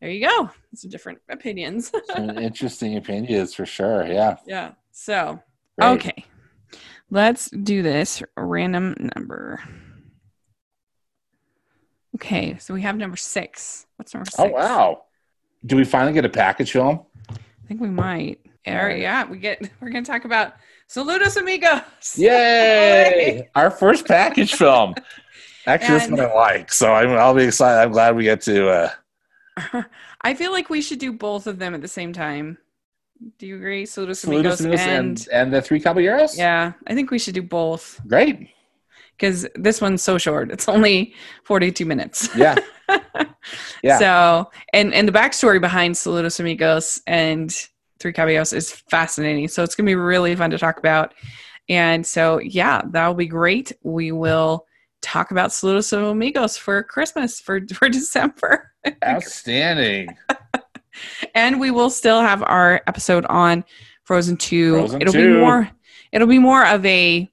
there 0.00 0.10
you 0.10 0.26
go. 0.26 0.50
Some 0.74 0.90
different 0.90 1.18
opinions. 1.28 1.92
Interesting 2.16 2.96
opinions 2.96 3.54
for 3.54 3.66
sure. 3.66 4.06
Yeah. 4.06 4.36
yeah. 4.46 4.72
So 4.92 5.40
Great. 5.78 5.92
okay, 5.92 6.24
let's 7.10 7.50
do 7.50 7.82
this 7.82 8.22
random 8.36 8.94
number. 9.16 9.60
Okay, 12.16 12.56
so 12.58 12.74
we 12.74 12.82
have 12.82 12.96
number 12.96 13.16
six. 13.16 13.86
What's 13.96 14.12
number 14.14 14.28
six? 14.30 14.38
Oh 14.40 14.48
wow. 14.48 15.02
Do 15.64 15.76
we 15.76 15.84
finally 15.84 16.12
get 16.12 16.24
a 16.24 16.28
package 16.30 16.72
film? 16.72 17.00
I 17.30 17.34
think 17.68 17.80
we 17.80 17.88
might. 17.90 18.40
All 18.66 18.74
right, 18.74 19.00
yeah, 19.00 19.24
we 19.28 19.38
get. 19.38 19.68
We're 19.80 19.90
gonna 19.90 20.04
talk 20.04 20.24
about 20.24 20.54
Saludos 20.88 21.36
Amigos. 21.36 21.82
Yay! 22.16 23.48
Our 23.54 23.70
first 23.70 24.06
package 24.06 24.54
film. 24.54 24.94
Actually, 25.66 26.00
And- 26.00 26.00
that's 26.00 26.10
what 26.10 26.20
I 26.20 26.34
like. 26.34 26.72
So 26.72 26.92
I'm, 26.92 27.10
I'll 27.10 27.34
be 27.34 27.44
excited. 27.44 27.80
I'm 27.80 27.92
glad 27.92 28.16
we 28.16 28.24
get 28.24 28.40
to. 28.42 28.68
Uh, 28.70 29.82
I 30.22 30.34
feel 30.34 30.52
like 30.52 30.70
we 30.70 30.80
should 30.82 30.98
do 30.98 31.12
both 31.12 31.46
of 31.46 31.58
them 31.58 31.74
at 31.74 31.82
the 31.82 31.88
same 31.88 32.12
time. 32.12 32.58
Do 33.38 33.46
you 33.46 33.56
agree? 33.56 33.84
Saludos 33.84 34.24
Saludos 34.24 34.28
Amigos 34.28 34.60
Amigos 34.60 34.80
and, 34.80 34.90
and 34.90 35.28
and 35.32 35.52
the 35.52 35.60
three 35.60 35.78
caballeros. 35.80 36.36
yeah, 36.38 36.72
I 36.86 36.94
think 36.94 37.10
we 37.10 37.18
should 37.18 37.34
do 37.34 37.42
both 37.42 38.00
Great. 38.06 38.48
Because 39.20 39.46
this 39.54 39.80
one's 39.80 40.02
so 40.02 40.16
short. 40.16 40.50
It's 40.50 40.68
only 40.68 41.14
forty-two 41.44 41.84
minutes. 41.84 42.28
Yeah. 42.34 42.56
Yeah. 43.82 43.98
So, 43.98 44.50
and 44.72 44.92
and 44.92 45.08
the 45.08 45.12
backstory 45.12 45.60
behind 45.60 45.94
Saludos 45.94 46.40
Amigos 46.40 47.00
and 47.06 47.50
Three 47.98 48.12
Caballeros 48.12 48.52
is 48.52 48.70
fascinating. 48.70 49.48
So 49.48 49.62
it's 49.62 49.74
gonna 49.74 49.86
be 49.86 49.94
really 49.94 50.34
fun 50.36 50.50
to 50.50 50.58
talk 50.58 50.78
about. 50.78 51.14
And 51.68 52.06
so, 52.06 52.38
yeah, 52.38 52.82
that'll 52.90 53.14
be 53.14 53.26
great. 53.26 53.72
We 53.82 54.12
will 54.12 54.66
talk 55.02 55.30
about 55.30 55.50
Saludos 55.50 55.92
Amigos 55.92 56.56
for 56.56 56.82
Christmas 56.82 57.40
for 57.40 57.60
for 57.74 57.88
December. 57.88 58.72
Outstanding. 59.04 60.16
and 61.34 61.60
we 61.60 61.70
will 61.70 61.90
still 61.90 62.20
have 62.20 62.42
our 62.42 62.82
episode 62.86 63.24
on 63.26 63.64
Frozen 64.04 64.36
Two. 64.36 64.74
Frozen 64.74 65.02
it'll 65.02 65.12
2. 65.12 65.34
be 65.34 65.40
more. 65.40 65.70
It'll 66.12 66.26
be 66.26 66.38
more 66.38 66.66
of 66.66 66.84
a 66.84 67.30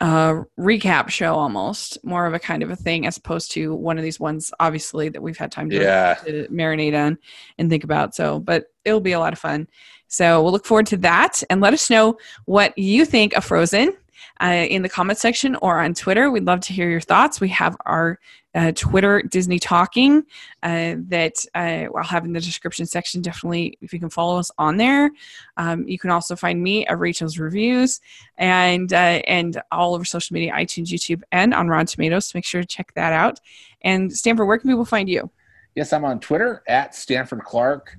uh, 0.00 0.42
recap 0.58 1.08
show, 1.08 1.34
almost 1.34 2.04
more 2.04 2.26
of 2.26 2.34
a 2.34 2.38
kind 2.38 2.62
of 2.62 2.70
a 2.70 2.76
thing, 2.76 3.06
as 3.06 3.16
opposed 3.16 3.52
to 3.52 3.74
one 3.74 3.96
of 3.96 4.04
these 4.04 4.18
ones, 4.18 4.50
obviously 4.60 5.08
that 5.08 5.22
we've 5.22 5.36
had 5.36 5.52
time 5.52 5.70
to, 5.70 5.76
Yeah. 5.76 6.14
to 6.24 6.48
marinate 6.48 6.98
on 6.98 7.18
and 7.58 7.70
think 7.70 7.84
about. 7.84 8.14
So, 8.14 8.40
but 8.40 8.66
it'll 8.84 9.00
be 9.00 9.12
a 9.12 9.20
lot 9.20 9.32
of 9.32 9.38
fun. 9.38 9.68
So 10.08 10.42
we'll 10.42 10.52
look 10.52 10.66
forward 10.66 10.86
to 10.88 10.96
that, 10.98 11.42
and 11.48 11.60
let 11.60 11.72
us 11.74 11.88
know 11.90 12.18
what 12.44 12.76
you 12.76 13.04
think 13.04 13.34
of 13.34 13.44
Frozen 13.44 13.94
uh, 14.42 14.46
in 14.68 14.82
the 14.82 14.88
comment 14.88 15.18
section 15.18 15.56
or 15.56 15.80
on 15.80 15.94
Twitter. 15.94 16.30
We'd 16.30 16.44
love 16.44 16.60
to 16.60 16.72
hear 16.72 16.90
your 16.90 17.00
thoughts. 17.00 17.40
We 17.40 17.48
have 17.48 17.76
our 17.86 18.18
uh, 18.54 18.72
Twitter 18.72 19.22
Disney 19.22 19.58
Talking 19.58 20.24
uh, 20.62 20.96
that 21.08 21.44
uh, 21.54 21.86
I'll 21.96 22.04
have 22.04 22.24
in 22.24 22.32
the 22.32 22.40
description 22.40 22.86
section. 22.86 23.20
Definitely, 23.22 23.78
if 23.80 23.92
you 23.92 24.00
can 24.00 24.10
follow 24.10 24.38
us 24.38 24.50
on 24.58 24.76
there. 24.76 25.10
Um, 25.56 25.86
you 25.88 25.98
can 25.98 26.10
also 26.10 26.36
find 26.36 26.62
me 26.62 26.86
at 26.86 26.98
Rachel's 26.98 27.38
Reviews 27.38 28.00
and 28.38 28.92
uh, 28.92 29.22
and 29.26 29.60
all 29.72 29.94
over 29.94 30.04
social 30.04 30.34
media, 30.34 30.52
iTunes, 30.52 30.88
YouTube, 30.88 31.22
and 31.32 31.54
on 31.54 31.68
Rotten 31.68 31.86
Tomatoes. 31.86 32.26
So 32.26 32.36
make 32.36 32.44
sure 32.44 32.60
to 32.60 32.66
check 32.66 32.92
that 32.94 33.12
out. 33.12 33.40
And 33.82 34.12
Stanford, 34.12 34.46
where 34.46 34.58
can 34.58 34.70
people 34.70 34.84
find 34.84 35.08
you? 35.08 35.30
Yes, 35.74 35.92
I'm 35.92 36.04
on 36.04 36.20
Twitter 36.20 36.62
at 36.68 36.94
Stanford 36.94 37.42
Clark. 37.42 37.98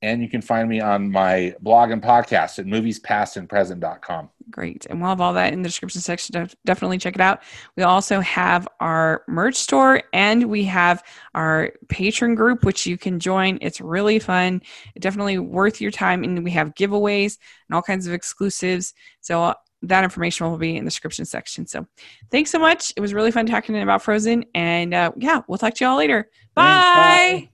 And 0.00 0.20
you 0.20 0.28
can 0.28 0.42
find 0.42 0.68
me 0.68 0.80
on 0.80 1.12
my 1.12 1.54
blog 1.60 1.92
and 1.92 2.02
podcast 2.02 2.58
at 2.58 2.66
moviespastandpresent.com. 2.66 4.30
Great. 4.50 4.86
And 4.86 5.00
we'll 5.00 5.10
have 5.10 5.20
all 5.20 5.32
that 5.34 5.52
in 5.52 5.62
the 5.62 5.68
description 5.68 6.00
section. 6.00 6.48
Definitely 6.64 6.98
check 6.98 7.14
it 7.14 7.20
out. 7.20 7.42
We 7.76 7.82
also 7.82 8.20
have 8.20 8.66
our 8.80 9.24
merch 9.28 9.56
store 9.56 10.02
and 10.12 10.44
we 10.44 10.64
have 10.64 11.02
our 11.34 11.72
Patreon 11.86 12.36
group, 12.36 12.64
which 12.64 12.86
you 12.86 12.98
can 12.98 13.20
join. 13.20 13.58
It's 13.60 13.80
really 13.80 14.18
fun. 14.18 14.62
Definitely 14.98 15.38
worth 15.38 15.80
your 15.80 15.90
time. 15.90 16.24
And 16.24 16.44
we 16.44 16.50
have 16.52 16.74
giveaways 16.74 17.38
and 17.68 17.74
all 17.74 17.82
kinds 17.82 18.06
of 18.06 18.14
exclusives. 18.14 18.94
So 19.20 19.42
uh, 19.42 19.54
that 19.82 20.04
information 20.04 20.48
will 20.48 20.58
be 20.58 20.76
in 20.76 20.84
the 20.84 20.90
description 20.90 21.24
section. 21.24 21.66
So 21.66 21.86
thanks 22.30 22.50
so 22.50 22.58
much. 22.58 22.92
It 22.96 23.00
was 23.00 23.14
really 23.14 23.30
fun 23.30 23.46
talking 23.46 23.80
about 23.80 24.02
Frozen. 24.02 24.44
And 24.54 24.94
uh, 24.94 25.12
yeah, 25.16 25.42
we'll 25.46 25.58
talk 25.58 25.74
to 25.74 25.84
you 25.84 25.90
all 25.90 25.96
later. 25.96 26.28
Thanks, 26.54 26.54
Bye. 26.54 27.46
bye. 27.46 27.51